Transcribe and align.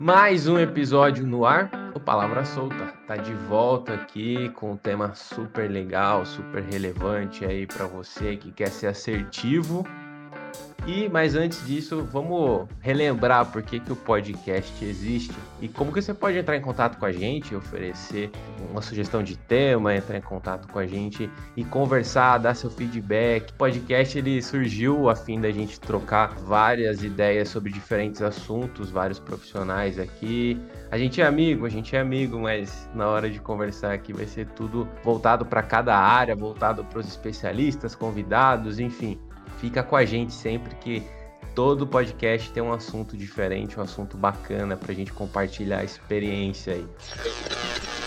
Mais 0.00 0.48
um 0.48 0.58
episódio 0.58 1.26
no 1.26 1.44
ar, 1.44 1.70
o 1.94 2.00
Palavra 2.00 2.42
Solta. 2.42 2.86
Tá 3.06 3.16
de 3.16 3.34
volta 3.34 3.92
aqui 3.92 4.48
com 4.54 4.72
um 4.72 4.76
tema 4.78 5.14
super 5.14 5.70
legal, 5.70 6.24
super 6.24 6.62
relevante 6.62 7.44
aí 7.44 7.66
para 7.66 7.84
você 7.84 8.34
que 8.34 8.50
quer 8.50 8.68
ser 8.70 8.86
assertivo 8.86 9.84
e, 10.86 11.08
mas 11.08 11.34
antes 11.34 11.64
disso, 11.66 12.06
vamos 12.10 12.66
relembrar 12.80 13.46
por 13.46 13.62
que, 13.62 13.78
que 13.78 13.92
o 13.92 13.96
podcast 13.96 14.84
existe 14.84 15.34
e 15.60 15.68
como 15.68 15.92
que 15.92 16.00
você 16.00 16.14
pode 16.14 16.38
entrar 16.38 16.56
em 16.56 16.60
contato 16.60 16.98
com 16.98 17.04
a 17.04 17.12
gente, 17.12 17.54
oferecer 17.54 18.30
uma 18.70 18.80
sugestão 18.80 19.22
de 19.22 19.36
tema, 19.36 19.94
entrar 19.94 20.16
em 20.16 20.22
contato 20.22 20.68
com 20.68 20.78
a 20.78 20.86
gente 20.86 21.30
e 21.56 21.64
conversar, 21.64 22.38
dar 22.38 22.54
seu 22.54 22.70
feedback. 22.70 23.50
O 23.50 23.54
podcast 23.54 24.18
ele 24.18 24.40
surgiu 24.42 25.08
a 25.10 25.14
fim 25.14 25.40
da 25.40 25.50
gente 25.50 25.78
trocar 25.78 26.34
várias 26.36 27.02
ideias 27.02 27.48
sobre 27.48 27.70
diferentes 27.70 28.22
assuntos, 28.22 28.90
vários 28.90 29.18
profissionais 29.18 29.98
aqui. 29.98 30.58
A 30.90 30.98
gente 30.98 31.20
é 31.20 31.26
amigo, 31.26 31.66
a 31.66 31.68
gente 31.68 31.94
é 31.94 32.00
amigo, 32.00 32.38
mas 32.38 32.88
na 32.94 33.06
hora 33.06 33.30
de 33.30 33.38
conversar 33.38 33.92
aqui 33.92 34.12
vai 34.12 34.26
ser 34.26 34.46
tudo 34.48 34.88
voltado 35.04 35.44
para 35.44 35.62
cada 35.62 35.96
área, 35.96 36.34
voltado 36.34 36.84
para 36.84 36.98
os 36.98 37.06
especialistas, 37.06 37.94
convidados, 37.94 38.80
enfim 38.80 39.18
fica 39.60 39.82
com 39.82 39.94
a 39.94 40.04
gente 40.04 40.32
sempre 40.32 40.74
que 40.76 41.02
todo 41.54 41.86
podcast 41.86 42.50
tem 42.50 42.62
um 42.62 42.72
assunto 42.72 43.16
diferente, 43.16 43.78
um 43.78 43.82
assunto 43.82 44.16
bacana 44.16 44.76
pra 44.76 44.94
gente 44.94 45.12
compartilhar 45.12 45.78
a 45.78 45.84
experiência 45.84 46.74
aí. 46.74 46.86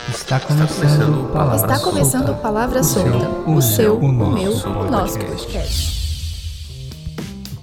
Está 0.10 0.40
começando, 0.40 1.26
o 1.26 1.32
Palavra 1.32 1.56
Está 1.56 1.80
começando 1.80 2.30
o 2.30 2.36
Palavra 2.36 2.84
Solta, 2.84 3.30
o, 3.48 3.62
seu, 3.62 3.96
o, 3.96 4.06
o 4.06 4.34
meu, 4.34 4.52
o 4.52 4.92
nosso 4.92 5.20
podcast. 5.20 6.04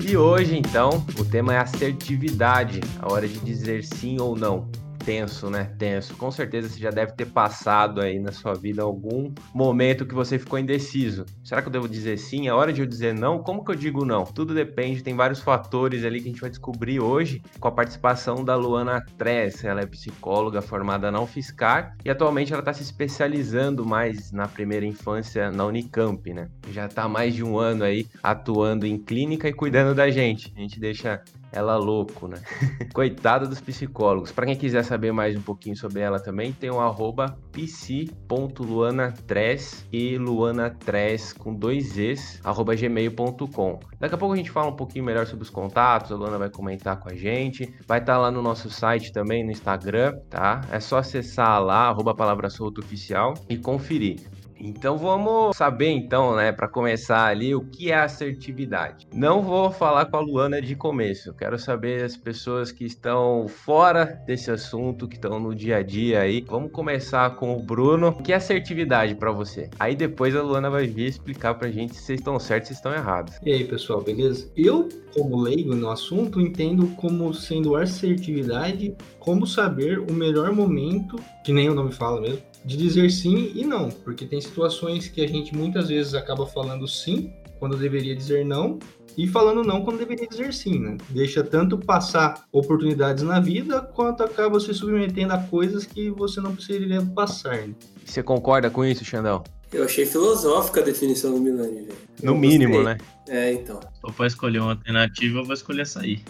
E 0.00 0.16
hoje, 0.16 0.56
então, 0.56 1.04
o 1.18 1.24
tema 1.24 1.54
é 1.54 1.59
assertividade, 1.59 2.80
a 3.00 3.12
hora 3.12 3.28
de 3.28 3.38
dizer 3.40 3.84
sim 3.84 4.18
ou 4.20 4.36
não 4.36 4.68
tenso, 5.04 5.50
né? 5.50 5.72
Tenso. 5.78 6.14
Com 6.16 6.30
certeza 6.30 6.68
você 6.68 6.79
já 6.79 6.90
deve 6.90 7.12
ter 7.12 7.26
passado 7.26 8.01
aí 8.01 8.18
na 8.18 8.32
sua 8.32 8.54
vida 8.54 8.82
algum 8.82 9.32
momento 9.52 10.06
que 10.06 10.15
você 10.15 10.38
ficou 10.38 10.59
indeciso. 10.59 11.24
Será 11.43 11.62
que 11.62 11.68
eu 11.68 11.73
devo 11.73 11.88
dizer 11.88 12.18
sim? 12.18 12.46
É 12.46 12.52
hora 12.52 12.73
de 12.73 12.80
eu 12.80 12.87
dizer 12.87 13.15
não? 13.15 13.43
Como 13.43 13.65
que 13.65 13.71
eu 13.71 13.74
digo 13.74 14.04
não? 14.04 14.24
Tudo 14.24 14.54
depende, 14.54 15.02
tem 15.02 15.16
vários 15.16 15.40
fatores 15.40 16.04
ali 16.04 16.21
que 16.21 16.28
a 16.28 16.30
gente 16.30 16.40
vai 16.40 16.51
descobrir 16.51 17.01
hoje 17.01 17.43
com 17.59 17.68
a 17.68 17.73
participação 17.73 18.45
da 18.45 18.54
Luana 18.54 19.04
Tress. 19.18 19.66
Ela 19.66 19.80
é 19.80 19.87
psicóloga 19.87 20.62
formada 20.62 21.10
na 21.10 21.21
UFSCar 21.21 21.96
e 22.04 22.10
atualmente 22.10 22.52
ela 22.52 22.60
está 22.60 22.73
se 22.73 22.82
especializando 22.82 23.84
mais 23.84 24.30
na 24.30 24.46
primeira 24.46 24.87
infância 24.87 25.51
na 25.51 25.65
Unicamp, 25.65 26.32
né? 26.32 26.48
Já 26.71 26.87
está 26.87 27.09
mais 27.09 27.34
de 27.34 27.43
um 27.43 27.59
ano 27.59 27.84
aí 27.84 28.06
atuando 28.23 28.87
em 28.87 28.98
clínica 28.98 29.48
e 29.48 29.52
cuidando 29.52 29.95
da 29.95 30.10
gente. 30.10 30.52
A 30.56 30.60
gente 30.60 30.78
deixa 30.78 31.23
ela 31.52 31.76
louco, 31.76 32.29
né? 32.29 32.40
Coitada 32.95 33.46
dos 33.46 33.60
psicólogos. 33.60 34.32
Para 34.32 34.46
quem 34.46 34.56
quiser 34.56 34.82
saber 34.84 35.12
mais 35.12 35.37
um 35.37 35.43
pouquinho 35.43 35.76
sobre 35.76 36.01
ela 36.01 36.18
também, 36.18 36.52
tem 36.52 36.70
o 36.70 36.80
arroba 36.80 37.37
pc.luanatres 37.52 39.87
e 39.93 40.16
luanatres 40.16 41.32
com 41.32 41.54
dois 41.54 41.98
es, 41.98 42.40
arroba 42.45 42.74
gmail.com. 42.74 43.80
Daqui 43.98 44.15
a 44.15 44.18
pouco 44.18 44.34
a 44.34 44.37
gente 44.37 44.51
fala 44.51 44.71
um 44.71 44.76
pouquinho 44.76 45.04
melhor 45.04 45.26
sobre 45.26 45.45
os 45.45 45.51
contatos, 45.51 46.12
a 46.12 46.16
Luana 46.16 46.38
vai 46.38 46.51
comentar 46.51 46.98
com 46.98 47.09
a 47.09 47.15
gente. 47.15 47.74
Vai 47.87 47.98
estar 47.98 48.15
tá 48.15 48.18
lá 48.18 48.30
no 48.30 48.43
nosso 48.43 48.71
site 48.71 49.12
também, 49.12 49.45
no 49.45 49.51
Instagram, 49.51 50.18
tá? 50.28 50.60
É 50.71 50.80
só 50.80 50.98
acessar 50.98 51.62
lá, 51.62 51.88
arroba 51.88 52.15
palavra 52.15 52.48
solta 52.48 52.80
oficial 52.80 53.34
e 53.48 53.56
conferir. 53.56 54.21
Então 54.60 54.98
vamos 54.98 55.56
saber 55.56 55.88
então, 55.88 56.36
né, 56.36 56.52
para 56.52 56.68
começar 56.68 57.26
ali, 57.26 57.54
o 57.54 57.62
que 57.62 57.90
é 57.90 57.96
assertividade. 57.96 59.06
Não 59.12 59.42
vou 59.42 59.70
falar 59.70 60.06
com 60.06 60.18
a 60.18 60.20
Luana 60.20 60.60
de 60.60 60.76
começo. 60.76 61.32
Quero 61.34 61.58
saber 61.58 62.04
as 62.04 62.16
pessoas 62.16 62.70
que 62.70 62.84
estão 62.84 63.48
fora 63.48 64.20
desse 64.26 64.50
assunto, 64.50 65.08
que 65.08 65.16
estão 65.16 65.41
no 65.41 65.54
dia 65.54 65.78
a 65.78 65.82
dia 65.82 66.20
aí. 66.20 66.44
Vamos 66.47 66.70
começar 66.70 67.36
com 67.36 67.56
o 67.56 67.62
Bruno. 67.62 68.08
O 68.08 68.22
que 68.22 68.32
é 68.32 68.36
assertividade 68.36 69.14
para 69.14 69.32
você? 69.32 69.70
Aí 69.78 69.97
depois 69.97 70.36
a 70.36 70.42
Luana 70.42 70.69
vai 70.69 70.87
vir 70.87 71.06
explicar 71.06 71.54
pra 71.54 71.70
gente 71.70 71.94
se 71.94 72.03
vocês 72.03 72.20
estão 72.20 72.38
certos, 72.38 72.69
se 72.69 72.75
estão 72.75 72.93
errados. 72.93 73.37
E 73.43 73.53
aí, 73.53 73.65
pessoal, 73.65 74.03
beleza? 74.03 74.50
Eu, 74.56 74.88
como 75.15 75.41
leigo 75.41 75.75
no 75.75 75.88
assunto, 75.88 76.41
entendo 76.41 76.87
como 76.97 77.32
sendo 77.32 77.76
assertividade, 77.76 78.94
como 79.19 79.47
saber 79.47 79.99
o 79.99 80.12
melhor 80.12 80.53
momento, 80.53 81.16
que 81.44 81.53
nem 81.53 81.69
o 81.69 81.75
nome 81.75 81.93
fala 81.93 82.20
mesmo, 82.20 82.43
de 82.65 82.76
dizer 82.76 83.10
sim 83.10 83.53
e 83.54 83.65
não, 83.65 83.88
porque 83.88 84.26
tem 84.26 84.41
situações 84.41 85.09
que 85.09 85.22
a 85.22 85.28
gente 85.28 85.56
muitas 85.56 85.88
vezes 85.88 86.15
acaba 86.15 86.47
falando 86.47 86.87
sim 86.87 87.32
quando 87.59 87.76
deveria 87.76 88.15
dizer 88.15 88.44
não 88.44 88.78
e 89.16 89.26
falando 89.26 89.62
não 89.62 89.82
quando 89.82 89.98
deveria 89.98 90.26
dizer 90.26 90.53
sim, 90.53 90.78
né? 90.78 90.97
Deixa 91.10 91.43
tanto 91.43 91.76
passar 91.76 92.44
oportunidades 92.53 93.22
na 93.22 93.41
vida 93.41 93.81
quanto 93.81 94.22
acaba 94.22 94.59
se 94.60 94.72
submetendo 94.72 95.32
a 95.34 95.38
coisas 95.38 95.84
que 95.84 96.10
você 96.10 96.41
não 96.41 96.54
precisaria 96.54 97.03
passar. 97.03 97.56
Né? 97.69 97.75
Você 98.04 98.22
concorda 98.22 98.70
com 98.70 98.84
isso, 98.84 99.04
Xandão? 99.04 99.43
Eu 99.72 99.84
achei 99.84 100.04
filosófica 100.04 100.81
a 100.81 100.84
definição 100.84 101.32
do 101.32 101.41
Milani, 101.41 101.82
velho. 101.82 101.99
No 102.22 102.34
mínimo, 102.34 102.82
né? 102.82 102.99
É, 103.28 103.53
então. 103.53 103.81
Se 103.81 103.88
eu 104.04 104.12
for 104.12 104.26
escolher 104.26 104.59
uma 104.59 104.72
alternativa, 104.72 105.38
eu 105.38 105.44
vou 105.44 105.54
escolher 105.54 105.87
sair. 105.87 106.22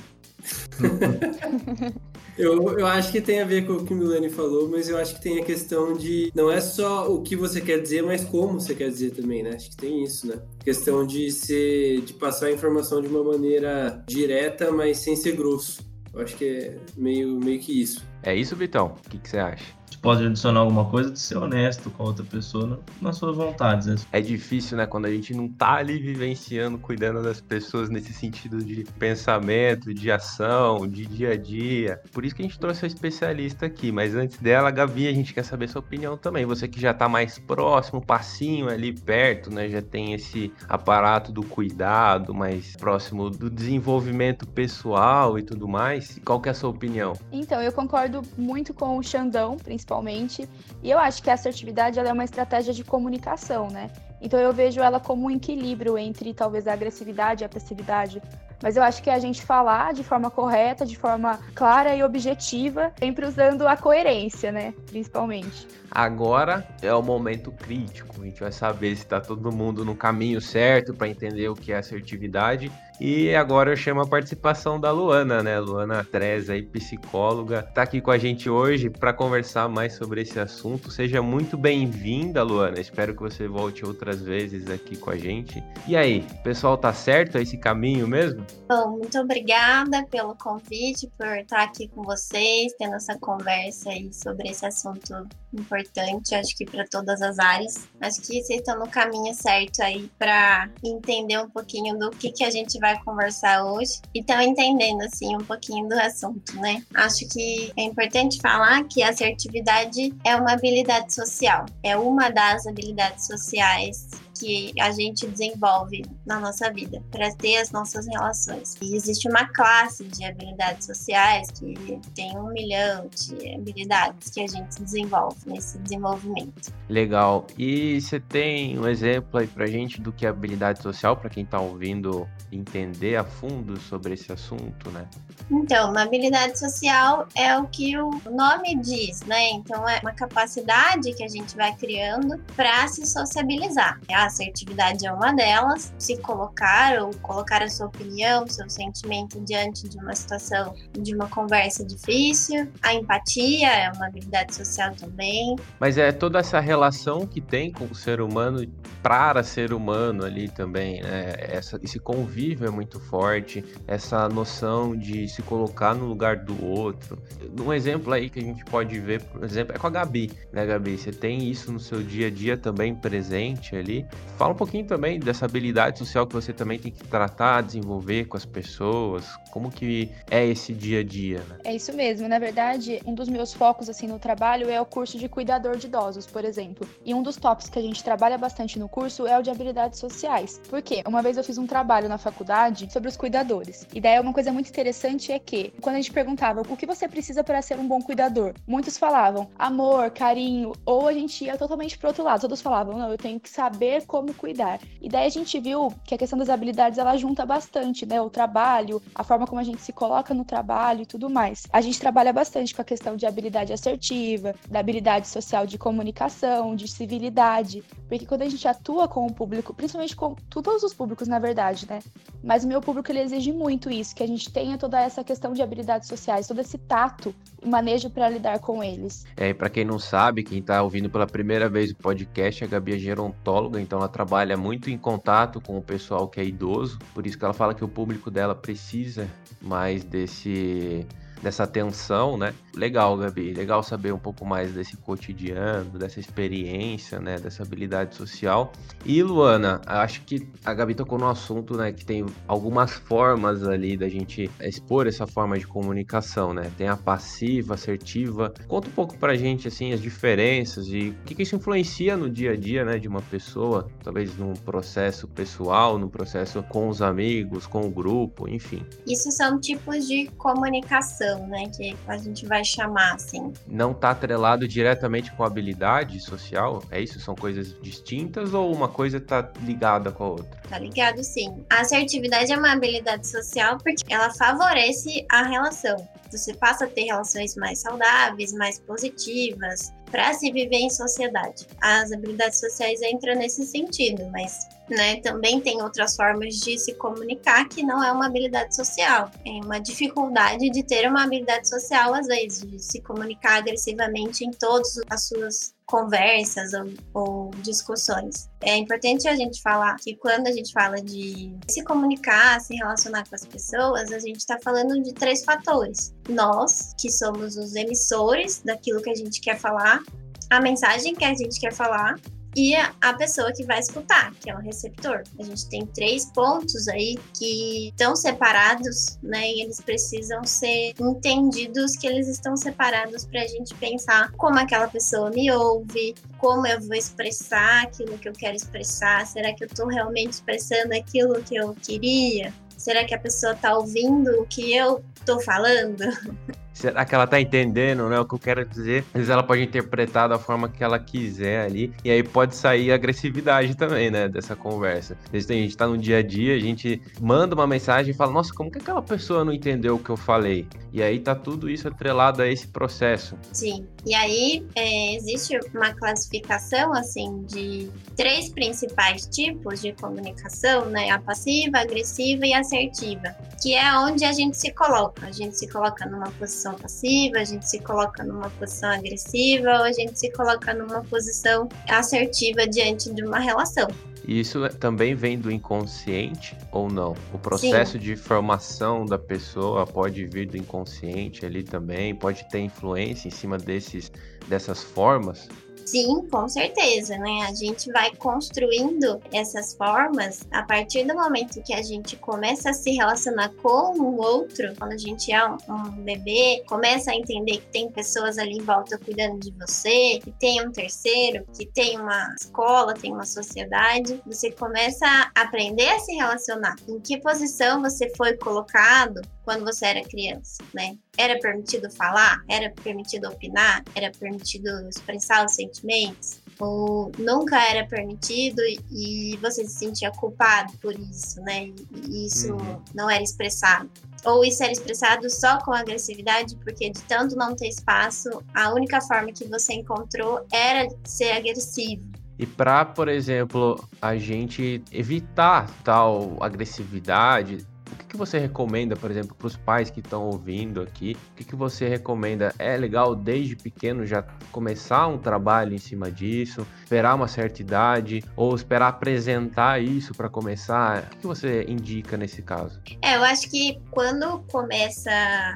Eu, 2.38 2.78
eu 2.78 2.86
acho 2.86 3.12
que 3.12 3.20
tem 3.20 3.40
a 3.40 3.44
ver 3.44 3.66
com 3.66 3.74
o 3.74 3.84
que 3.84 3.92
o 3.92 3.96
Milani 3.96 4.30
falou, 4.30 4.68
mas 4.68 4.88
eu 4.88 4.96
acho 4.96 5.14
que 5.14 5.22
tem 5.22 5.38
a 5.38 5.44
questão 5.44 5.92
de 5.92 6.30
não 6.34 6.50
é 6.50 6.60
só 6.60 7.12
o 7.12 7.22
que 7.22 7.36
você 7.36 7.60
quer 7.60 7.80
dizer, 7.80 8.02
mas 8.02 8.24
como 8.24 8.60
você 8.60 8.74
quer 8.74 8.88
dizer 8.88 9.10
também, 9.10 9.42
né? 9.42 9.50
Acho 9.54 9.70
que 9.70 9.76
tem 9.76 10.02
isso, 10.02 10.26
né? 10.26 10.40
Questão 10.64 11.06
de 11.06 11.30
ser, 11.30 12.00
de 12.02 12.12
passar 12.14 12.46
a 12.46 12.52
informação 12.52 13.02
de 13.02 13.08
uma 13.08 13.22
maneira 13.22 14.02
direta, 14.06 14.70
mas 14.70 14.98
sem 14.98 15.16
ser 15.16 15.32
grosso. 15.32 15.88
Eu 16.12 16.20
acho 16.20 16.36
que 16.36 16.44
é 16.44 16.76
meio, 16.96 17.38
meio 17.38 17.60
que 17.60 17.80
isso. 17.80 18.04
É 18.22 18.34
isso, 18.34 18.56
Vitão? 18.56 18.96
O 19.06 19.10
que, 19.10 19.18
que 19.18 19.28
você 19.28 19.38
acha? 19.38 19.79
Pode 20.00 20.24
adicionar 20.24 20.60
alguma 20.60 20.84
coisa 20.84 21.10
de 21.10 21.18
ser 21.18 21.36
honesto 21.36 21.90
com 21.90 22.02
a 22.02 22.06
outra 22.06 22.24
pessoa 22.24 22.66
no, 22.66 22.80
nas 23.00 23.16
suas 23.16 23.36
vontades. 23.36 23.86
Né? 23.86 23.96
É 24.12 24.20
difícil, 24.20 24.76
né? 24.76 24.86
Quando 24.86 25.06
a 25.06 25.10
gente 25.10 25.34
não 25.34 25.48
tá 25.48 25.74
ali 25.74 25.98
vivenciando, 25.98 26.78
cuidando 26.78 27.22
das 27.22 27.40
pessoas 27.40 27.90
nesse 27.90 28.12
sentido 28.12 28.62
de 28.62 28.84
pensamento, 28.98 29.92
de 29.92 30.10
ação, 30.10 30.86
de 30.86 31.06
dia 31.06 31.32
a 31.32 31.36
dia. 31.36 32.00
Por 32.12 32.24
isso 32.24 32.34
que 32.34 32.42
a 32.42 32.46
gente 32.46 32.58
trouxe 32.58 32.84
a 32.84 32.88
especialista 32.88 33.66
aqui. 33.66 33.92
Mas 33.92 34.14
antes 34.14 34.38
dela, 34.38 34.70
Gabi, 34.70 35.08
a 35.08 35.12
gente 35.12 35.34
quer 35.34 35.44
saber 35.44 35.68
sua 35.68 35.80
opinião 35.80 36.16
também. 36.16 36.46
Você 36.46 36.66
que 36.66 36.80
já 36.80 36.94
tá 36.94 37.08
mais 37.08 37.38
próximo, 37.38 38.00
passinho 38.00 38.68
ali 38.68 38.92
perto, 38.92 39.52
né? 39.52 39.68
Já 39.68 39.82
tem 39.82 40.14
esse 40.14 40.52
aparato 40.68 41.32
do 41.32 41.42
cuidado, 41.42 42.34
mais 42.34 42.76
próximo 42.76 43.28
do 43.28 43.50
desenvolvimento 43.50 44.46
pessoal 44.46 45.38
e 45.38 45.42
tudo 45.42 45.68
mais. 45.68 46.18
Qual 46.24 46.40
que 46.40 46.48
é 46.48 46.52
a 46.52 46.54
sua 46.54 46.70
opinião? 46.70 47.12
Então, 47.30 47.60
eu 47.60 47.72
concordo 47.72 48.22
muito 48.36 48.72
com 48.72 48.96
o 48.96 49.02
Xandão, 49.02 49.56
principalmente 49.56 49.89
principalmente. 49.90 50.48
E 50.82 50.90
eu 50.90 50.98
acho 50.98 51.22
que 51.22 51.30
a 51.30 51.34
assertividade 51.34 51.98
é 51.98 52.12
uma 52.12 52.24
estratégia 52.24 52.72
de 52.72 52.84
comunicação, 52.84 53.68
né? 53.68 53.90
Então 54.22 54.38
eu 54.38 54.52
vejo 54.52 54.80
ela 54.80 55.00
como 55.00 55.26
um 55.26 55.30
equilíbrio 55.30 55.98
entre 55.98 56.32
talvez 56.32 56.68
a 56.68 56.72
agressividade 56.72 57.42
e 57.42 57.44
a 57.44 57.48
passividade. 57.48 58.22
Mas 58.62 58.76
eu 58.76 58.82
acho 58.82 59.02
que 59.02 59.08
é 59.08 59.14
a 59.14 59.18
gente 59.18 59.42
falar 59.42 59.94
de 59.94 60.04
forma 60.04 60.30
correta, 60.30 60.84
de 60.84 60.96
forma 60.96 61.40
clara 61.54 61.96
e 61.96 62.02
objetiva, 62.02 62.92
sempre 62.98 63.26
usando 63.26 63.66
a 63.66 63.76
coerência, 63.76 64.52
né? 64.52 64.74
Principalmente. 64.86 65.66
Agora 65.90 66.66
é 66.82 66.94
o 66.94 67.02
momento 67.02 67.50
crítico. 67.50 68.20
A 68.20 68.24
gente 68.26 68.40
vai 68.40 68.52
saber 68.52 68.94
se 68.96 69.02
está 69.02 69.20
todo 69.20 69.50
mundo 69.50 69.84
no 69.84 69.96
caminho 69.96 70.40
certo 70.40 70.92
para 70.92 71.08
entender 71.08 71.48
o 71.48 71.54
que 71.54 71.72
é 71.72 71.78
assertividade. 71.78 72.70
E 73.00 73.34
agora 73.34 73.72
eu 73.72 73.76
chamo 73.78 74.02
a 74.02 74.06
participação 74.06 74.78
da 74.78 74.92
Luana, 74.92 75.42
né? 75.42 75.58
Luana 75.58 76.04
Trez, 76.04 76.50
aí, 76.50 76.62
psicóloga, 76.62 77.62
tá 77.62 77.80
aqui 77.80 77.98
com 77.98 78.10
a 78.10 78.18
gente 78.18 78.50
hoje 78.50 78.90
para 78.90 79.10
conversar 79.14 79.70
mais 79.70 79.94
sobre 79.94 80.20
esse 80.20 80.38
assunto. 80.38 80.90
Seja 80.90 81.22
muito 81.22 81.56
bem-vinda, 81.56 82.42
Luana. 82.42 82.78
Espero 82.78 83.14
que 83.14 83.22
você 83.22 83.48
volte 83.48 83.86
outras 83.86 84.20
vezes 84.20 84.68
aqui 84.68 84.98
com 84.98 85.08
a 85.08 85.16
gente. 85.16 85.64
E 85.88 85.96
aí, 85.96 86.26
pessoal 86.44 86.76
tá 86.76 86.92
certo? 86.92 87.38
É 87.38 87.42
esse 87.42 87.56
caminho 87.56 88.06
mesmo? 88.06 88.44
Bom, 88.68 88.98
muito 88.98 89.18
obrigada 89.18 90.04
pelo 90.10 90.34
convite, 90.34 91.10
por 91.16 91.38
estar 91.38 91.62
aqui 91.62 91.88
com 91.88 92.02
vocês, 92.02 92.74
tendo 92.78 92.96
essa 92.96 93.18
conversa 93.18 93.88
aí 93.88 94.12
sobre 94.12 94.50
esse 94.50 94.66
assunto 94.66 95.26
importante, 95.54 96.34
acho 96.34 96.56
que 96.56 96.64
para 96.64 96.84
todas 96.86 97.22
as 97.22 97.38
áreas. 97.38 97.88
Acho 98.00 98.20
que 98.20 98.42
vocês 98.42 98.60
estão 98.60 98.78
no 98.78 98.88
caminho 98.88 99.34
certo 99.34 99.80
aí 99.80 100.10
para 100.18 100.68
entender 100.84 101.38
um 101.38 101.48
pouquinho 101.48 101.98
do 101.98 102.10
que, 102.10 102.30
que 102.30 102.44
a 102.44 102.50
gente 102.50 102.78
vai 102.78 102.89
conversar 102.98 103.64
hoje 103.64 104.00
e 104.14 104.20
estão 104.20 104.40
entendendo 104.40 105.02
assim 105.02 105.36
um 105.36 105.44
pouquinho 105.44 105.88
do 105.88 105.94
assunto, 105.94 106.56
né? 106.56 106.82
Acho 106.94 107.28
que 107.28 107.72
é 107.76 107.82
importante 107.82 108.40
falar 108.40 108.84
que 108.84 109.02
a 109.02 109.10
assertividade 109.10 110.14
é 110.24 110.36
uma 110.36 110.52
habilidade 110.52 111.14
social, 111.14 111.66
é 111.82 111.96
uma 111.96 112.30
das 112.30 112.66
habilidades 112.66 113.26
sociais 113.26 114.08
que 114.40 114.72
a 114.80 114.90
gente 114.90 115.26
desenvolve 115.26 116.02
na 116.24 116.40
nossa 116.40 116.72
vida 116.72 117.02
para 117.10 117.30
ter 117.34 117.58
as 117.58 117.70
nossas 117.70 118.06
relações. 118.06 118.74
E 118.80 118.96
existe 118.96 119.28
uma 119.28 119.46
classe 119.46 120.04
de 120.04 120.24
habilidades 120.24 120.86
sociais 120.86 121.50
que 121.50 122.00
tem 122.14 122.36
um 122.38 122.48
milhão 122.48 123.08
de 123.08 123.54
habilidades 123.54 124.30
que 124.30 124.40
a 124.40 124.46
gente 124.46 124.82
desenvolve 124.82 125.36
nesse 125.46 125.78
desenvolvimento. 125.78 126.72
Legal. 126.88 127.46
E 127.58 128.00
você 128.00 128.18
tem 128.18 128.78
um 128.78 128.88
exemplo 128.88 129.38
aí 129.38 129.46
pra 129.46 129.66
gente 129.66 130.00
do 130.00 130.10
que 130.10 130.24
é 130.24 130.28
habilidade 130.28 130.82
social, 130.82 131.16
para 131.16 131.28
quem 131.28 131.44
tá 131.44 131.60
ouvindo 131.60 132.26
entender 132.50 133.16
a 133.16 133.24
fundo 133.24 133.78
sobre 133.78 134.14
esse 134.14 134.32
assunto, 134.32 134.90
né? 134.90 135.06
Então, 135.50 135.90
uma 135.90 136.02
habilidade 136.02 136.58
social 136.58 137.28
é 137.34 137.56
o 137.58 137.66
que 137.66 137.96
o 137.98 138.10
nome 138.30 138.76
diz, 138.76 139.22
né? 139.22 139.50
Então, 139.50 139.86
é 139.88 139.98
uma 140.00 140.12
capacidade 140.12 141.12
que 141.14 141.24
a 141.24 141.28
gente 141.28 141.56
vai 141.56 141.74
criando 141.74 142.38
para 142.54 142.86
se 142.88 143.04
sociabilizar. 143.04 144.00
A 144.12 144.29
assertividade 144.30 145.06
é 145.06 145.12
uma 145.12 145.32
delas, 145.32 145.92
se 145.98 146.16
colocar 146.18 147.02
ou 147.02 147.10
colocar 147.16 147.62
a 147.62 147.68
sua 147.68 147.86
opinião, 147.86 148.46
seu 148.46 148.68
sentimento 148.70 149.40
diante 149.40 149.88
de 149.88 149.98
uma 149.98 150.14
situação, 150.14 150.74
de 150.92 151.14
uma 151.14 151.28
conversa 151.28 151.84
difícil. 151.84 152.68
A 152.82 152.94
empatia 152.94 153.68
é 153.68 153.92
uma 153.92 154.06
habilidade 154.06 154.54
social 154.54 154.94
também. 154.94 155.56
Mas 155.78 155.98
é 155.98 156.12
toda 156.12 156.38
essa 156.38 156.60
relação 156.60 157.26
que 157.26 157.40
tem 157.40 157.70
com 157.70 157.84
o 157.84 157.94
ser 157.94 158.20
humano 158.20 158.66
para 159.02 159.42
ser 159.42 159.72
humano 159.72 160.24
ali 160.24 160.48
também, 160.48 161.02
né? 161.02 161.34
Essa, 161.38 161.78
esse 161.82 161.98
convívio 161.98 162.66
é 162.66 162.70
muito 162.70 163.00
forte, 163.00 163.64
essa 163.86 164.28
noção 164.28 164.96
de 164.96 165.28
se 165.28 165.42
colocar 165.42 165.94
no 165.94 166.06
lugar 166.06 166.36
do 166.36 166.64
outro. 166.64 167.18
Um 167.60 167.72
exemplo 167.72 168.12
aí 168.12 168.30
que 168.30 168.38
a 168.38 168.42
gente 168.42 168.64
pode 168.64 168.98
ver, 169.00 169.22
por 169.22 169.42
exemplo, 169.42 169.74
é 169.74 169.78
com 169.78 169.86
a 169.86 169.90
Gabi, 169.90 170.30
né, 170.52 170.64
Gabi? 170.66 170.96
Você 170.96 171.10
tem 171.10 171.48
isso 171.48 171.72
no 171.72 171.80
seu 171.80 172.02
dia 172.02 172.28
a 172.28 172.30
dia 172.30 172.56
também 172.56 172.94
presente 172.94 173.74
ali. 173.74 174.06
Fala 174.40 174.54
um 174.54 174.56
pouquinho 174.56 174.86
também 174.86 175.20
dessa 175.20 175.44
habilidade 175.44 175.98
social 175.98 176.26
que 176.26 176.32
você 176.32 176.50
também 176.50 176.78
tem 176.78 176.90
que 176.90 177.06
tratar, 177.06 177.60
desenvolver 177.62 178.24
com 178.24 178.38
as 178.38 178.46
pessoas. 178.46 179.26
Como 179.50 179.70
que 179.70 180.10
é 180.30 180.46
esse 180.46 180.72
dia 180.72 181.00
a 181.00 181.04
dia, 181.04 181.40
né? 181.40 181.58
É 181.64 181.74
isso 181.74 181.92
mesmo. 181.92 182.26
Na 182.26 182.38
verdade, 182.38 183.02
um 183.04 183.14
dos 183.14 183.28
meus 183.28 183.52
focos 183.52 183.90
assim 183.90 184.06
no 184.06 184.18
trabalho 184.18 184.70
é 184.70 184.80
o 184.80 184.86
curso 184.86 185.18
de 185.18 185.28
cuidador 185.28 185.76
de 185.76 185.88
idosos, 185.88 186.26
por 186.26 186.42
exemplo. 186.42 186.88
E 187.04 187.12
um 187.12 187.22
dos 187.22 187.36
tópicos 187.36 187.68
que 187.68 187.78
a 187.78 187.82
gente 187.82 188.02
trabalha 188.02 188.38
bastante 188.38 188.78
no 188.78 188.88
curso 188.88 189.26
é 189.26 189.38
o 189.38 189.42
de 189.42 189.50
habilidades 189.50 189.98
sociais. 189.98 190.58
Por 190.70 190.80
quê? 190.80 191.02
Uma 191.06 191.20
vez 191.20 191.36
eu 191.36 191.44
fiz 191.44 191.58
um 191.58 191.66
trabalho 191.66 192.08
na 192.08 192.16
faculdade 192.16 192.90
sobre 192.90 193.10
os 193.10 193.18
cuidadores. 193.18 193.86
E 193.92 194.00
daí 194.00 194.18
uma 194.18 194.32
coisa 194.32 194.50
muito 194.50 194.70
interessante 194.70 195.32
é 195.32 195.38
que, 195.38 195.70
quando 195.82 195.96
a 195.96 195.98
gente 195.98 196.12
perguntava 196.12 196.62
o 196.62 196.76
que 196.78 196.86
você 196.86 197.06
precisa 197.06 197.44
para 197.44 197.60
ser 197.60 197.78
um 197.78 197.86
bom 197.86 198.00
cuidador, 198.00 198.54
muitos 198.66 198.96
falavam 198.96 199.50
amor, 199.58 200.10
carinho, 200.10 200.72
ou 200.86 201.08
a 201.08 201.12
gente 201.12 201.44
ia 201.44 201.58
totalmente 201.58 201.98
pro 201.98 202.08
outro 202.08 202.24
lado. 202.24 202.40
Todos 202.40 202.62
falavam, 202.62 202.96
não, 202.96 203.10
eu 203.10 203.18
tenho 203.18 203.38
que 203.38 203.50
saber 203.50 204.06
como 204.10 204.34
cuidar. 204.34 204.80
E 205.00 205.08
daí 205.08 205.26
a 205.26 205.30
gente 205.30 205.60
viu 205.60 205.88
que 206.04 206.16
a 206.16 206.18
questão 206.18 206.36
das 206.36 206.50
habilidades 206.50 206.98
ela 206.98 207.16
junta 207.16 207.46
bastante, 207.46 208.04
né? 208.04 208.20
O 208.20 208.28
trabalho, 208.28 209.00
a 209.14 209.22
forma 209.22 209.46
como 209.46 209.60
a 209.60 209.64
gente 209.64 209.80
se 209.80 209.92
coloca 209.92 210.34
no 210.34 210.44
trabalho 210.44 211.02
e 211.02 211.06
tudo 211.06 211.30
mais. 211.30 211.62
A 211.72 211.80
gente 211.80 212.00
trabalha 212.00 212.32
bastante 212.32 212.74
com 212.74 212.82
a 212.82 212.84
questão 212.84 213.14
de 213.14 213.24
habilidade 213.24 213.72
assertiva, 213.72 214.52
da 214.68 214.80
habilidade 214.80 215.28
social 215.28 215.64
de 215.64 215.78
comunicação, 215.78 216.74
de 216.74 216.88
civilidade, 216.88 217.84
porque 218.08 218.26
quando 218.26 218.42
a 218.42 218.48
gente 218.48 218.66
atua 218.66 219.06
com 219.06 219.24
o 219.26 219.32
público, 219.32 219.72
principalmente 219.72 220.16
com 220.16 220.34
todos 220.50 220.82
os 220.82 220.92
públicos, 220.92 221.28
na 221.28 221.38
verdade, 221.38 221.86
né? 221.88 222.00
Mas 222.42 222.64
o 222.64 222.68
meu 222.68 222.80
público 222.80 223.12
ele 223.12 223.20
exige 223.20 223.52
muito 223.52 223.88
isso, 223.88 224.16
que 224.16 224.24
a 224.24 224.26
gente 224.26 224.50
tenha 224.52 224.76
toda 224.76 225.00
essa 225.00 225.22
questão 225.22 225.52
de 225.52 225.62
habilidades 225.62 226.08
sociais, 226.08 226.48
todo 226.48 226.60
esse 226.60 226.78
tato 226.78 227.32
e 227.62 227.68
manejo 227.68 228.10
para 228.10 228.28
lidar 228.28 228.58
com 228.58 228.82
eles. 228.82 229.24
É, 229.36 229.54
para 229.54 229.70
quem 229.70 229.84
não 229.84 230.00
sabe, 230.00 230.42
quem 230.42 230.60
tá 230.60 230.82
ouvindo 230.82 231.08
pela 231.08 231.26
primeira 231.26 231.68
vez 231.68 231.92
o 231.92 231.96
podcast, 231.96 232.64
a 232.64 232.66
Gabi 232.66 232.94
é 232.94 232.98
gerontóloga, 232.98 233.80
então 233.90 233.98
ela 233.98 234.08
trabalha 234.08 234.56
muito 234.56 234.88
em 234.88 234.96
contato 234.96 235.60
com 235.60 235.76
o 235.76 235.82
pessoal 235.82 236.28
que 236.28 236.38
é 236.38 236.44
idoso, 236.44 236.96
por 237.12 237.26
isso 237.26 237.36
que 237.36 237.44
ela 237.44 237.52
fala 237.52 237.74
que 237.74 237.84
o 237.84 237.88
público 237.88 238.30
dela 238.30 238.54
precisa 238.54 239.28
mais 239.60 240.04
desse 240.04 241.04
dessa 241.42 241.64
atenção, 241.64 242.36
né? 242.36 242.54
Legal, 242.74 243.16
Gabi, 243.16 243.52
legal 243.52 243.82
saber 243.82 244.12
um 244.12 244.18
pouco 244.18 244.44
mais 244.44 244.72
desse 244.72 244.96
cotidiano, 244.96 245.98
dessa 245.98 246.20
experiência, 246.20 247.18
né, 247.18 247.36
dessa 247.36 247.62
habilidade 247.62 248.14
social. 248.14 248.72
E 249.04 249.22
Luana, 249.22 249.80
acho 249.86 250.22
que 250.22 250.46
a 250.64 250.72
Gabi 250.72 250.94
tocou 250.94 251.18
no 251.18 251.28
assunto, 251.28 251.76
né, 251.76 251.92
que 251.92 252.04
tem 252.04 252.24
algumas 252.46 252.92
formas 252.92 253.66
ali 253.66 253.96
da 253.96 254.08
gente 254.08 254.50
expor 254.60 255.06
essa 255.06 255.26
forma 255.26 255.58
de 255.58 255.66
comunicação, 255.66 256.52
né? 256.54 256.70
Tem 256.76 256.88
a 256.88 256.96
passiva, 256.96 257.74
assertiva. 257.74 258.52
Conta 258.68 258.88
um 258.88 258.92
pouco 258.92 259.16
pra 259.18 259.34
gente 259.36 259.68
assim 259.68 259.92
as 259.92 260.00
diferenças 260.00 260.86
e 260.88 261.10
o 261.10 261.24
que, 261.24 261.34
que 261.34 261.42
isso 261.42 261.56
influencia 261.56 262.16
no 262.16 262.28
dia 262.28 262.52
a 262.52 262.56
dia, 262.56 262.84
né, 262.84 262.98
de 262.98 263.08
uma 263.08 263.22
pessoa, 263.22 263.88
talvez 264.02 264.36
num 264.36 264.54
processo 264.54 265.26
pessoal, 265.28 265.98
num 265.98 266.08
processo 266.08 266.62
com 266.64 266.88
os 266.88 267.02
amigos, 267.02 267.66
com 267.66 267.82
o 267.82 267.90
grupo, 267.90 268.48
enfim. 268.48 268.84
Isso 269.06 269.30
são 269.32 269.58
tipos 269.58 270.06
de 270.06 270.26
comunicação, 270.38 271.29
né, 271.38 271.64
que 271.74 271.96
a 272.06 272.16
gente 272.16 272.46
vai 272.46 272.64
chamar 272.64 273.14
assim. 273.14 273.52
Não 273.66 273.94
tá 273.94 274.10
atrelado 274.10 274.66
diretamente 274.66 275.32
com 275.32 275.44
a 275.44 275.46
habilidade 275.46 276.20
social? 276.20 276.82
É 276.90 277.00
isso? 277.00 277.20
São 277.20 277.34
coisas 277.34 277.74
distintas 277.80 278.54
ou 278.54 278.72
uma 278.74 278.88
coisa 278.88 279.20
tá 279.20 279.50
ligada 279.62 280.12
com 280.12 280.24
a 280.24 280.28
outra? 280.28 280.60
Tá 280.68 280.78
ligado, 280.78 281.22
sim. 281.22 281.64
A 281.70 281.80
assertividade 281.80 282.52
é 282.52 282.56
uma 282.56 282.72
habilidade 282.72 283.26
social 283.26 283.78
porque 283.78 284.12
ela 284.12 284.30
favorece 284.30 285.24
a 285.30 285.42
relação. 285.42 286.08
Você 286.30 286.54
passa 286.54 286.84
a 286.84 286.88
ter 286.88 287.04
relações 287.04 287.56
mais 287.56 287.80
saudáveis, 287.80 288.52
mais 288.52 288.78
positivas, 288.78 289.92
para 290.10 290.32
se 290.34 290.50
viver 290.52 290.76
em 290.76 290.90
sociedade. 290.90 291.66
As 291.80 292.12
habilidades 292.12 292.60
sociais 292.60 293.00
entram 293.02 293.34
nesse 293.34 293.64
sentido, 293.66 294.28
mas 294.32 294.68
né, 294.90 295.20
também 295.20 295.60
tem 295.60 295.80
outras 295.82 296.16
formas 296.16 296.56
de 296.56 296.78
se 296.78 296.94
comunicar 296.94 297.68
que 297.68 297.82
não 297.82 298.02
é 298.02 298.10
uma 298.10 298.26
habilidade 298.26 298.74
social. 298.74 299.30
É 299.46 299.64
uma 299.64 299.78
dificuldade 299.78 300.68
de 300.70 300.82
ter 300.82 301.08
uma 301.08 301.24
habilidade 301.24 301.68
social, 301.68 302.12
às 302.14 302.26
vezes, 302.26 302.62
de 302.62 302.78
se 302.78 303.00
comunicar 303.00 303.58
agressivamente 303.58 304.44
em 304.44 304.50
todas 304.50 305.00
as 305.08 305.28
suas 305.28 305.74
conversas 305.86 306.72
ou, 306.72 306.86
ou, 307.14 307.50
discussões. 307.62 308.48
É 308.60 308.76
importante 308.76 309.26
a 309.28 309.34
gente 309.34 309.60
falar 309.60 309.96
que 309.96 310.14
quando 310.14 310.46
a 310.46 310.52
gente 310.52 310.72
fala 310.72 310.96
de 311.02 311.52
se 311.68 311.82
comunicar, 311.82 312.60
se 312.60 312.76
relacionar 312.76 313.28
com 313.28 313.34
as 313.34 313.44
pessoas, 313.44 314.12
a 314.12 314.18
gente 314.20 314.38
está 314.38 314.58
falando 314.62 315.02
de 315.02 315.12
três 315.12 315.44
fatores. 315.44 316.14
Nós, 316.28 316.94
que 317.00 317.10
somos 317.10 317.56
os 317.56 317.74
emissores 317.74 318.62
daquilo 318.64 319.02
que 319.02 319.10
a 319.10 319.16
gente 319.16 319.40
quer 319.40 319.58
falar, 319.58 320.00
a 320.48 320.60
mensagem 320.60 321.14
que 321.14 321.24
a 321.24 321.34
gente 321.34 321.60
quer 321.60 321.72
falar 321.72 322.14
e 322.56 322.74
a 322.74 323.14
pessoa 323.14 323.52
que 323.52 323.64
vai 323.64 323.78
escutar, 323.78 324.32
que 324.40 324.50
é 324.50 324.54
o 324.54 324.58
receptor. 324.58 325.22
A 325.38 325.42
gente 325.42 325.68
tem 325.68 325.86
três 325.86 326.26
pontos 326.32 326.88
aí 326.88 327.16
que 327.38 327.88
estão 327.88 328.16
separados, 328.16 329.18
né? 329.22 329.50
E 329.52 329.62
eles 329.62 329.80
precisam 329.80 330.44
ser 330.44 330.94
entendidos 330.98 331.96
que 331.96 332.06
eles 332.06 332.28
estão 332.28 332.56
separados 332.56 333.24
para 333.24 333.42
a 333.42 333.46
gente 333.46 333.74
pensar 333.76 334.32
como 334.32 334.58
aquela 334.58 334.88
pessoa 334.88 335.30
me 335.30 335.50
ouve, 335.52 336.14
como 336.38 336.66
eu 336.66 336.80
vou 336.80 336.96
expressar 336.96 337.84
aquilo 337.84 338.18
que 338.18 338.28
eu 338.28 338.32
quero 338.32 338.56
expressar, 338.56 339.26
será 339.26 339.52
que 339.54 339.64
eu 339.64 339.68
estou 339.68 339.86
realmente 339.86 340.30
expressando 340.30 340.94
aquilo 340.94 341.42
que 341.42 341.54
eu 341.54 341.74
queria? 341.74 342.52
Será 342.76 343.04
que 343.04 343.14
a 343.14 343.18
pessoa 343.18 343.52
está 343.52 343.76
ouvindo 343.76 344.40
o 344.40 344.46
que 344.46 344.74
eu 344.74 345.04
estou 345.20 345.40
falando? 345.40 346.04
Será 346.72 347.04
que 347.04 347.14
ela 347.14 347.26
tá 347.26 347.40
entendendo, 347.40 348.08
né? 348.08 348.18
O 348.18 348.24
que 348.24 348.34
eu 348.34 348.38
quero 348.38 348.64
dizer. 348.64 349.04
Às 349.08 349.12
vezes 349.12 349.28
ela 349.28 349.42
pode 349.42 349.62
interpretar 349.62 350.28
da 350.28 350.38
forma 350.38 350.68
que 350.68 350.82
ela 350.82 350.98
quiser 350.98 351.66
ali. 351.66 351.92
E 352.04 352.10
aí 352.10 352.22
pode 352.22 352.54
sair 352.54 352.92
agressividade 352.92 353.76
também, 353.76 354.10
né? 354.10 354.28
Dessa 354.28 354.56
conversa. 354.56 355.16
Às 355.26 355.30
vezes 355.30 355.50
a 355.50 355.54
gente 355.54 355.76
tá 355.76 355.86
no 355.86 355.98
dia 355.98 356.18
a 356.18 356.22
dia, 356.22 356.54
a 356.54 356.58
gente 356.58 357.02
manda 357.20 357.54
uma 357.54 357.66
mensagem 357.66 358.12
e 358.12 358.16
fala, 358.16 358.32
nossa, 358.32 358.52
como 358.54 358.70
que 358.70 358.78
aquela 358.78 359.02
pessoa 359.02 359.44
não 359.44 359.52
entendeu 359.52 359.96
o 359.96 359.98
que 359.98 360.10
eu 360.10 360.16
falei? 360.16 360.66
E 360.92 361.02
aí 361.02 361.20
tá 361.20 361.34
tudo 361.34 361.68
isso 361.68 361.86
atrelado 361.86 362.42
a 362.42 362.48
esse 362.48 362.66
processo. 362.66 363.36
Sim. 363.52 363.86
E 364.06 364.14
aí 364.14 364.66
é, 364.74 365.16
existe 365.16 365.58
uma 365.74 365.92
classificação, 365.94 366.92
assim, 366.92 367.44
de 367.46 367.90
três 368.16 368.48
principais 368.48 369.26
tipos 369.26 369.80
de 369.82 369.92
comunicação, 369.92 370.86
né? 370.86 371.10
A 371.10 371.18
passiva, 371.18 371.78
a 371.78 371.82
agressiva 371.82 372.46
e 372.46 372.54
assertiva. 372.54 373.34
Que 373.62 373.74
é 373.74 373.98
onde 373.98 374.24
a 374.24 374.32
gente 374.32 374.56
se 374.56 374.72
coloca. 374.72 375.26
A 375.26 375.32
gente 375.32 375.56
se 375.56 375.68
coloca 375.68 376.06
numa 376.06 376.30
posição 376.32 376.59
posição 376.60 376.74
passiva, 376.74 377.38
a 377.38 377.44
gente 377.44 377.68
se 377.68 377.78
coloca 377.80 378.22
numa 378.22 378.50
posição 378.50 378.90
agressiva 378.90 379.70
ou 379.78 379.84
a 379.84 379.92
gente 379.92 380.18
se 380.18 380.30
coloca 380.32 380.74
numa 380.74 381.02
posição 381.04 381.68
assertiva 381.88 382.66
diante 382.66 383.12
de 383.12 383.24
uma 383.24 383.38
relação. 383.38 383.88
E 384.26 384.40
isso 384.40 384.68
também 384.78 385.14
vem 385.14 385.38
do 385.38 385.50
inconsciente 385.50 386.56
ou 386.70 386.90
não? 386.90 387.14
O 387.32 387.38
processo 387.38 387.92
Sim. 387.92 387.98
de 387.98 388.16
formação 388.16 389.06
da 389.06 389.18
pessoa 389.18 389.86
pode 389.86 390.26
vir 390.26 390.46
do 390.46 390.58
inconsciente 390.58 391.46
ali 391.46 391.62
também, 391.62 392.14
pode 392.14 392.46
ter 392.50 392.60
influência 392.60 393.28
em 393.28 393.30
cima 393.30 393.56
desses, 393.56 394.12
dessas 394.46 394.82
formas? 394.82 395.48
Sim, 395.84 396.26
com 396.28 396.48
certeza, 396.48 397.16
né? 397.18 397.46
A 397.48 397.54
gente 397.54 397.90
vai 397.90 398.14
construindo 398.14 399.20
essas 399.32 399.74
formas 399.74 400.46
a 400.50 400.62
partir 400.62 401.04
do 401.04 401.14
momento 401.14 401.62
que 401.62 401.74
a 401.74 401.82
gente 401.82 402.16
começa 402.16 402.70
a 402.70 402.72
se 402.72 402.92
relacionar 402.92 403.50
com 403.62 403.98
o 403.98 404.20
outro, 404.20 404.74
quando 404.78 404.92
a 404.92 404.96
gente 404.96 405.32
é 405.32 405.44
um, 405.44 405.56
um 405.68 405.90
bebê, 406.02 406.62
começa 406.68 407.10
a 407.10 407.14
entender 407.14 407.58
que 407.58 407.72
tem 407.72 407.90
pessoas 407.90 408.38
ali 408.38 408.58
em 408.58 408.62
volta 408.62 408.98
cuidando 408.98 409.40
de 409.40 409.50
você, 409.52 410.20
que 410.22 410.32
tem 410.38 410.64
um 410.64 410.70
terceiro, 410.70 411.44
que 411.56 411.66
tem 411.66 411.98
uma 411.98 412.34
escola, 412.40 412.94
tem 412.94 413.12
uma 413.12 413.26
sociedade, 413.26 414.22
você 414.26 414.50
começa 414.50 415.06
a 415.06 415.42
aprender 415.42 415.88
a 415.88 415.98
se 415.98 416.12
relacionar. 416.14 416.76
Em 416.88 417.00
que 417.00 417.20
posição 417.20 417.82
você 417.82 418.10
foi 418.16 418.36
colocado 418.36 419.20
quando 419.44 419.64
você 419.64 419.86
era 419.86 420.02
criança, 420.02 420.62
né? 420.72 420.96
Era 421.20 421.38
permitido 421.38 421.90
falar? 421.90 422.42
Era 422.48 422.70
permitido 422.82 423.28
opinar? 423.28 423.84
Era 423.94 424.10
permitido 424.10 424.88
expressar 424.88 425.44
os 425.44 425.52
sentimentos? 425.52 426.40
Ou 426.58 427.12
nunca 427.18 427.62
era 427.62 427.86
permitido 427.86 428.62
e 428.90 429.36
você 429.36 429.66
se 429.66 429.80
sentia 429.80 430.10
culpado 430.12 430.72
por 430.78 430.98
isso, 430.98 431.38
né? 431.42 431.70
E 432.08 432.24
isso 432.24 432.54
uhum. 432.54 432.82
não 432.94 433.10
era 433.10 433.22
expressado. 433.22 433.90
Ou 434.24 434.42
isso 434.46 434.62
era 434.62 434.72
expressado 434.72 435.28
só 435.28 435.58
com 435.58 435.74
agressividade, 435.74 436.56
porque 436.56 436.88
de 436.88 437.02
tanto 437.02 437.36
não 437.36 437.54
ter 437.54 437.68
espaço, 437.68 438.42
a 438.54 438.72
única 438.72 438.98
forma 439.02 439.30
que 439.30 439.44
você 439.44 439.74
encontrou 439.74 440.46
era 440.50 440.88
ser 441.04 441.32
agressivo. 441.32 442.08
E 442.38 442.46
para, 442.46 442.86
por 442.86 443.08
exemplo, 443.08 443.86
a 444.00 444.16
gente 444.16 444.82
evitar 444.90 445.70
tal 445.84 446.38
agressividade, 446.40 447.66
que, 448.10 448.16
você 448.16 448.38
recomenda, 448.38 448.96
por 448.96 449.10
exemplo, 449.10 449.34
para 449.34 449.46
os 449.46 449.56
pais 449.56 449.90
que 449.90 450.00
estão 450.00 450.26
ouvindo 450.26 450.82
aqui? 450.82 451.16
O 451.32 451.36
que, 451.36 451.44
que 451.44 451.56
você 451.56 451.88
recomenda? 451.88 452.52
É 452.58 452.76
legal 452.76 453.14
desde 453.14 453.56
pequeno 453.56 454.04
já 454.04 454.22
começar 454.50 455.06
um 455.06 455.16
trabalho 455.16 455.74
em 455.74 455.78
cima 455.78 456.10
disso, 456.10 456.66
esperar 456.82 457.14
uma 457.14 457.28
certa 457.28 457.62
idade 457.62 458.22
ou 458.36 458.54
esperar 458.54 458.88
apresentar 458.88 459.80
isso 459.80 460.12
para 460.12 460.28
começar? 460.28 461.04
O 461.04 461.06
que, 461.10 461.16
que 461.18 461.26
você 461.26 461.64
indica 461.68 462.16
nesse 462.16 462.42
caso? 462.42 462.80
É, 463.00 463.16
eu 463.16 463.22
acho 463.22 463.48
que 463.48 463.80
quando 463.90 464.40
começa 464.50 465.10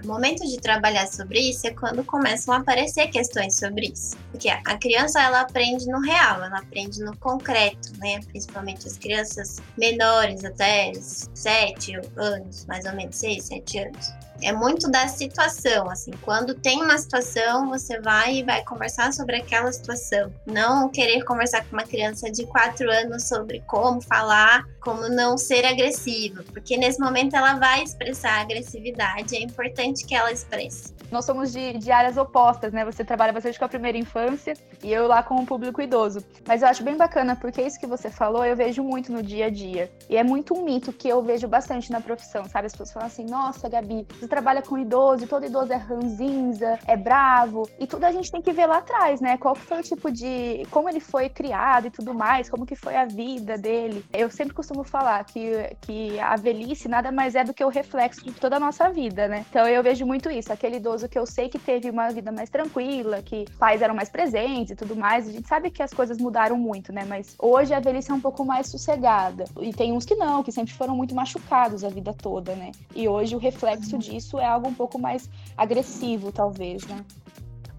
o 0.04 0.06
momento 0.06 0.46
de 0.46 0.56
trabalhar 0.58 1.08
sobre 1.08 1.40
isso 1.40 1.66
é 1.66 1.70
quando 1.70 2.04
começam 2.04 2.54
a 2.54 2.58
aparecer 2.58 3.08
questões 3.08 3.56
sobre 3.56 3.86
isso. 3.92 4.16
Porque 4.30 4.48
a 4.48 4.78
criança 4.78 5.20
ela 5.20 5.40
aprende 5.40 5.86
no 5.86 6.00
real, 6.00 6.44
ela 6.44 6.58
aprende 6.58 7.02
no 7.02 7.16
concreto, 7.16 7.92
né? 7.98 8.20
Principalmente 8.26 8.86
as 8.86 8.96
crianças 8.96 9.60
menores, 9.76 10.44
até 10.44 10.92
7 10.94 11.96
anos, 12.16 12.43
mais 12.66 12.84
ou 12.84 12.94
menos, 12.94 13.16
6, 13.16 13.44
7 13.44 13.78
anos. 13.78 14.12
É 14.42 14.52
muito 14.52 14.90
da 14.90 15.08
situação, 15.08 15.88
assim, 15.88 16.10
quando 16.22 16.54
tem 16.54 16.82
uma 16.82 16.98
situação, 16.98 17.68
você 17.68 18.00
vai 18.00 18.36
e 18.36 18.42
vai 18.42 18.62
conversar 18.64 19.12
sobre 19.12 19.36
aquela 19.36 19.72
situação. 19.72 20.32
Não 20.46 20.88
querer 20.88 21.24
conversar 21.24 21.64
com 21.64 21.76
uma 21.76 21.84
criança 21.84 22.30
de 22.30 22.46
4 22.46 22.90
anos 22.90 23.28
sobre 23.28 23.62
como 23.66 24.00
falar, 24.00 24.64
como 24.80 25.08
não 25.08 25.38
ser 25.38 25.64
agressivo, 25.64 26.42
porque 26.44 26.76
nesse 26.76 27.00
momento 27.00 27.34
ela 27.34 27.54
vai 27.54 27.82
expressar 27.82 28.40
agressividade, 28.40 29.36
é 29.36 29.40
importante 29.40 30.04
que 30.04 30.14
ela 30.14 30.30
expresse. 30.30 30.94
Nós 31.10 31.24
somos 31.24 31.52
de, 31.52 31.78
de 31.78 31.92
áreas 31.92 32.16
opostas, 32.16 32.72
né? 32.72 32.84
Você 32.84 33.04
trabalha 33.04 33.32
bastante 33.32 33.58
com 33.58 33.64
a 33.64 33.68
primeira 33.68 33.96
infância 33.96 34.54
e 34.82 34.92
eu 34.92 35.06
lá 35.06 35.22
com 35.22 35.36
o 35.36 35.46
público 35.46 35.80
idoso. 35.80 36.24
Mas 36.46 36.62
eu 36.62 36.68
acho 36.68 36.82
bem 36.82 36.96
bacana, 36.96 37.36
porque 37.36 37.62
isso 37.62 37.78
que 37.78 37.86
você 37.86 38.10
falou 38.10 38.44
eu 38.44 38.56
vejo 38.56 38.82
muito 38.82 39.12
no 39.12 39.22
dia 39.22 39.46
a 39.46 39.50
dia. 39.50 39.90
E 40.08 40.16
é 40.16 40.24
muito 40.24 40.54
um 40.54 40.64
mito 40.64 40.92
que 40.92 41.08
eu 41.08 41.22
vejo 41.22 41.46
bastante 41.46 41.90
na 41.90 42.00
profissão, 42.00 42.44
sabe? 42.48 42.66
As 42.66 42.72
pessoas 42.72 42.92
falam 42.92 43.06
assim, 43.06 43.24
nossa, 43.26 43.68
Gabi, 43.68 44.06
você 44.24 44.28
trabalha 44.28 44.62
com 44.62 44.78
idoso 44.78 45.26
todo 45.26 45.44
idoso 45.44 45.72
é 45.72 45.76
ranzinza, 45.76 46.78
é 46.86 46.96
bravo. 46.96 47.68
E 47.78 47.86
tudo 47.86 48.04
a 48.04 48.12
gente 48.12 48.30
tem 48.30 48.40
que 48.40 48.52
ver 48.52 48.66
lá 48.66 48.78
atrás, 48.78 49.20
né? 49.20 49.36
Qual 49.36 49.54
foi 49.54 49.80
o 49.80 49.82
tipo 49.82 50.10
de. 50.10 50.66
como 50.70 50.88
ele 50.88 51.00
foi 51.00 51.28
criado 51.28 51.86
e 51.86 51.90
tudo 51.90 52.14
mais, 52.14 52.48
como 52.48 52.64
que 52.64 52.74
foi 52.74 52.96
a 52.96 53.04
vida 53.04 53.58
dele. 53.58 54.04
Eu 54.12 54.30
sempre 54.30 54.54
costumo 54.54 54.82
falar 54.82 55.22
que, 55.24 55.76
que 55.82 56.18
a 56.20 56.36
velhice 56.36 56.88
nada 56.88 57.12
mais 57.12 57.34
é 57.34 57.44
do 57.44 57.52
que 57.52 57.64
o 57.64 57.68
reflexo 57.68 58.24
de 58.24 58.32
toda 58.32 58.56
a 58.56 58.60
nossa 58.60 58.88
vida, 58.90 59.28
né? 59.28 59.44
Então 59.50 59.66
eu 59.68 59.82
vejo 59.82 60.06
muito 60.06 60.30
isso. 60.30 60.52
Aquele 60.52 60.76
idoso 60.76 61.08
que 61.08 61.18
eu 61.18 61.26
sei 61.26 61.48
que 61.48 61.58
teve 61.58 61.90
uma 61.90 62.08
vida 62.10 62.32
mais 62.32 62.48
tranquila, 62.48 63.22
que 63.22 63.44
pais 63.58 63.82
eram 63.82 63.94
mais 63.94 64.08
presentes 64.08 64.70
e 64.70 64.76
tudo 64.76 64.96
mais. 64.96 65.28
A 65.28 65.32
gente 65.32 65.48
sabe 65.48 65.70
que 65.70 65.82
as 65.82 65.92
coisas 65.92 66.18
mudaram 66.18 66.56
muito, 66.56 66.92
né? 66.92 67.04
Mas 67.06 67.34
hoje 67.38 67.74
a 67.74 67.80
velhice 67.80 68.10
é 68.10 68.14
um 68.14 68.20
pouco 68.20 68.44
mais 68.44 68.68
sossegada. 68.68 69.44
E 69.60 69.72
tem 69.72 69.92
uns 69.92 70.04
que 70.04 70.14
não, 70.14 70.42
que 70.42 70.52
sempre 70.52 70.72
foram 70.72 70.96
muito 70.96 71.14
machucados 71.14 71.84
a 71.84 71.88
vida 71.88 72.14
toda, 72.14 72.54
né? 72.54 72.72
E 72.94 73.08
hoje 73.08 73.34
o 73.34 73.38
reflexo 73.38 73.98
disso 73.98 74.13
é 74.38 74.46
algo 74.46 74.68
um 74.68 74.74
pouco 74.74 74.98
mais 74.98 75.28
agressivo, 75.56 76.32
talvez, 76.32 76.86
né? 76.86 77.04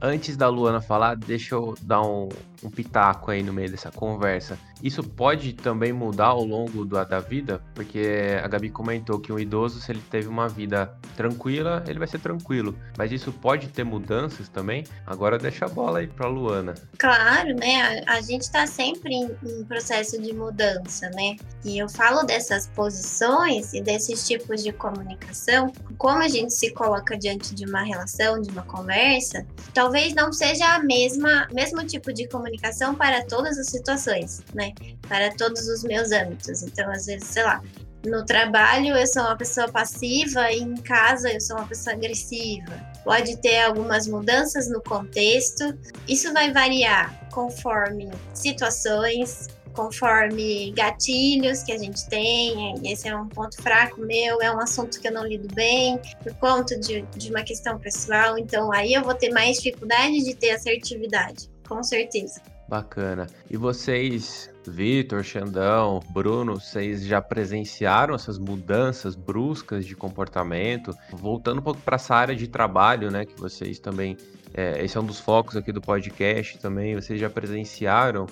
Antes 0.02 0.36
da 0.36 0.50
Luana 0.50 0.82
falar, 0.82 1.16
deixa 1.16 1.56
eu 1.56 1.76
dar 1.82 2.02
um, 2.02 2.30
um 2.64 2.70
pitaco 2.70 3.32
aí 3.32 3.42
no 3.42 3.54
meio 3.54 3.72
dessa 3.72 3.92
conversa. 3.92 4.58
Isso 4.84 5.04
pode 5.04 5.54
também 5.54 5.94
mudar 5.94 6.28
ao 6.28 6.44
longo 6.44 6.86
do, 6.86 7.06
da 7.06 7.20
vida, 7.20 7.62
porque 7.74 8.40
a 8.44 8.48
Gabi 8.48 8.70
comentou 8.70 9.20
que 9.20 9.32
um 9.32 9.40
idoso, 9.40 9.80
se 9.80 9.92
ele 9.92 10.02
teve 10.10 10.28
uma 10.28 10.48
vida 10.48 10.94
tranquila, 11.16 11.84
ele 11.88 12.00
vai 12.00 12.08
ser 12.08 12.20
tranquilo. 12.20 12.78
Mas 12.98 13.12
isso 13.12 13.32
pode 13.32 13.68
ter 13.70 13.84
mudanças 13.84 14.50
também? 14.50 14.84
Agora 15.06 15.38
deixa 15.38 15.66
a 15.66 15.70
bola 15.70 16.00
aí 16.00 16.08
pra 16.08 16.28
Luana. 16.28 16.74
Claro, 16.98 17.56
né? 17.56 18.04
A, 18.08 18.16
a 18.16 18.22
gente 18.22 18.42
está 18.42 18.68
sempre 18.68 19.14
em, 19.14 19.32
em, 19.44 19.64
processo 19.64 20.22
de 20.22 20.34
mudança, 20.34 21.10
né? 21.12 21.36
E 21.64 21.78
eu 21.78 21.90
falo 21.90 22.24
dessas 22.24 22.68
posições 22.68 23.74
e 23.74 23.82
desses 23.82 24.28
tipos 24.28 24.64
de 24.64 24.72
comunicação, 24.72 25.72
como 25.98 26.20
a 26.20 26.28
gente 26.28 26.54
se 26.54 26.72
coloca 26.72 27.18
diante 27.18 27.54
de 27.56 27.66
uma 27.66 27.82
relação, 27.82 28.42
de 28.42 28.50
uma 28.50 28.64
conversa, 28.64 29.46
talvez 29.74 30.14
não 30.14 30.32
seja 30.32 30.76
a 30.76 30.80
mesma 30.80 31.48
mesmo 31.52 31.86
tipo 31.86 32.14
de 32.14 32.28
comunicação 32.28 32.96
para 32.96 33.24
todas 33.26 33.58
as 33.58 33.68
situações, 33.68 34.44
né? 34.54 34.65
Para 35.08 35.32
todos 35.36 35.68
os 35.68 35.84
meus 35.84 36.12
âmbitos. 36.12 36.64
Então, 36.64 36.90
às 36.90 37.06
vezes, 37.06 37.28
sei 37.28 37.44
lá, 37.44 37.62
no 38.06 38.24
trabalho 38.24 38.96
eu 38.96 39.08
sou 39.08 39.24
uma 39.24 39.36
pessoa 39.36 39.68
passiva 39.68 40.52
e 40.52 40.60
em 40.60 40.76
casa 40.76 41.32
eu 41.32 41.42
sou 41.42 41.58
uma 41.58 41.68
pessoa 41.68 41.96
agressiva. 41.96 42.72
Pode 43.04 43.38
ter 43.38 43.62
algumas 43.62 44.08
mudanças 44.08 44.70
no 44.70 44.82
contexto. 44.82 45.78
Isso 46.08 46.32
vai 46.32 46.52
variar 46.52 47.28
conforme 47.32 48.10
situações, 48.34 49.48
conforme 49.74 50.72
gatilhos 50.72 51.64
que 51.64 51.72
a 51.72 51.78
gente 51.78 52.08
tem. 52.08 52.76
Esse 52.84 53.08
é 53.08 53.16
um 53.16 53.28
ponto 53.28 53.62
fraco 53.62 54.02
meu, 54.02 54.42
é 54.42 54.52
um 54.52 54.60
assunto 54.60 55.00
que 55.00 55.08
eu 55.08 55.12
não 55.12 55.26
lido 55.26 55.54
bem 55.54 56.00
por 56.24 56.34
conta 56.36 56.78
de, 56.78 57.02
de 57.16 57.30
uma 57.32 57.44
questão 57.44 57.80
pessoal. 57.80 58.38
Então 58.38 58.72
aí 58.72 58.94
eu 58.94 59.04
vou 59.04 59.16
ter 59.16 59.32
mais 59.32 59.58
dificuldade 59.58 60.24
de 60.24 60.36
ter 60.36 60.52
assertividade, 60.52 61.50
com 61.68 61.82
certeza. 61.82 62.40
Bacana. 62.68 63.28
E 63.50 63.58
vocês, 63.58 64.50
Vitor, 64.68 65.24
Xandão, 65.24 66.00
Bruno, 66.10 66.60
vocês 66.60 67.06
já 67.06 67.22
presenciaram 67.22 68.16
essas 68.16 68.40
mudanças 68.40 69.16
bruscas 69.16 69.86
de 69.86 69.96
comportamento? 69.96 70.96
Voltando 71.12 71.60
um 71.60 71.64
pouco 71.64 71.82
para 71.82 71.96
essa 71.96 72.16
área 72.16 72.36
de 72.36 72.48
trabalho, 72.48 73.12
né, 73.12 73.26
que 73.26 73.40
vocês 73.40 73.78
também, 73.78 74.18
é, 74.54 74.84
esse 74.84 74.98
é 74.98 75.00
um 75.00 75.06
dos 75.06 75.20
focos 75.20 75.56
aqui 75.56 75.72
do 75.72 75.82
podcast 75.82 76.58
também, 76.58 76.96
vocês 76.96 77.20
já 77.20 77.30
presenciaram 77.30 78.26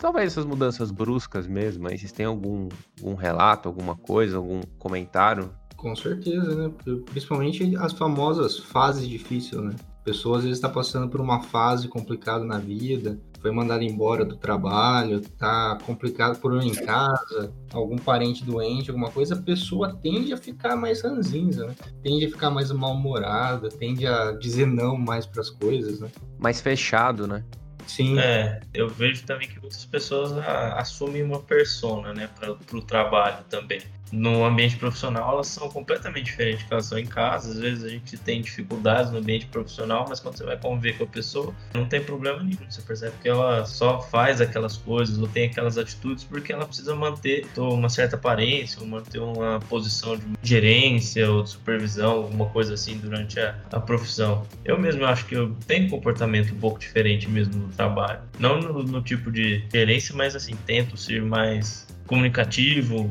talvez 0.00 0.32
essas 0.32 0.44
mudanças 0.44 0.90
bruscas 0.90 1.46
mesmo, 1.46 1.88
aí 1.88 1.98
vocês 1.98 2.12
têm 2.12 2.26
algum, 2.26 2.68
algum 3.00 3.14
relato, 3.14 3.68
alguma 3.68 3.96
coisa, 3.96 4.36
algum 4.36 4.60
comentário? 4.78 5.50
Com 5.76 5.96
certeza, 5.96 6.54
né? 6.54 6.70
Principalmente 7.06 7.74
as 7.76 7.92
famosas 7.92 8.58
fases 8.58 9.08
difíceis, 9.08 9.60
né? 9.62 9.74
A 10.00 10.04
pessoa 10.04 10.38
às 10.38 10.44
vezes 10.44 10.58
está 10.58 10.68
passando 10.68 11.08
por 11.08 11.20
uma 11.20 11.42
fase 11.42 11.88
complicada 11.88 12.44
na 12.44 12.58
vida, 12.58 13.18
foi 13.40 13.50
mandado 13.50 13.82
embora 13.82 14.24
do 14.24 14.36
trabalho, 14.36 15.20
tá 15.20 15.78
complicado 15.84 16.38
por 16.40 16.52
um 16.52 16.60
em 16.60 16.74
casa, 16.74 17.52
algum 17.72 17.96
parente 17.96 18.44
doente, 18.44 18.90
alguma 18.90 19.10
coisa, 19.10 19.34
a 19.34 19.42
pessoa 19.42 19.96
tende 20.02 20.32
a 20.32 20.36
ficar 20.36 20.76
mais 20.76 21.02
ranzinza, 21.02 21.66
né? 21.66 21.74
Tende 22.02 22.26
a 22.26 22.30
ficar 22.30 22.50
mais 22.50 22.70
mal-humorada, 22.70 23.68
tende 23.68 24.06
a 24.06 24.32
dizer 24.32 24.66
não 24.66 24.96
mais 24.96 25.26
para 25.26 25.40
as 25.40 25.50
coisas, 25.50 26.00
né? 26.00 26.08
Mais 26.38 26.60
fechado, 26.60 27.26
né? 27.26 27.44
Sim. 27.86 28.18
É, 28.18 28.60
eu 28.72 28.88
vejo 28.88 29.24
também 29.24 29.48
que 29.48 29.58
muitas 29.58 29.84
pessoas 29.84 30.32
assumem 30.76 31.22
uma 31.22 31.40
persona, 31.40 32.12
né, 32.12 32.28
para 32.38 32.52
o 32.52 32.82
trabalho 32.82 33.42
também 33.48 33.80
no 34.12 34.44
ambiente 34.44 34.76
profissional 34.76 35.34
elas 35.34 35.48
são 35.48 35.68
completamente 35.68 36.26
diferentes 36.26 36.64
que 36.64 36.72
elas 36.72 36.86
são 36.86 36.98
em 36.98 37.06
casa. 37.06 37.50
Às 37.50 37.58
vezes 37.58 37.84
a 37.84 37.88
gente 37.88 38.16
tem 38.18 38.40
dificuldades 38.40 39.10
no 39.12 39.18
ambiente 39.18 39.46
profissional, 39.46 40.06
mas 40.08 40.20
quando 40.20 40.36
você 40.36 40.44
vai 40.44 40.56
conviver 40.56 40.98
com 40.98 41.04
a 41.04 41.06
pessoa, 41.06 41.54
não 41.74 41.86
tem 41.86 42.02
problema 42.02 42.42
nenhum. 42.42 42.58
Você 42.68 42.82
percebe 42.82 43.14
que 43.22 43.28
ela 43.28 43.64
só 43.66 44.00
faz 44.00 44.40
aquelas 44.40 44.76
coisas 44.76 45.18
ou 45.18 45.28
tem 45.28 45.46
aquelas 45.46 45.78
atitudes 45.78 46.24
porque 46.24 46.52
ela 46.52 46.66
precisa 46.66 46.94
manter 46.94 47.46
uma 47.56 47.88
certa 47.88 48.16
aparência, 48.16 48.80
ou 48.80 48.86
manter 48.86 49.18
uma 49.18 49.60
posição 49.68 50.16
de 50.16 50.24
gerência 50.42 51.30
ou 51.30 51.42
de 51.42 51.50
supervisão, 51.50 52.12
alguma 52.12 52.46
coisa 52.46 52.74
assim 52.74 52.98
durante 52.98 53.38
a, 53.38 53.54
a 53.72 53.80
profissão. 53.80 54.46
Eu 54.64 54.78
mesmo 54.78 55.04
acho 55.04 55.26
que 55.26 55.34
eu 55.34 55.54
tenho 55.66 55.86
um 55.86 55.90
comportamento 55.90 56.54
um 56.54 56.58
pouco 56.58 56.78
diferente 56.78 57.28
mesmo 57.28 57.54
no 57.54 57.68
trabalho. 57.68 58.20
Não 58.38 58.58
no, 58.58 58.82
no 58.82 59.02
tipo 59.02 59.30
de 59.30 59.64
gerência, 59.72 60.14
mas 60.14 60.34
assim, 60.34 60.54
tento 60.66 60.96
ser 60.96 61.22
mais 61.22 61.86
comunicativo, 62.10 63.08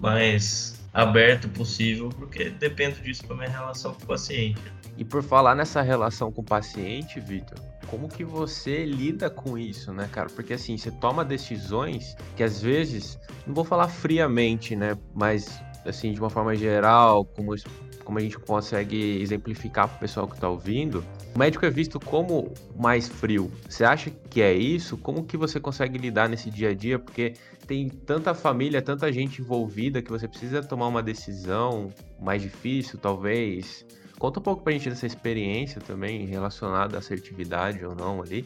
mais 0.00 0.74
aberto 0.92 1.48
possível, 1.50 2.08
porque 2.08 2.50
depende 2.50 3.00
disso 3.00 3.24
para 3.24 3.36
minha 3.36 3.48
relação 3.48 3.94
com 3.94 4.02
o 4.02 4.06
paciente. 4.08 4.60
E 4.98 5.04
por 5.04 5.22
falar 5.22 5.54
nessa 5.54 5.80
relação 5.80 6.32
com 6.32 6.40
o 6.40 6.44
paciente, 6.44 7.20
Vitor, 7.20 7.56
como 7.86 8.08
que 8.08 8.24
você 8.24 8.84
lida 8.84 9.30
com 9.30 9.56
isso, 9.56 9.92
né, 9.92 10.08
cara? 10.10 10.28
Porque 10.30 10.54
assim, 10.54 10.76
você 10.76 10.90
toma 10.90 11.24
decisões 11.24 12.16
que 12.36 12.42
às 12.42 12.60
vezes, 12.60 13.16
não 13.46 13.54
vou 13.54 13.64
falar 13.64 13.86
friamente, 13.86 14.74
né, 14.74 14.98
mas 15.14 15.62
assim, 15.86 16.12
de 16.12 16.18
uma 16.18 16.28
forma 16.28 16.56
geral, 16.56 17.24
como 17.24 17.54
como 18.04 18.18
a 18.18 18.22
gente 18.22 18.36
consegue 18.40 19.20
exemplificar 19.22 19.86
para 19.86 19.96
o 19.96 20.00
pessoal 20.00 20.26
que 20.26 20.34
está 20.34 20.48
ouvindo, 20.48 21.04
o 21.34 21.38
médico 21.38 21.64
é 21.64 21.70
visto 21.70 22.00
como 22.00 22.52
mais 22.76 23.08
frio. 23.08 23.50
Você 23.68 23.84
acha 23.84 24.10
que 24.10 24.42
é 24.42 24.52
isso? 24.52 24.96
Como 24.96 25.24
que 25.24 25.36
você 25.36 25.60
consegue 25.60 25.98
lidar 25.98 26.28
nesse 26.28 26.50
dia 26.50 26.70
a 26.70 26.74
dia? 26.74 26.98
Porque 26.98 27.34
tem 27.66 27.88
tanta 27.88 28.34
família, 28.34 28.82
tanta 28.82 29.12
gente 29.12 29.40
envolvida 29.40 30.02
que 30.02 30.10
você 30.10 30.26
precisa 30.26 30.62
tomar 30.62 30.88
uma 30.88 31.02
decisão 31.02 31.92
mais 32.20 32.42
difícil, 32.42 32.98
talvez. 32.98 33.86
Conta 34.18 34.40
um 34.40 34.42
pouco 34.42 34.62
para 34.62 34.72
a 34.72 34.76
gente 34.76 34.90
dessa 34.90 35.06
experiência 35.06 35.80
também 35.80 36.26
relacionada 36.26 36.96
à 36.96 36.98
assertividade 36.98 37.84
ou 37.84 37.94
não 37.94 38.20
ali 38.20 38.44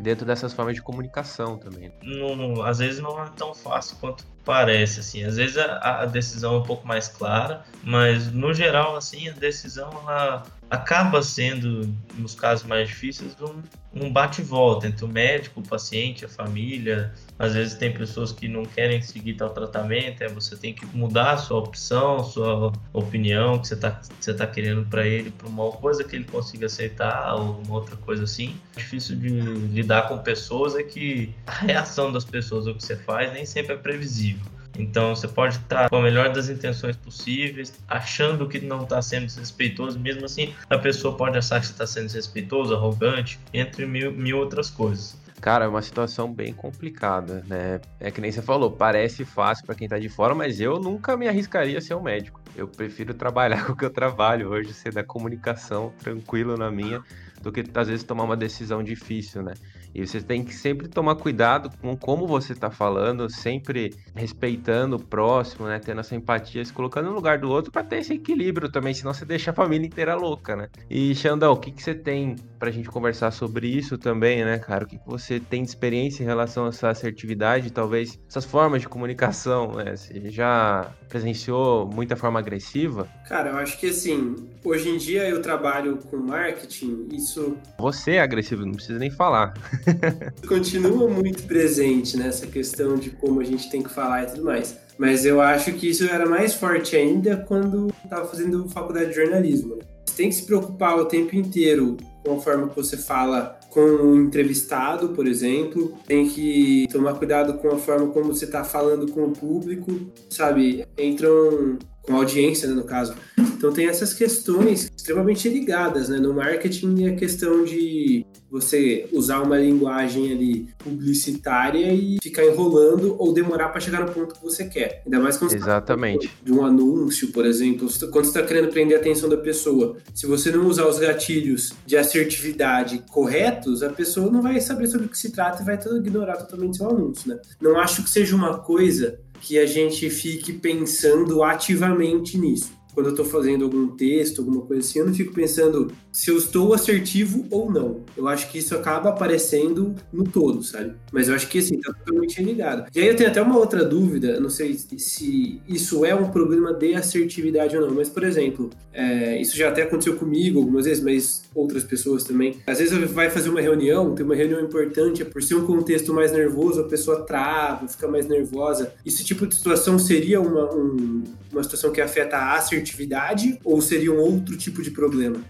dentro 0.00 0.26
dessas 0.26 0.52
formas 0.52 0.74
de 0.74 0.82
comunicação 0.82 1.56
também. 1.56 1.92
Não, 2.02 2.62
às 2.62 2.78
vezes 2.78 3.00
não 3.00 3.22
é 3.22 3.30
tão 3.36 3.54
fácil 3.54 3.96
quanto 4.00 4.24
parece, 4.44 5.00
assim. 5.00 5.24
Às 5.24 5.36
vezes 5.36 5.56
a, 5.56 6.02
a, 6.02 6.06
decisão 6.06 6.56
é 6.56 6.58
um 6.58 6.62
pouco 6.62 6.86
mais 6.86 7.08
clara, 7.08 7.64
mas 7.84 8.32
no 8.32 8.52
geral, 8.52 8.96
assim, 8.96 9.28
a 9.28 9.32
decisão 9.32 9.90
ela 10.02 10.42
acaba 10.72 11.22
sendo, 11.22 11.94
nos 12.16 12.34
casos 12.34 12.66
mais 12.66 12.88
difíceis, 12.88 13.36
um, 13.42 13.62
um 14.06 14.10
bate-volta 14.10 14.86
entre 14.86 15.04
o 15.04 15.08
médico, 15.08 15.60
o 15.60 15.62
paciente, 15.62 16.24
a 16.24 16.28
família. 16.28 17.12
Às 17.38 17.52
vezes 17.52 17.74
tem 17.74 17.92
pessoas 17.92 18.32
que 18.32 18.48
não 18.48 18.64
querem 18.64 19.02
seguir 19.02 19.34
tal 19.34 19.50
tratamento, 19.50 20.24
é 20.24 20.28
você 20.28 20.56
tem 20.56 20.72
que 20.72 20.86
mudar 20.86 21.32
a 21.32 21.36
sua 21.36 21.58
opção, 21.58 22.24
sua 22.24 22.72
opinião 22.94 23.58
que 23.58 23.68
você 23.68 23.74
está 23.74 24.00
você 24.18 24.32
tá 24.32 24.46
querendo 24.46 24.82
para 24.86 25.06
ele, 25.06 25.30
para 25.30 25.46
uma 25.46 25.70
coisa 25.72 26.02
que 26.02 26.16
ele 26.16 26.24
consiga 26.24 26.64
aceitar 26.64 27.34
ou 27.34 27.60
uma 27.66 27.74
outra 27.74 27.96
coisa 27.96 28.24
assim. 28.24 28.56
O 28.74 28.78
difícil 28.78 29.16
de 29.16 29.28
lidar 29.28 30.08
com 30.08 30.16
pessoas 30.18 30.74
é 30.74 30.82
que 30.82 31.34
a 31.46 31.52
reação 31.52 32.10
das 32.10 32.24
pessoas 32.24 32.66
ao 32.66 32.74
que 32.74 32.82
você 32.82 32.96
faz 32.96 33.30
nem 33.34 33.44
sempre 33.44 33.74
é 33.74 33.76
previsível. 33.76 34.50
Então 34.78 35.14
você 35.14 35.28
pode 35.28 35.56
estar 35.56 35.88
com 35.88 35.96
a 35.96 36.02
melhor 36.02 36.32
das 36.32 36.48
intenções 36.48 36.96
possíveis, 36.96 37.72
achando 37.88 38.48
que 38.48 38.60
não 38.60 38.82
está 38.82 39.00
sendo 39.02 39.26
desrespeitoso, 39.26 39.98
mesmo 39.98 40.24
assim 40.24 40.54
a 40.68 40.78
pessoa 40.78 41.16
pode 41.16 41.36
achar 41.36 41.60
que 41.60 41.66
está 41.66 41.86
sendo 41.86 42.06
desrespeitoso, 42.06 42.74
arrogante, 42.74 43.38
entre 43.52 43.86
mil, 43.86 44.12
mil 44.12 44.38
outras 44.38 44.70
coisas. 44.70 45.20
Cara, 45.42 45.64
é 45.64 45.68
uma 45.68 45.82
situação 45.82 46.32
bem 46.32 46.54
complicada, 46.54 47.44
né? 47.48 47.80
É 47.98 48.12
que 48.12 48.20
nem 48.20 48.30
você 48.30 48.40
falou, 48.40 48.70
parece 48.70 49.24
fácil 49.24 49.66
para 49.66 49.74
quem 49.74 49.88
tá 49.88 49.98
de 49.98 50.08
fora, 50.08 50.36
mas 50.36 50.60
eu 50.60 50.78
nunca 50.78 51.16
me 51.16 51.26
arriscaria 51.26 51.78
a 51.78 51.80
ser 51.80 51.96
um 51.96 52.02
médico. 52.02 52.40
Eu 52.54 52.68
prefiro 52.68 53.12
trabalhar 53.12 53.64
com 53.66 53.72
o 53.72 53.76
que 53.76 53.84
eu 53.84 53.90
trabalho 53.90 54.50
hoje, 54.50 54.72
ser 54.72 54.92
da 54.92 55.02
comunicação, 55.02 55.92
tranquilo 55.98 56.56
na 56.56 56.70
minha, 56.70 57.02
do 57.40 57.50
que 57.50 57.64
às 57.74 57.88
vezes 57.88 58.04
tomar 58.04 58.22
uma 58.22 58.36
decisão 58.36 58.84
difícil, 58.84 59.42
né? 59.42 59.54
E 59.94 60.06
você 60.06 60.20
tem 60.20 60.42
que 60.44 60.54
sempre 60.54 60.88
tomar 60.88 61.16
cuidado 61.16 61.70
com 61.80 61.96
como 61.96 62.26
você 62.26 62.52
está 62.52 62.70
falando, 62.70 63.28
sempre 63.30 63.94
respeitando 64.14 64.96
o 64.96 65.04
próximo, 65.04 65.66
né? 65.66 65.78
Tendo 65.78 66.00
essa 66.00 66.14
empatia, 66.14 66.64
se 66.64 66.72
colocando 66.72 67.10
no 67.10 67.14
lugar 67.14 67.38
do 67.38 67.50
outro 67.50 67.70
para 67.70 67.84
ter 67.84 67.98
esse 67.98 68.14
equilíbrio 68.14 68.70
também, 68.70 68.94
senão 68.94 69.12
você 69.12 69.24
deixa 69.24 69.50
a 69.50 69.54
família 69.54 69.86
inteira 69.86 70.14
louca, 70.14 70.56
né? 70.56 70.68
E 70.88 71.14
Xandão, 71.14 71.52
o 71.52 71.56
que, 71.56 71.70
que 71.70 71.82
você 71.82 71.94
tem 71.94 72.36
para 72.62 72.70
a 72.70 72.72
gente 72.72 72.88
conversar 72.88 73.32
sobre 73.32 73.66
isso 73.66 73.98
também, 73.98 74.44
né, 74.44 74.56
cara? 74.56 74.84
O 74.84 74.86
que, 74.86 74.96
você 75.04 75.40
tem 75.40 75.64
de 75.64 75.68
experiência 75.68 76.22
em 76.22 76.26
relação 76.26 76.66
a 76.66 76.68
essa 76.68 76.90
assertividade, 76.90 77.72
talvez 77.72 78.16
essas 78.28 78.44
formas 78.44 78.80
de 78.80 78.88
comunicação, 78.88 79.72
né? 79.72 79.96
Você 79.96 80.30
já 80.30 80.92
presenciou 81.08 81.90
muita 81.92 82.14
forma 82.14 82.38
agressiva? 82.38 83.08
Cara, 83.28 83.50
eu 83.50 83.56
acho 83.56 83.80
que 83.80 83.88
assim, 83.88 84.36
hoje 84.62 84.90
em 84.90 84.96
dia 84.96 85.28
eu 85.28 85.42
trabalho 85.42 85.98
com 86.08 86.16
marketing, 86.18 87.08
isso. 87.10 87.56
Você 87.80 88.12
é 88.12 88.20
agressivo, 88.20 88.64
não 88.64 88.74
precisa 88.74 88.96
nem 88.96 89.10
falar. 89.10 89.54
Continua 90.46 91.08
muito 91.08 91.42
presente 91.42 92.16
nessa 92.16 92.46
questão 92.46 92.94
de 92.94 93.10
como 93.10 93.40
a 93.40 93.44
gente 93.44 93.68
tem 93.70 93.82
que 93.82 93.90
falar 93.90 94.22
e 94.22 94.26
tudo 94.26 94.44
mais. 94.44 94.78
Mas 94.96 95.24
eu 95.24 95.40
acho 95.40 95.72
que 95.72 95.90
isso 95.90 96.04
era 96.04 96.26
mais 96.26 96.54
forte 96.54 96.94
ainda 96.94 97.38
quando 97.38 97.92
estava 98.04 98.24
fazendo 98.24 98.68
faculdade 98.68 99.08
de 99.08 99.16
jornalismo. 99.16 99.80
Você 100.06 100.16
tem 100.16 100.28
que 100.28 100.36
se 100.36 100.46
preocupar 100.46 100.96
o 100.96 101.06
tempo 101.06 101.34
inteiro 101.34 101.96
com 102.24 102.36
a 102.36 102.40
forma 102.40 102.68
que 102.68 102.76
você 102.76 102.96
fala 102.96 103.58
com 103.70 103.80
o 103.80 104.16
entrevistado, 104.16 105.10
por 105.10 105.26
exemplo. 105.26 105.96
Tem 106.06 106.28
que 106.28 106.86
tomar 106.90 107.14
cuidado 107.14 107.54
com 107.54 107.68
a 107.68 107.78
forma 107.78 108.08
como 108.08 108.34
você 108.34 108.44
está 108.44 108.64
falando 108.64 109.10
com 109.10 109.24
o 109.24 109.32
público, 109.32 109.92
sabe? 110.28 110.86
Entram 110.98 111.78
com 112.02 112.14
a 112.14 112.16
audiência, 112.16 112.68
né, 112.68 112.74
no 112.74 112.84
caso. 112.84 113.14
Então 113.62 113.72
tem 113.72 113.86
essas 113.86 114.12
questões 114.12 114.90
extremamente 114.96 115.48
ligadas, 115.48 116.08
né? 116.08 116.18
No 116.18 116.34
marketing 116.34 117.04
é 117.04 117.10
a 117.10 117.14
questão 117.14 117.62
de 117.62 118.26
você 118.50 119.08
usar 119.12 119.40
uma 119.40 119.56
linguagem 119.56 120.32
ali 120.32 120.68
publicitária 120.78 121.94
e 121.94 122.18
ficar 122.20 122.44
enrolando 122.44 123.14
ou 123.20 123.32
demorar 123.32 123.68
para 123.68 123.80
chegar 123.80 124.04
no 124.04 124.12
ponto 124.12 124.34
que 124.34 124.42
você 124.42 124.64
quer. 124.64 125.02
Ainda 125.06 125.20
mais 125.20 125.36
quando 125.36 125.52
Exatamente. 125.52 126.26
Você 126.26 126.32
tá 126.32 126.40
de 126.42 126.52
um 126.52 126.66
anúncio, 126.66 127.28
por 127.28 127.46
exemplo, 127.46 127.88
quando 128.10 128.24
você 128.24 128.36
está 128.36 128.42
querendo 128.42 128.68
prender 128.68 128.98
a 128.98 129.00
atenção 129.00 129.28
da 129.28 129.36
pessoa. 129.36 129.96
Se 130.12 130.26
você 130.26 130.50
não 130.50 130.66
usar 130.66 130.88
os 130.88 130.98
gatilhos 130.98 131.72
de 131.86 131.96
assertividade 131.96 133.04
corretos, 133.12 133.84
a 133.84 133.90
pessoa 133.90 134.28
não 134.28 134.42
vai 134.42 134.60
saber 134.60 134.88
sobre 134.88 135.06
o 135.06 135.08
que 135.08 135.16
se 135.16 135.30
trata 135.30 135.62
e 135.62 135.64
vai 135.64 135.76
ignorar 135.76 136.36
totalmente 136.36 136.78
seu 136.78 136.90
anúncio, 136.90 137.28
né? 137.28 137.38
Não 137.60 137.78
acho 137.78 138.02
que 138.02 138.10
seja 138.10 138.34
uma 138.34 138.58
coisa 138.58 139.20
que 139.40 139.56
a 139.56 139.66
gente 139.66 140.10
fique 140.10 140.52
pensando 140.52 141.44
ativamente 141.44 142.36
nisso 142.36 142.81
quando 142.94 143.06
eu 143.06 143.12
estou 143.12 143.24
fazendo 143.24 143.64
algum 143.64 143.88
texto, 143.88 144.40
alguma 144.40 144.62
coisa 144.62 144.80
assim, 144.86 144.98
eu 144.98 145.06
não 145.06 145.14
fico 145.14 145.32
pensando 145.32 145.90
se 146.12 146.30
eu 146.30 146.36
estou 146.36 146.74
assertivo 146.74 147.46
ou 147.50 147.72
não. 147.72 148.04
Eu 148.16 148.28
acho 148.28 148.50
que 148.50 148.58
isso 148.58 148.74
acaba 148.74 149.08
aparecendo 149.08 149.94
no 150.12 150.24
todo, 150.24 150.62
sabe? 150.62 150.92
Mas 151.10 151.28
eu 151.28 151.34
acho 151.34 151.48
que 151.48 151.58
assim, 151.58 151.80
tá 151.80 151.92
totalmente 151.92 152.42
ligado. 152.42 152.86
E 152.94 153.00
aí 153.00 153.08
eu 153.08 153.16
tenho 153.16 153.30
até 153.30 153.40
uma 153.40 153.56
outra 153.56 153.82
dúvida, 153.84 154.38
não 154.38 154.50
sei 154.50 154.74
se 154.74 155.60
isso 155.66 156.04
é 156.04 156.14
um 156.14 156.30
problema 156.30 156.74
de 156.74 156.94
assertividade 156.94 157.76
ou 157.76 157.86
não, 157.86 157.94
mas 157.94 158.10
por 158.10 158.22
exemplo, 158.24 158.68
é, 158.92 159.40
isso 159.40 159.56
já 159.56 159.70
até 159.70 159.82
aconteceu 159.82 160.16
comigo 160.16 160.58
algumas 160.58 160.84
vezes, 160.84 161.02
mas 161.02 161.44
outras 161.54 161.82
pessoas 161.82 162.24
também. 162.24 162.58
Às 162.66 162.78
vezes 162.78 163.10
vai 163.10 163.30
fazer 163.30 163.48
uma 163.48 163.60
reunião, 163.60 164.14
tem 164.14 164.24
uma 164.24 164.34
reunião 164.34 164.60
importante, 164.60 165.24
por 165.24 165.42
ser 165.42 165.54
um 165.54 165.66
contexto 165.66 166.12
mais 166.12 166.30
nervoso, 166.32 166.82
a 166.82 166.84
pessoa 166.84 167.22
trava, 167.22 167.88
fica 167.88 168.06
mais 168.06 168.26
nervosa. 168.26 168.92
Esse 169.04 169.24
tipo 169.24 169.46
de 169.46 169.54
situação 169.54 169.98
seria 169.98 170.40
uma, 170.40 170.74
um, 170.74 171.24
uma 171.50 171.62
situação 171.62 171.90
que 171.90 172.00
afeta 172.00 172.36
a 172.36 172.56
assertividade 172.56 173.58
ou 173.64 173.80
seria 173.80 174.12
um 174.12 174.18
outro 174.18 174.56
tipo 174.56 174.82
de 174.82 174.90
problema? 174.90 175.40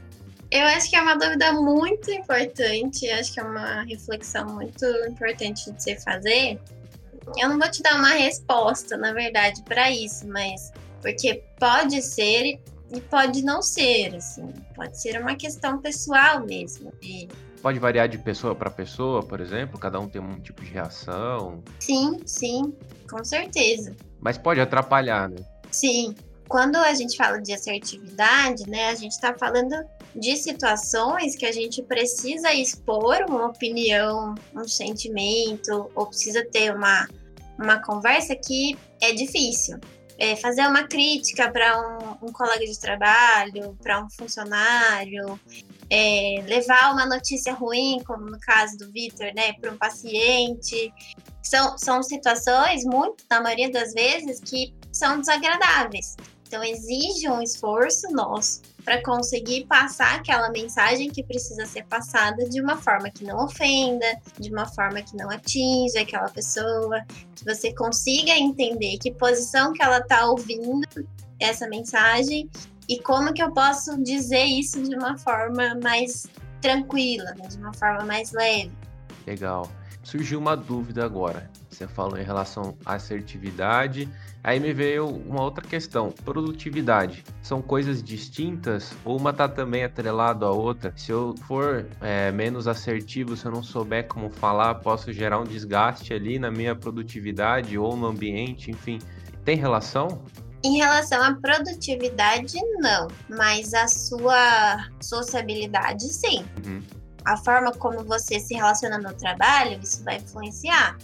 Eu 0.52 0.66
acho 0.66 0.90
que 0.90 0.96
é 0.96 1.00
uma 1.00 1.16
dúvida 1.16 1.50
muito 1.54 2.10
importante, 2.10 3.08
acho 3.08 3.32
que 3.32 3.40
é 3.40 3.42
uma 3.42 3.84
reflexão 3.84 4.44
muito 4.52 4.84
importante 5.08 5.72
de 5.72 5.82
se 5.82 5.98
fazer. 6.00 6.60
Eu 7.38 7.48
não 7.48 7.58
vou 7.58 7.70
te 7.70 7.82
dar 7.82 7.96
uma 7.96 8.10
resposta, 8.10 8.98
na 8.98 9.14
verdade, 9.14 9.62
para 9.62 9.90
isso, 9.90 10.28
mas 10.28 10.70
porque 11.00 11.42
pode 11.58 12.02
ser 12.02 12.60
e 12.94 13.00
pode 13.00 13.42
não 13.42 13.62
ser, 13.62 14.14
assim, 14.14 14.46
pode 14.76 15.00
ser 15.00 15.18
uma 15.18 15.34
questão 15.36 15.78
pessoal 15.80 16.44
mesmo. 16.44 16.92
De... 17.00 17.28
Pode 17.62 17.78
variar 17.78 18.06
de 18.06 18.18
pessoa 18.18 18.54
para 18.54 18.68
pessoa, 18.68 19.22
por 19.22 19.40
exemplo, 19.40 19.78
cada 19.78 19.98
um 19.98 20.06
tem 20.06 20.20
um 20.20 20.38
tipo 20.38 20.62
de 20.62 20.70
reação. 20.70 21.64
Sim, 21.80 22.20
sim, 22.26 22.74
com 23.08 23.24
certeza. 23.24 23.96
Mas 24.20 24.36
pode 24.36 24.60
atrapalhar, 24.60 25.30
né? 25.30 25.42
Sim, 25.70 26.14
quando 26.52 26.76
a 26.76 26.92
gente 26.92 27.16
fala 27.16 27.40
de 27.40 27.50
assertividade, 27.54 28.68
né, 28.68 28.90
a 28.90 28.94
gente 28.94 29.12
está 29.12 29.32
falando 29.32 29.74
de 30.14 30.36
situações 30.36 31.34
que 31.34 31.46
a 31.46 31.50
gente 31.50 31.82
precisa 31.82 32.52
expor 32.52 33.24
uma 33.26 33.46
opinião, 33.46 34.34
um 34.54 34.68
sentimento, 34.68 35.90
ou 35.94 36.06
precisa 36.08 36.44
ter 36.44 36.74
uma, 36.74 37.08
uma 37.58 37.80
conversa 37.82 38.36
que 38.36 38.76
é 39.00 39.12
difícil. 39.12 39.78
É 40.18 40.36
fazer 40.36 40.66
uma 40.66 40.86
crítica 40.86 41.50
para 41.50 41.80
um, 41.80 42.28
um, 42.28 42.32
colega 42.32 42.66
de 42.66 42.78
trabalho, 42.78 43.74
para 43.82 44.04
um 44.04 44.10
funcionário, 44.10 45.40
é, 45.88 46.44
levar 46.46 46.92
uma 46.92 47.06
notícia 47.06 47.54
ruim, 47.54 48.02
como 48.06 48.26
no 48.26 48.38
caso 48.40 48.76
do 48.76 48.92
Vitor, 48.92 49.32
né, 49.34 49.54
para 49.54 49.72
um 49.72 49.78
paciente. 49.78 50.92
São, 51.42 51.78
são 51.78 52.02
situações, 52.02 52.84
muito, 52.84 53.24
na 53.30 53.40
maioria 53.40 53.70
das 53.70 53.94
vezes, 53.94 54.38
que 54.38 54.74
são 54.92 55.18
desagradáveis. 55.18 56.14
Então, 56.52 56.62
exige 56.62 57.30
um 57.30 57.40
esforço 57.40 58.12
nosso 58.12 58.60
para 58.84 59.02
conseguir 59.02 59.64
passar 59.64 60.16
aquela 60.16 60.50
mensagem 60.50 61.08
que 61.08 61.24
precisa 61.24 61.64
ser 61.64 61.86
passada 61.86 62.46
de 62.46 62.60
uma 62.60 62.76
forma 62.76 63.08
que 63.08 63.24
não 63.24 63.46
ofenda, 63.46 64.04
de 64.38 64.50
uma 64.50 64.66
forma 64.66 65.00
que 65.00 65.16
não 65.16 65.30
atinja 65.30 66.02
aquela 66.02 66.28
pessoa, 66.28 67.02
que 67.34 67.42
você 67.42 67.74
consiga 67.74 68.32
entender 68.32 68.98
que 68.98 69.10
posição 69.14 69.72
que 69.72 69.82
ela 69.82 70.00
está 70.00 70.26
ouvindo 70.26 70.86
essa 71.40 71.66
mensagem 71.68 72.50
e 72.86 73.00
como 73.00 73.32
que 73.32 73.42
eu 73.42 73.50
posso 73.50 73.96
dizer 74.02 74.44
isso 74.44 74.82
de 74.82 74.94
uma 74.94 75.16
forma 75.16 75.74
mais 75.82 76.26
tranquila, 76.60 77.32
né? 77.34 77.48
de 77.48 77.56
uma 77.56 77.72
forma 77.72 78.04
mais 78.04 78.30
leve. 78.32 78.70
Legal. 79.26 79.72
surgiu 80.02 80.38
uma 80.38 80.54
dúvida 80.54 81.02
agora. 81.02 81.50
Você 81.83 81.88
falou 81.88 82.16
em 82.16 82.23
relação 82.23 82.77
à 82.87 82.95
assertividade. 82.95 84.09
Aí 84.45 84.61
me 84.61 84.73
veio 84.73 85.09
uma 85.09 85.42
outra 85.42 85.66
questão: 85.66 86.12
produtividade. 86.25 87.25
São 87.42 87.61
coisas 87.61 88.03
distintas 88.03 88.92
ou 89.05 89.16
uma 89.16 89.33
tá 89.33 89.49
também 89.49 89.83
atrelado 89.83 90.47
à 90.47 90.51
outra? 90.51 90.92
Se 90.97 91.11
eu 91.11 91.35
for 91.49 91.87
é, 92.01 92.31
menos 92.31 92.68
assertivo, 92.68 93.37
se 93.37 93.47
eu 93.47 93.53
não 93.53 93.62
souber 93.62 94.07
como 94.07 94.31
falar, 94.31 94.77
posso 94.77 95.12
gerar 95.12 95.40
um 95.40 95.45
desgaste 95.45 96.14
ali 96.14 96.38
na 96.38 96.51
minha 96.51 96.77
produtividade 96.77 97.77
ou 97.77 97.97
no 97.97 98.07
ambiente, 98.07 98.71
enfim. 98.71 99.01
Tem 99.45 99.57
relação? 99.57 100.23
Em 100.64 100.77
relação 100.77 101.21
à 101.21 101.35
produtividade, 101.35 102.57
não. 102.79 103.09
Mas 103.29 103.75
a 103.75 103.88
sua 103.88 104.88
sociabilidade, 105.01 106.05
sim. 106.05 106.45
Uhum. 106.64 106.81
A 107.25 107.37
forma 107.37 107.73
como 107.73 108.05
você 108.05 108.38
se 108.38 108.55
relaciona 108.55 108.99
no 108.99 109.12
trabalho, 109.14 109.81
isso 109.83 110.05
vai 110.05 110.18
influenciar. 110.18 110.97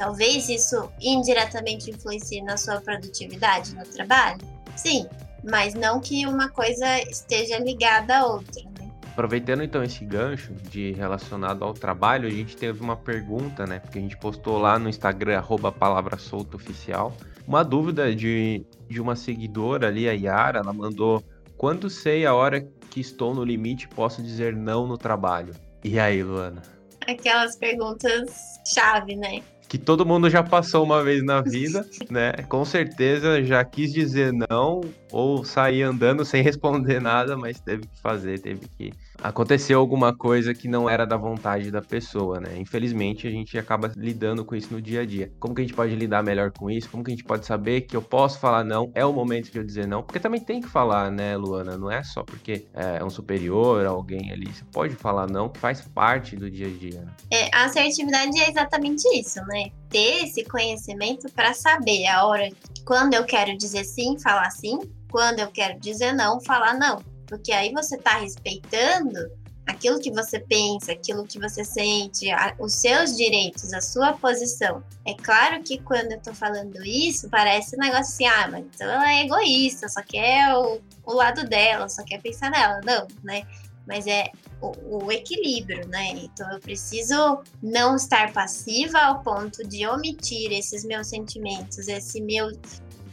Talvez 0.00 0.48
isso 0.48 0.90
indiretamente 0.98 1.90
influencie 1.90 2.40
na 2.40 2.56
sua 2.56 2.80
produtividade 2.80 3.74
no 3.74 3.84
trabalho. 3.84 4.40
Sim, 4.74 5.06
mas 5.44 5.74
não 5.74 6.00
que 6.00 6.26
uma 6.26 6.48
coisa 6.48 7.02
esteja 7.02 7.58
ligada 7.58 8.16
à 8.16 8.24
outra. 8.24 8.62
Né? 8.78 8.90
Aproveitando 9.12 9.62
então 9.62 9.84
esse 9.84 10.02
gancho 10.06 10.54
de 10.54 10.92
relacionado 10.92 11.62
ao 11.62 11.74
trabalho, 11.74 12.26
a 12.26 12.30
gente 12.30 12.56
teve 12.56 12.80
uma 12.80 12.96
pergunta, 12.96 13.66
né? 13.66 13.78
Porque 13.78 13.98
a 13.98 14.00
gente 14.00 14.16
postou 14.16 14.56
lá 14.56 14.78
no 14.78 14.88
Instagram, 14.88 15.36
arroba 15.36 15.70
palavra 15.70 16.16
solta 16.16 16.56
oficial, 16.56 17.14
uma 17.46 17.62
dúvida 17.62 18.16
de, 18.16 18.64
de 18.88 19.02
uma 19.02 19.14
seguidora 19.14 19.88
ali, 19.88 20.08
a 20.08 20.12
Yara, 20.12 20.60
ela 20.60 20.72
mandou 20.72 21.22
quando 21.58 21.90
sei 21.90 22.24
a 22.24 22.32
hora 22.32 22.66
que 22.90 23.00
estou 23.00 23.34
no 23.34 23.44
limite, 23.44 23.86
posso 23.86 24.22
dizer 24.22 24.56
não 24.56 24.86
no 24.86 24.96
trabalho. 24.96 25.54
E 25.84 26.00
aí, 26.00 26.22
Luana? 26.22 26.62
Aquelas 27.06 27.54
perguntas 27.56 28.30
chave, 28.66 29.14
né? 29.14 29.42
Que 29.70 29.78
todo 29.78 30.04
mundo 30.04 30.28
já 30.28 30.42
passou 30.42 30.84
uma 30.84 31.00
vez 31.00 31.22
na 31.22 31.40
vida, 31.40 31.86
né? 32.10 32.32
Com 32.48 32.64
certeza 32.64 33.42
já 33.44 33.64
quis 33.64 33.92
dizer 33.92 34.32
não 34.32 34.80
ou 35.12 35.44
sair 35.44 35.82
andando 35.82 36.24
sem 36.24 36.42
responder 36.42 37.00
nada, 37.00 37.36
mas 37.36 37.60
teve 37.60 37.82
que 37.82 38.00
fazer, 38.02 38.40
teve 38.40 38.66
que 38.76 38.92
aconteceu 39.22 39.78
alguma 39.78 40.14
coisa 40.14 40.54
que 40.54 40.68
não 40.68 40.88
era 40.88 41.06
da 41.06 41.16
vontade 41.16 41.70
da 41.70 41.82
pessoa, 41.82 42.40
né? 42.40 42.56
Infelizmente, 42.56 43.26
a 43.26 43.30
gente 43.30 43.58
acaba 43.58 43.92
lidando 43.96 44.44
com 44.44 44.54
isso 44.54 44.72
no 44.72 44.80
dia 44.80 45.02
a 45.02 45.06
dia. 45.06 45.32
Como 45.38 45.54
que 45.54 45.60
a 45.60 45.64
gente 45.64 45.74
pode 45.74 45.94
lidar 45.94 46.22
melhor 46.22 46.50
com 46.50 46.70
isso? 46.70 46.88
Como 46.88 47.04
que 47.04 47.10
a 47.10 47.14
gente 47.14 47.24
pode 47.24 47.46
saber 47.46 47.82
que 47.82 47.96
eu 47.96 48.02
posso 48.02 48.38
falar 48.38 48.64
não? 48.64 48.90
É 48.94 49.04
o 49.04 49.12
momento 49.12 49.50
de 49.50 49.58
eu 49.58 49.64
dizer 49.64 49.86
não? 49.86 50.02
Porque 50.02 50.18
também 50.18 50.40
tem 50.40 50.60
que 50.60 50.68
falar, 50.68 51.10
né, 51.10 51.36
Luana? 51.36 51.76
Não 51.76 51.90
é 51.90 52.02
só 52.02 52.22
porque 52.22 52.66
é 52.74 53.02
um 53.04 53.10
superior, 53.10 53.86
alguém 53.86 54.32
ali. 54.32 54.52
Você 54.52 54.64
pode 54.72 54.94
falar 54.94 55.28
não, 55.28 55.48
que 55.48 55.58
faz 55.58 55.80
parte 55.80 56.36
do 56.36 56.50
dia 56.50 56.66
a 56.66 56.70
dia. 56.70 57.00
Né? 57.00 57.12
É, 57.30 57.54
a 57.54 57.64
assertividade 57.64 58.38
é 58.40 58.50
exatamente 58.50 59.06
isso, 59.18 59.40
né? 59.46 59.70
Ter 59.88 60.24
esse 60.24 60.44
conhecimento 60.44 61.30
para 61.32 61.52
saber 61.52 62.06
a 62.06 62.24
hora 62.24 62.48
quando 62.84 63.14
eu 63.14 63.24
quero 63.24 63.56
dizer 63.56 63.84
sim, 63.84 64.18
falar 64.18 64.50
sim, 64.50 64.78
quando 65.10 65.40
eu 65.40 65.48
quero 65.48 65.78
dizer 65.78 66.12
não, 66.12 66.40
falar 66.40 66.74
não 66.74 67.02
porque 67.30 67.52
aí 67.52 67.72
você 67.72 67.94
está 67.94 68.18
respeitando 68.18 69.30
aquilo 69.64 70.00
que 70.00 70.10
você 70.10 70.40
pensa, 70.40 70.90
aquilo 70.90 71.24
que 71.24 71.38
você 71.38 71.64
sente, 71.64 72.28
a, 72.30 72.54
os 72.58 72.74
seus 72.74 73.16
direitos, 73.16 73.72
a 73.72 73.80
sua 73.80 74.12
posição. 74.12 74.82
É 75.06 75.14
claro 75.14 75.62
que 75.62 75.78
quando 75.78 76.10
eu 76.10 76.18
estou 76.18 76.34
falando 76.34 76.84
isso, 76.84 77.30
parece 77.30 77.76
um 77.76 77.78
negócio 77.78 78.12
assim, 78.12 78.26
ah, 78.26 78.48
mas 78.50 78.64
então 78.64 78.90
ela 78.90 79.12
é 79.12 79.24
egoísta, 79.24 79.88
só 79.88 80.02
quer 80.02 80.52
o, 80.56 80.80
o 81.06 81.12
lado 81.14 81.48
dela, 81.48 81.88
só 81.88 82.02
quer 82.04 82.20
pensar 82.20 82.50
nela. 82.50 82.80
Não, 82.84 83.06
né? 83.22 83.44
Mas 83.86 84.06
é 84.06 84.30
o, 84.60 85.04
o, 85.04 85.12
equilíbrio, 85.12 85.86
né? 85.88 86.10
Então 86.16 86.50
eu 86.52 86.58
preciso 86.58 87.40
não 87.62 87.94
estar 87.94 88.32
passiva 88.32 88.98
ao 88.98 89.22
ponto 89.22 89.66
de 89.66 89.86
omitir 89.86 90.52
esses 90.52 90.84
meus 90.84 91.06
sentimentos, 91.06 91.86
esse 91.86 92.20
meu, 92.20 92.50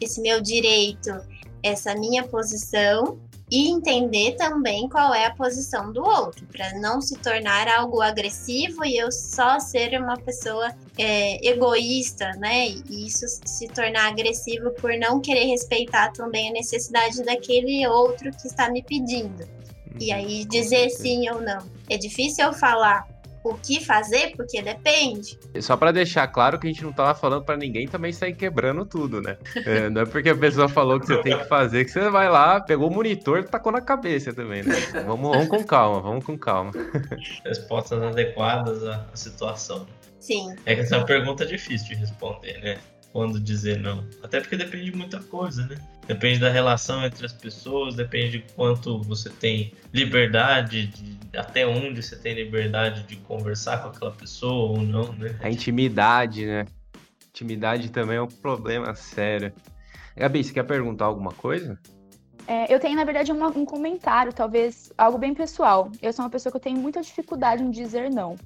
esse 0.01 0.19
meu 0.21 0.41
direito, 0.41 1.11
essa 1.63 1.95
minha 1.95 2.23
posição 2.23 3.19
e 3.49 3.69
entender 3.69 4.35
também 4.35 4.89
qual 4.89 5.13
é 5.13 5.25
a 5.25 5.33
posição 5.33 5.91
do 5.93 6.03
outro, 6.03 6.45
para 6.47 6.73
não 6.79 6.99
se 6.99 7.17
tornar 7.17 7.67
algo 7.67 8.01
agressivo 8.01 8.83
e 8.83 8.97
eu 8.97 9.09
só 9.11 9.57
ser 9.59 9.99
uma 9.99 10.17
pessoa 10.17 10.73
é, 10.97 11.47
egoísta, 11.47 12.31
né? 12.33 12.67
E 12.67 13.07
isso 13.07 13.25
se 13.45 13.67
tornar 13.69 14.07
agressivo 14.09 14.71
por 14.71 14.91
não 14.97 15.21
querer 15.21 15.45
respeitar 15.45 16.11
também 16.11 16.49
a 16.49 16.53
necessidade 16.53 17.23
daquele 17.23 17.87
outro 17.87 18.31
que 18.31 18.47
está 18.47 18.69
me 18.69 18.83
pedindo. 18.83 19.47
E 19.99 20.11
uhum. 20.11 20.17
aí 20.17 20.45
dizer 20.45 20.89
sim 20.89 21.29
ou 21.29 21.41
não. 21.41 21.65
É 21.89 21.97
difícil 21.97 22.45
eu 22.45 22.53
falar 22.53 23.07
o 23.51 23.57
que 23.57 23.83
fazer, 23.83 24.35
porque 24.35 24.61
depende. 24.61 25.37
Só 25.59 25.75
para 25.75 25.91
deixar 25.91 26.27
claro 26.27 26.59
que 26.59 26.67
a 26.67 26.71
gente 26.71 26.83
não 26.83 26.91
tava 26.91 27.13
falando 27.13 27.43
para 27.43 27.57
ninguém 27.57 27.87
também 27.87 28.11
sair 28.11 28.33
quebrando 28.33 28.85
tudo, 28.85 29.21
né? 29.21 29.37
É, 29.65 29.89
não 29.89 30.01
é 30.01 30.05
porque 30.05 30.29
a 30.29 30.35
pessoa 30.35 30.67
falou 30.67 30.99
que 30.99 31.07
você 31.07 31.21
tem 31.21 31.37
que 31.37 31.45
fazer, 31.45 31.85
que 31.85 31.91
você 31.91 32.09
vai 32.09 32.29
lá, 32.29 32.59
pegou 32.59 32.89
o 32.89 32.93
monitor 32.93 33.39
e 33.39 33.43
tacou 33.43 33.71
na 33.71 33.81
cabeça 33.81 34.33
também, 34.33 34.63
né? 34.63 34.75
Vamos, 35.05 35.31
vamos 35.31 35.47
com 35.47 35.63
calma, 35.63 36.01
vamos 36.01 36.25
com 36.25 36.37
calma. 36.37 36.71
Respostas 37.45 38.01
adequadas 38.01 38.83
à 38.83 39.05
situação. 39.13 39.87
Sim. 40.19 40.55
É 40.65 40.75
que 40.75 40.81
essa 40.81 40.95
é 40.95 40.97
uma 40.97 41.05
pergunta 41.05 41.45
difícil 41.45 41.87
de 41.87 41.95
responder, 41.95 42.59
né? 42.59 42.77
Quando 43.13 43.39
dizer 43.39 43.79
não. 43.79 44.03
Até 44.21 44.39
porque 44.39 44.55
depende 44.55 44.91
de 44.91 44.97
muita 44.97 45.19
coisa, 45.19 45.65
né? 45.65 45.77
Depende 46.07 46.39
da 46.39 46.49
relação 46.49 47.05
entre 47.05 47.25
as 47.25 47.33
pessoas, 47.33 47.95
depende 47.95 48.39
de 48.39 48.53
quanto 48.53 49.01
você 49.03 49.29
tem 49.29 49.73
liberdade, 49.93 50.87
de 50.87 51.17
até 51.37 51.65
onde 51.65 52.01
você 52.01 52.15
tem 52.15 52.33
liberdade 52.33 53.03
de 53.03 53.15
conversar 53.17 53.81
com 53.81 53.89
aquela 53.89 54.11
pessoa 54.11 54.71
ou 54.71 54.81
não, 54.81 55.11
né? 55.13 55.35
A 55.41 55.49
intimidade, 55.49 56.45
né? 56.45 56.65
Intimidade 57.29 57.89
também 57.91 58.17
é 58.17 58.21
um 58.21 58.27
problema 58.27 58.95
sério. 58.95 59.53
Gabi, 60.15 60.43
você 60.43 60.53
quer 60.53 60.63
perguntar 60.63 61.05
alguma 61.05 61.31
coisa? 61.31 61.77
É, 62.47 62.73
eu 62.73 62.79
tenho, 62.79 62.95
na 62.95 63.03
verdade, 63.03 63.31
uma, 63.31 63.49
um 63.49 63.65
comentário, 63.65 64.31
talvez 64.31 64.91
algo 64.97 65.17
bem 65.17 65.33
pessoal. 65.33 65.91
Eu 66.01 66.13
sou 66.13 66.23
uma 66.23 66.31
pessoa 66.31 66.49
que 66.51 66.55
eu 66.55 66.61
tenho 66.61 66.77
muita 66.77 67.01
dificuldade 67.01 67.61
em 67.61 67.69
dizer 67.69 68.09
não. 68.09 68.37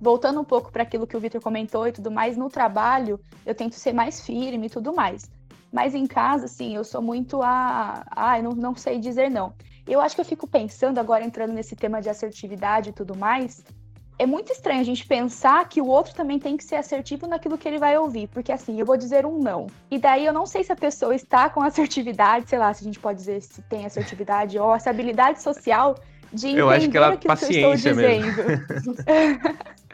Voltando 0.00 0.40
um 0.40 0.44
pouco 0.44 0.70
para 0.70 0.82
aquilo 0.82 1.06
que 1.06 1.16
o 1.16 1.20
Vitor 1.20 1.40
comentou 1.40 1.86
e 1.86 1.92
tudo 1.92 2.10
mais, 2.10 2.36
no 2.36 2.48
trabalho 2.48 3.20
eu 3.44 3.54
tento 3.54 3.74
ser 3.74 3.92
mais 3.92 4.20
firme 4.20 4.66
e 4.66 4.70
tudo 4.70 4.94
mais. 4.94 5.30
Mas 5.72 5.94
em 5.94 6.06
casa, 6.06 6.46
assim, 6.46 6.74
eu 6.74 6.84
sou 6.84 7.02
muito 7.02 7.42
a. 7.42 8.04
Ah, 8.10 8.38
eu 8.38 8.44
não, 8.44 8.52
não 8.52 8.76
sei 8.76 8.98
dizer 8.98 9.30
não. 9.30 9.52
Eu 9.86 10.00
acho 10.00 10.14
que 10.14 10.20
eu 10.20 10.24
fico 10.24 10.46
pensando, 10.46 10.98
agora 10.98 11.24
entrando 11.24 11.52
nesse 11.52 11.74
tema 11.74 12.00
de 12.00 12.08
assertividade 12.08 12.90
e 12.90 12.92
tudo 12.92 13.16
mais, 13.16 13.64
é 14.18 14.26
muito 14.26 14.52
estranho 14.52 14.80
a 14.80 14.84
gente 14.84 15.06
pensar 15.06 15.66
que 15.68 15.80
o 15.80 15.86
outro 15.86 16.14
também 16.14 16.38
tem 16.38 16.56
que 16.56 16.64
ser 16.64 16.76
assertivo 16.76 17.26
naquilo 17.26 17.56
que 17.56 17.66
ele 17.68 17.78
vai 17.78 17.96
ouvir, 17.96 18.28
porque 18.28 18.50
assim, 18.50 18.78
eu 18.78 18.84
vou 18.84 18.96
dizer 18.96 19.24
um 19.24 19.38
não. 19.38 19.68
E 19.90 19.98
daí 19.98 20.26
eu 20.26 20.32
não 20.32 20.44
sei 20.44 20.64
se 20.64 20.72
a 20.72 20.76
pessoa 20.76 21.14
está 21.14 21.48
com 21.48 21.62
assertividade, 21.62 22.48
sei 22.48 22.58
lá, 22.58 22.74
se 22.74 22.82
a 22.82 22.84
gente 22.84 22.98
pode 22.98 23.18
dizer 23.18 23.40
se 23.40 23.62
tem 23.62 23.86
assertividade 23.86 24.58
ou 24.58 24.74
essa 24.74 24.90
habilidade 24.90 25.40
social 25.40 25.94
de 26.32 26.48
entender 26.48 26.60
eu 26.60 26.70
acho 26.70 26.90
que 26.90 26.96
ela 26.96 27.08
aquilo 27.14 27.36
que 27.36 27.44
eu 27.44 27.50
estou 27.50 27.74
dizendo. 27.74 28.26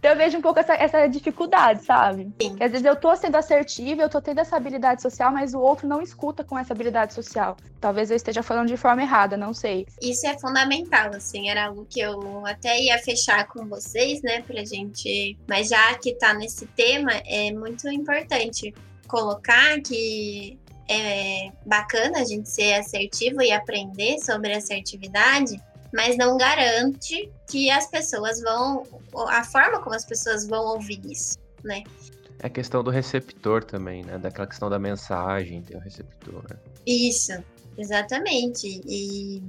Então 0.00 0.12
eu 0.12 0.16
vejo 0.16 0.38
um 0.38 0.40
pouco 0.40 0.58
essa, 0.58 0.72
essa 0.72 1.06
dificuldade, 1.06 1.84
sabe? 1.84 2.32
Sim. 2.40 2.56
Que 2.56 2.64
às 2.64 2.72
vezes 2.72 2.86
eu 2.86 2.96
tô 2.96 3.14
sendo 3.14 3.36
assertiva, 3.36 4.00
eu 4.00 4.08
tô 4.08 4.18
tendo 4.18 4.40
essa 4.40 4.56
habilidade 4.56 5.02
social, 5.02 5.30
mas 5.30 5.52
o 5.52 5.60
outro 5.60 5.86
não 5.86 6.00
escuta 6.00 6.42
com 6.42 6.58
essa 6.58 6.72
habilidade 6.72 7.12
social. 7.12 7.54
Talvez 7.78 8.10
eu 8.10 8.16
esteja 8.16 8.42
falando 8.42 8.68
de 8.68 8.78
forma 8.78 9.02
errada, 9.02 9.36
não 9.36 9.52
sei. 9.52 9.86
Isso 10.00 10.26
é 10.26 10.38
fundamental, 10.38 11.10
assim, 11.14 11.50
era 11.50 11.66
algo 11.66 11.86
que 11.88 12.00
eu 12.00 12.46
até 12.46 12.80
ia 12.80 12.98
fechar 12.98 13.46
com 13.48 13.66
vocês, 13.66 14.22
né, 14.22 14.40
pra 14.40 14.64
gente. 14.64 15.36
Mas 15.46 15.68
já 15.68 15.92
que 15.98 16.14
tá 16.14 16.32
nesse 16.32 16.66
tema, 16.68 17.12
é 17.26 17.52
muito 17.52 17.86
importante 17.90 18.72
colocar 19.06 19.78
que 19.82 20.58
é 20.88 21.52
bacana 21.66 22.20
a 22.20 22.24
gente 22.24 22.48
ser 22.48 22.72
assertivo 22.72 23.42
e 23.42 23.52
aprender 23.52 24.18
sobre 24.18 24.54
assertividade, 24.54 25.60
mas 25.92 26.16
não 26.16 26.36
garante 26.36 27.30
que 27.48 27.70
as 27.70 27.86
pessoas 27.86 28.40
vão. 28.40 28.84
a 29.28 29.44
forma 29.44 29.80
como 29.80 29.94
as 29.94 30.04
pessoas 30.04 30.46
vão 30.46 30.64
ouvir 30.66 31.00
isso, 31.04 31.38
né? 31.64 31.82
É 32.42 32.48
questão 32.48 32.82
do 32.82 32.90
receptor 32.90 33.62
também, 33.62 34.02
né? 34.02 34.18
Daquela 34.18 34.46
questão 34.46 34.70
da 34.70 34.78
mensagem, 34.78 35.62
tem 35.62 35.76
o 35.76 35.80
receptor. 35.80 36.42
Né? 36.48 36.56
Isso, 36.86 37.32
exatamente. 37.76 38.80
E 38.86 39.42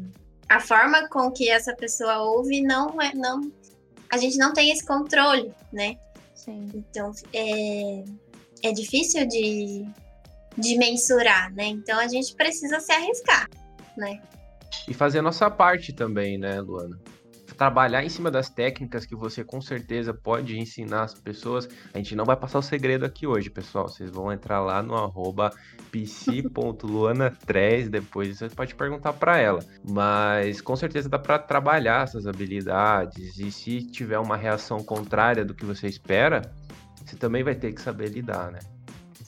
a 0.50 0.60
forma 0.60 1.08
com 1.08 1.32
que 1.32 1.50
essa 1.50 1.74
pessoa 1.74 2.20
ouve 2.20 2.62
não 2.62 3.02
é. 3.02 3.14
Não, 3.14 3.52
a 4.10 4.18
gente 4.18 4.38
não 4.38 4.54
tem 4.54 4.72
esse 4.72 4.86
controle, 4.86 5.54
né? 5.72 5.98
Sim. 6.36 6.70
Então 6.74 7.14
é, 7.34 8.04
é 8.64 8.72
difícil 8.74 9.26
de, 9.28 9.86
de 10.58 10.78
mensurar, 10.78 11.54
né? 11.54 11.68
Então 11.68 11.98
a 11.98 12.08
gente 12.08 12.36
precisa 12.36 12.80
se 12.82 12.92
arriscar, 12.92 13.48
né? 13.96 14.22
E 14.88 14.94
fazer 14.94 15.20
a 15.20 15.22
nossa 15.22 15.50
parte 15.50 15.94
também, 15.94 16.38
né, 16.38 16.60
Luana? 16.60 16.98
trabalhar 17.62 18.04
em 18.04 18.10
cima 18.10 18.32
das 18.32 18.50
técnicas 18.50 19.06
que 19.06 19.16
você 19.16 19.44
com 19.44 19.62
certeza 19.62 20.12
pode 20.12 20.58
ensinar 20.58 21.04
as 21.04 21.14
pessoas. 21.14 21.70
A 21.94 21.98
gente 22.00 22.16
não 22.16 22.26
vai 22.26 22.36
passar 22.36 22.58
o 22.58 22.64
segredo 22.64 23.06
aqui 23.06 23.28
hoje, 23.28 23.52
pessoal. 23.52 23.88
Vocês 23.88 24.10
vão 24.10 24.32
entrar 24.32 24.62
lá 24.62 24.82
no 24.82 24.96
arroba 24.96 25.52
pc.luana3, 25.92 27.88
depois 27.88 28.40
você 28.40 28.50
pode 28.50 28.74
perguntar 28.74 29.14
para 29.14 29.38
ela. 29.38 29.64
Mas 29.88 30.60
com 30.60 30.76
certeza 30.76 31.08
dá 31.08 31.20
para 31.20 31.38
trabalhar 31.38 32.06
essas 32.06 32.26
habilidades 32.26 33.38
e 33.38 33.52
se 33.52 33.86
tiver 33.86 34.18
uma 34.18 34.36
reação 34.36 34.80
contrária 34.80 35.46
do 35.46 35.54
que 35.54 35.64
você 35.64 35.86
espera, 35.86 36.42
você 37.06 37.16
também 37.16 37.44
vai 37.44 37.54
ter 37.54 37.74
que 37.74 37.82
saber 37.82 38.10
lidar, 38.10 38.52
né? 38.52 38.58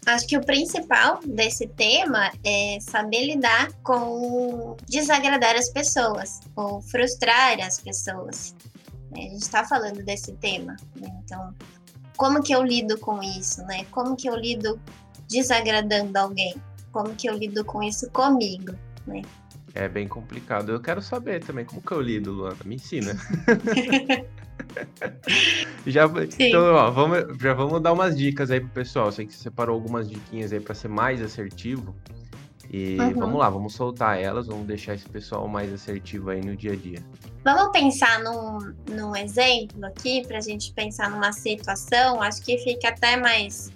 Acho 0.05 0.27
que 0.27 0.37
o 0.37 0.45
principal 0.45 1.19
desse 1.25 1.67
tema 1.67 2.31
é 2.43 2.77
saber 2.81 3.25
lidar 3.25 3.71
com 3.83 4.75
desagradar 4.89 5.55
as 5.55 5.69
pessoas 5.69 6.41
ou 6.55 6.81
frustrar 6.81 7.59
as 7.61 7.79
pessoas. 7.79 8.55
A 9.13 9.19
gente 9.19 9.43
está 9.43 9.63
falando 9.63 10.03
desse 10.03 10.33
tema, 10.33 10.75
né? 10.95 11.07
então 11.23 11.53
como 12.17 12.43
que 12.43 12.53
eu 12.53 12.63
lido 12.63 12.97
com 12.99 13.21
isso, 13.23 13.63
né? 13.65 13.85
Como 13.91 14.15
que 14.15 14.29
eu 14.29 14.35
lido 14.35 14.79
desagradando 15.29 16.17
alguém? 16.17 16.55
Como 16.91 17.15
que 17.15 17.27
eu 17.27 17.35
lido 17.35 17.63
com 17.65 17.81
isso 17.81 18.09
comigo, 18.11 18.73
né? 19.07 19.21
É 19.73 19.89
bem 19.89 20.07
complicado. 20.07 20.71
Eu 20.71 20.79
quero 20.79 21.01
saber 21.01 21.43
também 21.43 21.65
como 21.65 21.81
que 21.81 21.91
eu 21.91 22.01
lido, 22.01 22.31
Luana. 22.31 22.57
Me 22.63 22.75
ensina. 22.75 23.17
já, 25.85 26.05
então, 26.39 26.73
ó, 26.73 26.91
vamos, 26.91 27.37
já 27.39 27.53
vamos 27.53 27.81
dar 27.81 27.93
umas 27.93 28.17
dicas 28.17 28.51
aí 28.51 28.59
pro 28.59 28.69
pessoal. 28.69 29.11
Sei 29.11 29.25
que 29.25 29.33
você 29.33 29.43
separou 29.43 29.75
algumas 29.75 30.09
diquinhas 30.09 30.51
aí 30.53 30.59
para 30.59 30.73
ser 30.73 30.87
mais 30.87 31.21
assertivo. 31.21 31.95
E 32.71 32.97
uhum. 32.99 33.13
vamos 33.13 33.39
lá, 33.39 33.49
vamos 33.49 33.75
soltar 33.75 34.19
elas, 34.19 34.47
vamos 34.47 34.65
deixar 34.65 34.95
esse 34.95 35.07
pessoal 35.07 35.47
mais 35.47 35.71
assertivo 35.71 36.31
aí 36.31 36.43
no 36.43 36.55
dia 36.55 36.73
a 36.73 36.75
dia. 36.75 37.05
Vamos 37.43 37.71
pensar 37.71 38.23
num, 38.23 38.73
num 38.89 39.15
exemplo 39.15 39.85
aqui, 39.85 40.25
para 40.25 40.39
a 40.39 40.41
gente 40.41 40.73
pensar 40.73 41.11
numa 41.11 41.31
situação, 41.31 42.19
acho 42.21 42.41
que 42.41 42.57
fica 42.57 42.89
até 42.89 43.15
mais, 43.15 43.71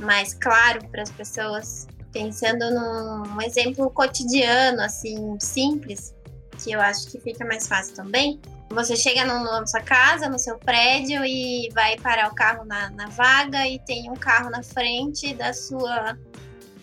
mais 0.00 0.34
claro 0.34 0.86
para 0.88 1.02
as 1.02 1.10
pessoas, 1.10 1.88
pensando 2.12 2.70
num 2.70 3.42
exemplo 3.42 3.90
cotidiano, 3.90 4.82
assim, 4.82 5.36
simples, 5.40 6.14
que 6.62 6.70
eu 6.70 6.80
acho 6.80 7.10
que 7.10 7.18
fica 7.18 7.44
mais 7.44 7.66
fácil 7.66 7.96
também. 7.96 8.40
Você 8.70 8.96
chega 8.96 9.24
no, 9.24 9.42
na 9.44 9.66
sua 9.66 9.80
casa, 9.80 10.28
no 10.28 10.38
seu 10.38 10.58
prédio 10.58 11.24
e 11.24 11.70
vai 11.72 11.96
parar 11.98 12.30
o 12.30 12.34
carro 12.34 12.64
na, 12.64 12.90
na 12.90 13.06
vaga 13.08 13.66
e 13.66 13.78
tem 13.80 14.10
um 14.10 14.16
carro 14.16 14.50
na 14.50 14.62
frente 14.62 15.34
da 15.34 15.52
sua 15.52 16.16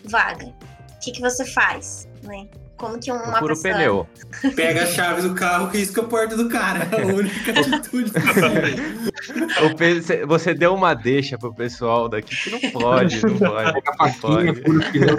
vaga. 0.04 0.46
O 0.46 0.98
que, 1.00 1.12
que 1.12 1.20
você 1.20 1.44
faz, 1.44 2.08
né? 2.22 2.48
Como 2.76 3.00
que 3.00 3.10
uma 3.10 3.22
Procura 3.22 3.54
pessoa... 3.54 3.72
o 3.72 3.76
pneu. 3.76 4.06
Pega 4.54 4.82
a 4.82 4.86
chave 4.86 5.22
do 5.22 5.34
carro 5.34 5.70
e 5.72 5.78
risca 5.78 6.02
a 6.02 6.04
porta 6.04 6.36
do 6.36 6.46
cara. 6.48 6.86
É 6.92 7.00
a 7.02 7.06
única 7.16 7.52
atitude 7.52 8.12
possível. 8.12 10.26
Você 10.26 10.52
deu 10.52 10.74
uma 10.74 10.92
deixa 10.92 11.38
pro 11.38 11.54
pessoal 11.54 12.06
daqui 12.08 12.36
que 12.36 12.50
não 12.50 12.60
pode, 12.72 13.24
não 13.24 13.38
pode. 13.48 13.72
Pega 13.72 13.92
a 13.98 14.12
faquinha, 14.12 14.54
fura 14.54 14.78
o 14.78 14.92
pneu. 14.92 15.16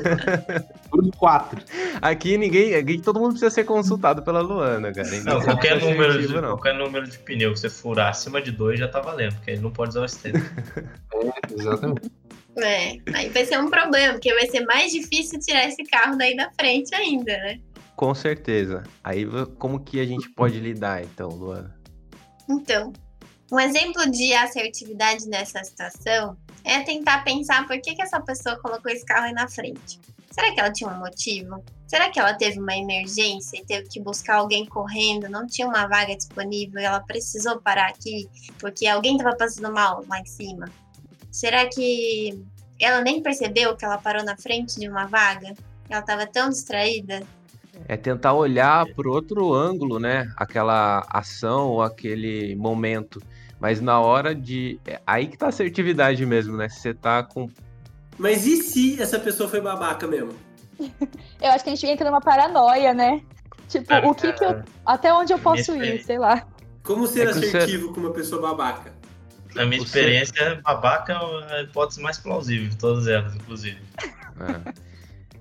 Fura 0.90 1.08
quatro. 1.18 1.60
Aqui 2.02 2.38
ninguém, 2.38 2.76
aqui 2.76 3.00
todo 3.00 3.20
mundo 3.20 3.32
precisa 3.32 3.50
ser 3.50 3.64
consultado 3.64 4.22
pela 4.22 4.42
Luana, 4.42 4.94
cara. 4.94 5.10
Não, 5.24 5.42
qualquer 5.42 5.82
número, 5.82 6.22
de, 6.22 6.28
não. 6.36 6.50
qualquer 6.50 6.76
número 6.76 7.08
de 7.08 7.18
pneu 7.18 7.54
que 7.54 7.60
você 7.60 7.70
furar 7.70 8.10
acima 8.10 8.40
de 8.40 8.52
dois 8.52 8.78
já 8.80 8.88
tá 8.88 9.02
valendo, 9.02 9.34
porque 9.34 9.50
ele 9.52 9.62
não 9.62 9.72
pode 9.72 9.90
usar 9.90 10.02
o 10.02 10.06
externo. 10.06 10.46
É, 11.18 11.32
exatamente. 11.60 12.12
É, 12.58 12.98
aí 13.14 13.30
vai 13.30 13.46
ser 13.46 13.60
um 13.60 13.70
problema, 13.70 14.14
porque 14.14 14.34
vai 14.34 14.48
ser 14.48 14.66
mais 14.66 14.92
difícil 14.92 15.40
tirar 15.40 15.68
esse 15.68 15.84
carro 15.84 16.18
daí 16.18 16.36
da 16.36 16.50
frente 16.60 16.94
ainda, 16.96 17.32
né? 17.38 17.60
Com 17.96 18.14
certeza. 18.14 18.84
Aí 19.04 19.26
como 19.58 19.80
que 19.80 20.00
a 20.00 20.06
gente 20.06 20.30
pode 20.30 20.60
lidar, 20.60 21.04
então, 21.04 21.30
Luana? 21.30 21.76
Então, 22.50 22.94
um 23.52 23.60
exemplo 23.60 24.10
de 24.10 24.34
assertividade 24.34 25.28
nessa 25.28 25.64
situação 25.64 26.38
é 26.64 26.82
tentar 26.82 27.24
pensar 27.24 27.66
por 27.66 27.80
que, 27.80 27.96
que 27.96 28.02
essa 28.02 28.20
pessoa 28.20 28.60
colocou 28.60 28.92
esse 28.92 29.06
carro 29.06 29.26
aí 29.26 29.34
na 29.34 29.48
frente. 29.48 30.00
Será 30.32 30.54
que 30.54 30.60
ela 30.60 30.72
tinha 30.72 30.90
um 30.90 31.00
motivo? 31.00 31.64
Será 31.88 32.10
que 32.10 32.20
ela 32.20 32.34
teve 32.34 32.60
uma 32.60 32.76
emergência 32.76 33.58
e 33.58 33.66
teve 33.66 33.88
que 33.88 34.00
buscar 34.00 34.36
alguém 34.36 34.66
correndo? 34.66 35.30
Não 35.30 35.48
tinha 35.48 35.68
uma 35.68 35.88
vaga 35.88 36.16
disponível 36.16 36.82
e 36.82 36.84
ela 36.84 37.00
precisou 37.00 37.60
parar 37.62 37.88
aqui 37.88 38.30
porque 38.60 38.86
alguém 38.86 39.16
estava 39.16 39.36
passando 39.36 39.72
mal 39.74 40.04
lá 40.08 40.20
em 40.20 40.26
cima? 40.26 40.66
Será 41.38 41.70
que 41.70 42.44
ela 42.82 43.00
nem 43.00 43.22
percebeu 43.22 43.76
que 43.76 43.86
ela 43.86 44.00
parou 44.00 44.24
na 44.24 44.36
frente 44.36 44.80
de 44.80 44.90
uma 44.90 45.06
vaga? 45.06 45.54
Ela 45.88 46.00
estava 46.00 46.26
tão 46.26 46.50
distraída? 46.50 47.22
É 47.88 47.96
tentar 47.96 48.34
olhar 48.34 48.88
por 48.96 49.06
outro 49.06 49.54
ângulo, 49.54 50.00
né? 50.00 50.34
Aquela 50.36 51.06
ação 51.08 51.68
ou 51.68 51.84
aquele 51.84 52.56
momento. 52.56 53.22
Mas 53.60 53.80
na 53.80 54.02
hora 54.02 54.34
de. 54.34 54.80
É 54.84 55.00
aí 55.06 55.28
que 55.28 55.38
tá 55.38 55.46
a 55.46 55.50
assertividade 55.50 56.26
mesmo, 56.26 56.58
né? 56.58 56.70
Se 56.70 56.80
você 56.80 56.94
tá 56.96 57.22
com. 57.22 57.48
Mas 58.18 58.48
e 58.48 58.58
se 58.64 59.00
essa 59.00 59.20
pessoa 59.20 59.48
foi 59.48 59.62
babaca 59.62 60.08
mesmo? 60.08 60.34
eu 61.40 61.52
acho 61.52 61.64
que 61.64 61.70
a 61.70 61.76
gente 61.76 61.86
entra 61.86 62.10
numa 62.10 62.20
paranoia, 62.20 62.96
né? 62.96 63.22
Tipo, 63.70 63.94
o 64.10 64.16
que 64.16 64.34
que 64.34 64.44
eu. 64.44 64.64
Até 64.84 65.14
onde 65.14 65.34
eu 65.34 65.38
posso 65.38 65.76
ir, 65.76 66.04
sei 66.04 66.18
lá. 66.18 66.48
Como 66.82 67.06
ser 67.06 67.28
é 67.28 67.30
assertivo 67.30 67.90
você... 67.90 67.94
com 67.94 68.00
uma 68.00 68.12
pessoa 68.12 68.42
babaca? 68.42 68.97
Na 69.56 69.66
minha 69.66 69.80
Você... 69.80 69.86
experiência, 69.86 70.62
babaca 70.64 71.14
é 71.50 71.60
a 71.60 71.62
hipótese 71.64 72.02
mais 72.02 72.18
plausível 72.18 72.70
de 72.70 72.78
todas 72.78 73.08
elas, 73.08 73.36
inclusive. 73.36 73.78
É. 74.04 74.74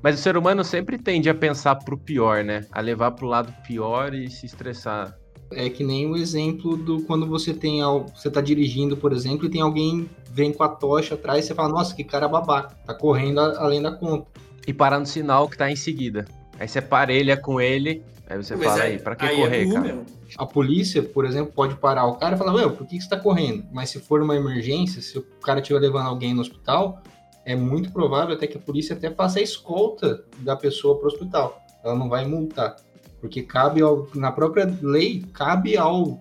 Mas 0.03 0.19
o 0.19 0.23
ser 0.23 0.37
humano 0.37 0.63
sempre 0.63 0.99
tende 0.99 1.29
a 1.29 1.35
pensar 1.35 1.75
pro 1.77 1.99
pior, 1.99 2.45
né? 2.45 2.65
A 2.71 2.81
levar 2.81 3.11
pro 3.13 3.27
lado 3.27 3.53
pior 3.67 4.15
e 4.15 4.31
se 4.31 4.47
estressar. 4.47 5.17
É 5.51 5.69
que 5.69 5.85
nem 5.85 6.11
o 6.11 6.17
exemplo 6.17 6.77
do 6.77 7.03
quando 7.03 7.27
você 7.27 7.55
tem 7.55 7.81
você 8.15 8.31
tá 8.31 8.41
dirigindo, 8.41 8.97
por 8.97 9.13
exemplo, 9.13 9.47
e 9.47 9.51
tem 9.51 9.61
alguém 9.61 10.09
vem 10.31 10.53
com 10.53 10.63
a 10.63 10.69
tocha 10.69 11.15
atrás 11.15 11.45
e 11.45 11.49
você 11.49 11.55
fala, 11.55 11.71
nossa, 11.71 11.95
que 11.95 12.05
cara 12.05 12.29
babaca, 12.29 12.77
tá 12.87 12.95
correndo 12.95 13.41
além 13.41 13.81
da 13.81 13.91
conta. 13.91 14.27
E 14.67 14.73
parar 14.73 14.99
no 14.99 15.07
sinal 15.07 15.49
que 15.49 15.57
tá 15.57 15.71
em 15.71 15.77
seguida. 15.77 16.27
Aí 16.59 16.67
você 16.67 16.81
parelha 16.81 17.37
com 17.37 17.61
ele, 17.61 18.03
aí 18.29 18.37
você 18.37 18.57
Mas 18.57 18.67
fala 18.67 18.83
aí, 18.83 18.99
pra 18.99 19.15
que 19.15 19.27
aí 19.27 19.41
é 19.41 19.45
correr, 19.45 19.69
é 19.69 19.73
cara? 19.73 20.05
A 20.37 20.47
polícia, 20.47 21.03
por 21.03 21.25
exemplo, 21.25 21.53
pode 21.53 21.77
parar 21.77 22.07
o 22.07 22.17
cara 22.17 22.35
e 22.35 22.39
falar, 22.39 22.53
meu, 22.53 22.73
por 22.73 22.87
que, 22.87 23.01
você 23.01 23.09
tá 23.09 23.19
correndo? 23.19 23.65
Mas 23.73 23.91
se 23.91 24.01
for 24.01 24.23
uma 24.23 24.35
emergência, 24.35 25.01
se 25.01 25.19
o 25.19 25.23
cara 25.43 25.61
estiver 25.61 25.81
levando 25.81 26.07
alguém 26.07 26.35
no 26.35 26.41
hospital, 26.41 27.03
é 27.45 27.55
muito 27.55 27.93
provável 27.93 28.35
até 28.35 28.47
que 28.47 28.57
a 28.57 28.61
polícia 28.61 28.97
até 28.97 29.11
faça 29.11 29.39
a 29.39 29.43
escolta 29.43 30.25
da 30.39 30.57
pessoa 30.57 30.99
para 30.99 31.05
o 31.05 31.09
hospital. 31.09 31.61
Ela 31.85 31.95
não 31.95 32.09
vai 32.09 32.27
multar. 32.27 32.77
Porque 33.21 33.43
cabe 33.43 33.81
ao, 33.81 34.09
na 34.15 34.33
própria 34.33 34.69
lei, 34.83 35.25
cabe 35.33 35.77
ao 35.77 36.21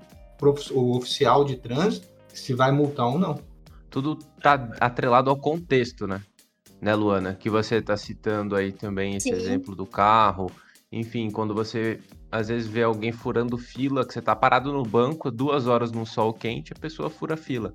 oficial 0.73 1.43
de 1.43 1.55
trânsito 1.55 2.07
se 2.33 2.53
vai 2.53 2.71
multar 2.71 3.07
ou 3.07 3.17
não. 3.17 3.39
Tudo 3.89 4.15
tá 4.41 4.69
atrelado 4.79 5.29
ao 5.29 5.37
contexto, 5.37 6.05
né? 6.05 6.21
Né, 6.81 6.93
Luana? 6.93 7.33
Que 7.33 7.49
você 7.49 7.81
tá 7.81 7.95
citando 7.97 8.55
aí 8.55 8.71
também 8.71 9.15
esse 9.15 9.29
Sim. 9.29 9.35
exemplo 9.35 9.75
do 9.75 9.85
carro. 9.85 10.51
Enfim, 10.91 11.29
quando 11.31 11.53
você 11.53 11.99
às 12.31 12.49
vezes 12.49 12.67
vê 12.67 12.83
alguém 12.83 13.11
furando 13.11 13.57
fila, 13.57 14.05
que 14.05 14.13
você 14.13 14.21
tá 14.21 14.35
parado 14.35 14.71
no 14.73 14.83
banco 14.83 15.31
duas 15.31 15.67
horas 15.67 15.91
no 15.91 16.05
sol 16.05 16.33
quente, 16.33 16.73
a 16.73 16.79
pessoa 16.79 17.09
fura 17.09 17.37
fila. 17.37 17.73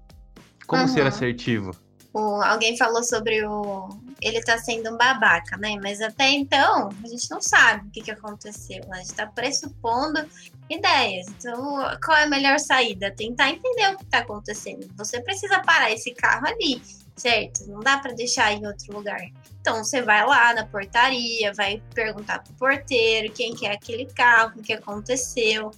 Como 0.67 0.83
uhum. 0.83 0.89
ser 0.89 1.07
assertivo? 1.07 1.73
O, 2.13 2.43
alguém 2.43 2.77
falou 2.77 3.03
sobre 3.05 3.45
o. 3.47 3.89
Ele 4.21 4.41
tá 4.43 4.59
sendo 4.59 4.91
um 4.91 4.97
babaca, 4.97 5.57
né? 5.57 5.77
Mas 5.81 6.01
até 6.01 6.29
então, 6.31 6.89
a 7.03 7.09
gente 7.09 7.31
não 7.31 7.41
sabe 7.41 7.87
o 7.87 7.91
que, 7.91 8.03
que 8.03 8.11
aconteceu. 8.11 8.81
Né? 8.87 8.99
A 8.99 8.99
gente 8.99 9.15
tá 9.15 9.27
pressupondo 9.27 10.29
ideias. 10.69 11.29
Então, 11.29 11.79
qual 12.05 12.19
é 12.19 12.25
a 12.25 12.29
melhor 12.29 12.59
saída? 12.59 13.15
Tentar 13.15 13.51
entender 13.51 13.95
o 13.95 13.99
que 13.99 14.05
tá 14.07 14.19
acontecendo. 14.19 14.89
Você 14.97 15.21
precisa 15.23 15.61
parar 15.61 15.93
esse 15.93 16.13
carro 16.13 16.47
ali, 16.49 16.83
certo? 17.21 17.67
Não 17.67 17.81
dá 17.81 17.99
para 17.99 18.13
deixar 18.13 18.53
em 18.53 18.67
outro 18.67 18.93
lugar. 18.95 19.21
Então, 19.61 19.85
você 19.85 20.01
vai 20.01 20.27
lá 20.27 20.55
na 20.55 20.65
portaria, 20.67 21.53
vai 21.53 21.83
perguntar 21.95 22.43
pro 22.43 22.55
porteiro 22.55 23.33
quem 23.33 23.55
que 23.55 23.67
é 23.67 23.73
aquele 23.73 24.07
carro, 24.07 24.59
o 24.59 24.63
que 24.63 24.73
aconteceu. 24.73 25.71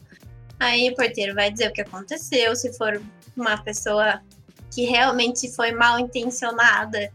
Aí 0.61 0.88
o 0.90 0.94
porteiro 0.94 1.35
vai 1.35 1.50
dizer 1.50 1.68
o 1.68 1.72
que 1.72 1.81
aconteceu. 1.81 2.55
Se 2.55 2.72
for 2.72 3.02
uma 3.37 3.61
pessoa 3.62 4.22
que 4.70 4.85
realmente 4.85 5.50
foi 5.52 5.72
mal 5.72 5.98
intencionada, 5.98 7.12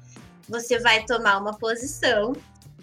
você 0.48 0.80
vai 0.80 1.06
tomar 1.06 1.38
uma 1.38 1.58
posição. 1.58 2.34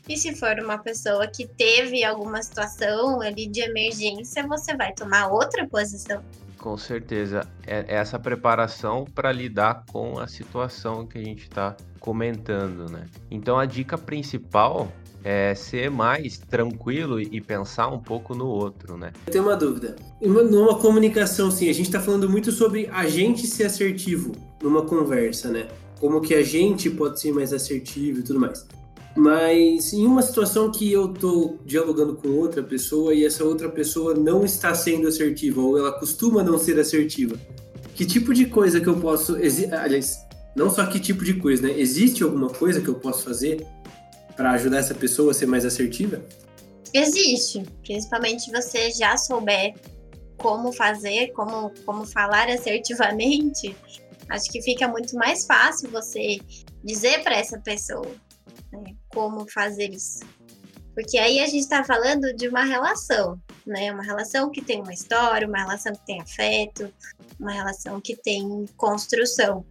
E 0.08 0.16
se 0.16 0.34
for 0.34 0.58
uma 0.58 0.78
pessoa 0.78 1.26
que 1.26 1.46
teve 1.46 2.04
alguma 2.04 2.42
situação 2.42 3.20
ali 3.20 3.46
de 3.46 3.60
emergência, 3.60 4.46
você 4.46 4.74
vai 4.74 4.92
tomar 4.92 5.28
outra 5.28 5.66
posição. 5.68 6.22
Com 6.64 6.78
certeza. 6.78 7.46
É 7.66 7.84
essa 7.88 8.18
preparação 8.18 9.04
para 9.04 9.30
lidar 9.30 9.84
com 9.92 10.18
a 10.18 10.26
situação 10.26 11.06
que 11.06 11.18
a 11.18 11.22
gente 11.22 11.42
está 11.42 11.76
comentando, 12.00 12.90
né? 12.90 13.04
Então 13.30 13.58
a 13.58 13.66
dica 13.66 13.98
principal 13.98 14.90
é 15.22 15.54
ser 15.54 15.90
mais 15.90 16.38
tranquilo 16.38 17.20
e 17.20 17.38
pensar 17.38 17.88
um 17.88 17.98
pouco 17.98 18.34
no 18.34 18.46
outro, 18.46 18.96
né? 18.96 19.12
Eu 19.26 19.32
tenho 19.34 19.44
uma 19.44 19.56
dúvida. 19.56 19.94
Numa 20.22 20.78
comunicação, 20.78 21.50
sim, 21.50 21.68
a 21.68 21.72
gente 21.74 21.84
está 21.84 22.00
falando 22.00 22.30
muito 22.30 22.50
sobre 22.50 22.88
a 22.90 23.06
gente 23.06 23.46
ser 23.46 23.64
assertivo 23.64 24.32
numa 24.62 24.86
conversa, 24.86 25.50
né? 25.50 25.68
Como 26.00 26.22
que 26.22 26.34
a 26.34 26.42
gente 26.42 26.88
pode 26.88 27.20
ser 27.20 27.30
mais 27.30 27.52
assertivo 27.52 28.20
e 28.20 28.22
tudo 28.22 28.40
mais. 28.40 28.66
Mas 29.16 29.92
em 29.92 30.06
uma 30.06 30.22
situação 30.22 30.72
que 30.72 30.90
eu 30.90 31.08
tô 31.08 31.56
dialogando 31.64 32.16
com 32.16 32.28
outra 32.30 32.62
pessoa 32.62 33.14
e 33.14 33.24
essa 33.24 33.44
outra 33.44 33.68
pessoa 33.68 34.14
não 34.14 34.44
está 34.44 34.74
sendo 34.74 35.06
assertiva 35.06 35.60
ou 35.60 35.78
ela 35.78 35.92
costuma 35.92 36.42
não 36.42 36.58
ser 36.58 36.78
assertiva, 36.80 37.36
que 37.94 38.04
tipo 38.04 38.34
de 38.34 38.46
coisa 38.46 38.80
que 38.80 38.88
eu 38.88 38.98
posso, 38.98 39.36
aliás, 39.36 40.18
não 40.56 40.68
só 40.68 40.84
que 40.86 40.98
tipo 40.98 41.24
de 41.24 41.34
coisa, 41.34 41.68
né? 41.68 41.78
Existe 41.78 42.24
alguma 42.24 42.50
coisa 42.50 42.80
que 42.80 42.88
eu 42.88 42.96
posso 42.96 43.22
fazer 43.22 43.64
para 44.34 44.50
ajudar 44.52 44.78
essa 44.78 44.94
pessoa 44.94 45.30
a 45.30 45.34
ser 45.34 45.46
mais 45.46 45.64
assertiva? 45.64 46.20
Existe, 46.92 47.64
principalmente 47.82 48.50
você 48.50 48.90
já 48.90 49.16
souber 49.16 49.74
como 50.36 50.72
fazer, 50.72 51.28
como, 51.32 51.72
como 51.86 52.04
falar 52.04 52.48
assertivamente, 52.48 53.76
acho 54.28 54.50
que 54.50 54.60
fica 54.60 54.88
muito 54.88 55.16
mais 55.16 55.46
fácil 55.46 55.88
você 55.90 56.38
dizer 56.82 57.22
para 57.22 57.36
essa 57.36 57.58
pessoa 57.60 58.06
né, 58.72 58.94
como 59.14 59.50
fazer 59.50 59.90
isso. 59.90 60.20
Porque 60.94 61.18
aí 61.18 61.40
a 61.40 61.46
gente 61.46 61.62
está 61.62 61.82
falando 61.82 62.34
de 62.34 62.48
uma 62.48 62.64
relação, 62.64 63.40
né? 63.66 63.90
Uma 63.92 64.02
relação 64.02 64.50
que 64.50 64.62
tem 64.62 64.80
uma 64.80 64.92
história, 64.92 65.48
uma 65.48 65.58
relação 65.58 65.92
que 65.92 66.06
tem 66.06 66.20
afeto, 66.20 66.92
uma 67.38 67.52
relação 67.52 68.00
que 68.00 68.14
tem 68.16 68.66
construção. 68.76 69.64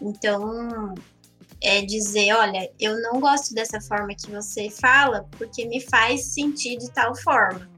Então, 0.00 0.94
é 1.60 1.82
dizer, 1.82 2.32
olha, 2.32 2.70
eu 2.78 3.00
não 3.02 3.20
gosto 3.20 3.54
dessa 3.54 3.80
forma 3.80 4.14
que 4.14 4.30
você 4.30 4.70
fala 4.70 5.26
porque 5.36 5.66
me 5.66 5.80
faz 5.80 6.26
sentir 6.26 6.78
de 6.78 6.90
tal 6.90 7.16
forma. 7.16 7.68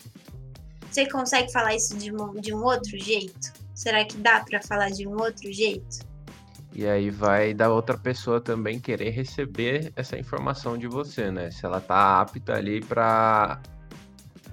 Você 0.90 1.06
consegue 1.06 1.50
falar 1.52 1.74
isso 1.74 1.96
de 1.96 2.12
um, 2.12 2.34
de 2.34 2.52
um 2.52 2.62
outro 2.62 2.98
jeito? 2.98 3.52
Será 3.74 4.04
que 4.04 4.16
dá 4.18 4.40
para 4.40 4.60
falar 4.62 4.90
de 4.90 5.06
um 5.08 5.12
outro 5.12 5.50
jeito? 5.50 6.09
E 6.72 6.86
aí 6.86 7.10
vai 7.10 7.52
da 7.52 7.68
outra 7.68 7.98
pessoa 7.98 8.40
também 8.40 8.78
querer 8.78 9.10
receber 9.10 9.92
essa 9.96 10.18
informação 10.18 10.78
de 10.78 10.86
você, 10.86 11.30
né? 11.30 11.50
Se 11.50 11.66
ela 11.66 11.80
tá 11.80 12.20
apta 12.20 12.54
ali 12.54 12.80
para 12.80 13.60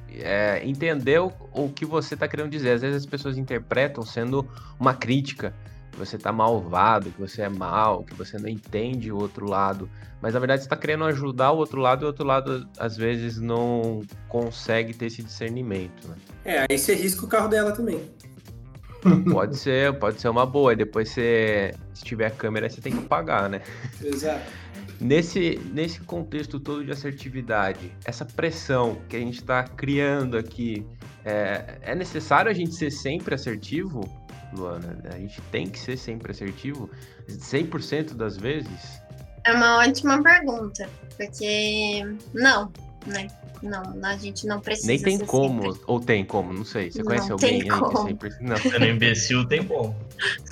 é, 0.09 0.61
entender 0.65 1.19
o, 1.21 1.31
o, 1.53 1.69
que 1.69 1.85
você 1.85 2.15
tá 2.15 2.27
querendo 2.27 2.49
dizer. 2.49 2.71
Às 2.71 2.81
vezes 2.81 2.97
as 2.97 3.05
pessoas 3.05 3.37
interpretam 3.37 4.03
sendo 4.03 4.47
uma 4.79 4.93
crítica, 4.93 5.53
que 5.91 5.97
você 5.97 6.17
tá 6.17 6.31
malvado, 6.31 7.11
que 7.11 7.19
você 7.19 7.43
é 7.43 7.49
mal, 7.49 8.03
que 8.03 8.13
você 8.13 8.37
não 8.37 8.49
entende 8.49 9.11
o 9.11 9.17
outro 9.17 9.47
lado. 9.47 9.89
Mas 10.21 10.33
na 10.33 10.39
verdade 10.39 10.63
você 10.63 10.69
tá 10.69 10.75
querendo 10.75 11.03
ajudar 11.05 11.51
o 11.51 11.57
outro 11.57 11.79
lado 11.79 12.01
e 12.01 12.05
o 12.05 12.07
outro 12.07 12.25
lado 12.25 12.67
às 12.79 12.97
vezes 12.97 13.39
não 13.39 14.01
consegue 14.27 14.93
ter 14.93 15.05
esse 15.05 15.21
discernimento, 15.21 16.07
né? 16.07 16.15
É, 16.43 16.65
aí 16.69 16.77
você 16.77 16.95
risca 16.95 17.25
o 17.25 17.27
carro 17.27 17.47
dela 17.47 17.71
também. 17.71 18.01
Pode 19.31 19.55
ser, 19.57 19.97
pode 19.99 20.19
ser 20.19 20.29
uma 20.29 20.45
boa. 20.45 20.73
E 20.73 20.75
depois 20.75 21.09
você, 21.09 21.73
se 21.93 22.03
tiver 22.03 22.31
câmera, 22.31 22.69
você 22.69 22.81
tem 22.81 22.93
que 22.93 23.03
pagar, 23.03 23.49
né? 23.49 23.61
Exato. 24.03 24.51
Nesse, 24.99 25.59
nesse 25.71 25.99
contexto 26.01 26.59
todo 26.59 26.83
de 26.83 26.91
assertividade, 26.91 27.91
essa 28.03 28.25
pressão 28.25 28.97
que 29.07 29.15
a 29.15 29.19
gente 29.19 29.39
está 29.39 29.63
criando 29.63 30.37
aqui, 30.37 30.85
é, 31.23 31.77
é 31.81 31.95
necessário 31.95 32.49
a 32.49 32.53
gente 32.53 32.73
ser 32.73 32.91
sempre 32.91 33.35
assertivo, 33.35 34.01
Luana? 34.53 34.97
A 35.13 35.17
gente 35.17 35.39
tem 35.51 35.69
que 35.69 35.77
ser 35.77 35.97
sempre 35.97 36.31
assertivo 36.31 36.89
100% 37.29 38.15
das 38.15 38.37
vezes? 38.37 39.01
É 39.43 39.53
uma 39.53 39.77
ótima 39.77 40.21
pergunta, 40.23 40.89
porque 41.15 42.03
não, 42.33 42.71
né? 43.07 43.27
Não, 43.61 43.83
a 44.03 44.15
gente 44.17 44.45
não 44.45 44.59
precisa. 44.59 44.87
Nem 44.87 44.99
tem 44.99 45.17
como, 45.19 45.73
sempre. 45.73 45.85
ou 45.87 45.99
tem 45.99 46.25
como, 46.25 46.53
não 46.53 46.63
sei. 46.63 46.91
Você 46.91 47.03
conhece 47.03 47.29
não 47.29 47.35
alguém 47.35 47.61
aí 47.63 47.67
como. 47.67 47.89
que 47.89 48.09
sempre. 48.09 48.29
Não. 48.39 48.57
Sendo 48.57 48.85
imbecil, 48.85 49.47
tem 49.47 49.63
como. 49.63 49.95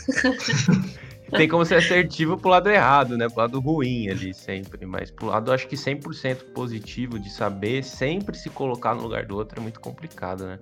tem 1.31 1.47
como 1.47 1.65
ser 1.65 1.75
assertivo 1.75 2.37
pro 2.37 2.49
lado 2.49 2.69
errado, 2.69 3.17
né? 3.17 3.27
Pro 3.27 3.41
lado 3.41 3.59
ruim 3.59 4.09
ali, 4.09 4.33
sempre. 4.33 4.85
Mas 4.85 5.11
pro 5.11 5.27
lado, 5.27 5.51
acho 5.51 5.67
que 5.67 5.75
100% 5.75 6.53
positivo 6.53 7.19
de 7.19 7.29
saber 7.29 7.83
sempre 7.83 8.37
se 8.37 8.49
colocar 8.49 8.95
no 8.95 9.03
lugar 9.03 9.25
do 9.25 9.35
outro 9.35 9.59
é 9.59 9.61
muito 9.61 9.79
complicado, 9.79 10.45
né? 10.45 10.59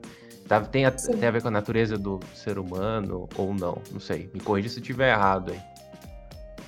Tá, 0.48 0.60
tem 0.60 0.86
a, 0.86 0.92
tem 0.92 1.26
a 1.26 1.32
ver 1.32 1.42
com 1.42 1.48
a 1.48 1.52
natureza 1.52 1.98
do 1.98 2.20
ser 2.34 2.60
humano 2.60 3.30
ou 3.38 3.54
não, 3.54 3.82
não 3.92 4.00
sei. 4.00 4.30
Me 4.34 4.42
corrija 4.42 4.68
se 4.68 4.80
eu 4.80 4.82
estiver 4.82 5.12
errado 5.12 5.54
aí. 5.54 5.73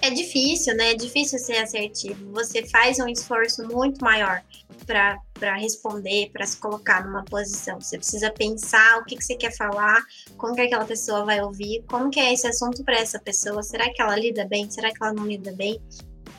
É 0.05 0.11
difícil, 0.11 0.75
né? 0.75 0.91
É 0.91 0.93
difícil 0.93 1.39
ser 1.39 1.57
assertivo. 1.57 2.31
Você 2.31 2.63
faz 2.67 2.99
um 2.99 3.07
esforço 3.07 3.67
muito 3.67 4.03
maior 4.03 4.43
para 4.85 5.55
responder, 5.55 6.29
para 6.31 6.45
se 6.45 6.57
colocar 6.57 7.03
numa 7.03 7.25
posição. 7.25 7.81
Você 7.81 7.97
precisa 7.97 8.29
pensar 8.29 8.99
o 8.99 9.05
que, 9.05 9.15
que 9.15 9.25
você 9.25 9.35
quer 9.35 9.51
falar, 9.57 9.99
como 10.37 10.53
que 10.53 10.61
aquela 10.61 10.85
pessoa 10.85 11.25
vai 11.25 11.41
ouvir, 11.41 11.83
como 11.87 12.11
que 12.11 12.19
é 12.19 12.31
esse 12.31 12.45
assunto 12.45 12.83
para 12.83 12.99
essa 12.99 13.17
pessoa, 13.17 13.63
será 13.63 13.91
que 13.91 13.99
ela 13.99 14.15
lida 14.15 14.45
bem, 14.45 14.69
será 14.69 14.91
que 14.91 15.03
ela 15.03 15.11
não 15.11 15.25
lida 15.25 15.51
bem? 15.53 15.81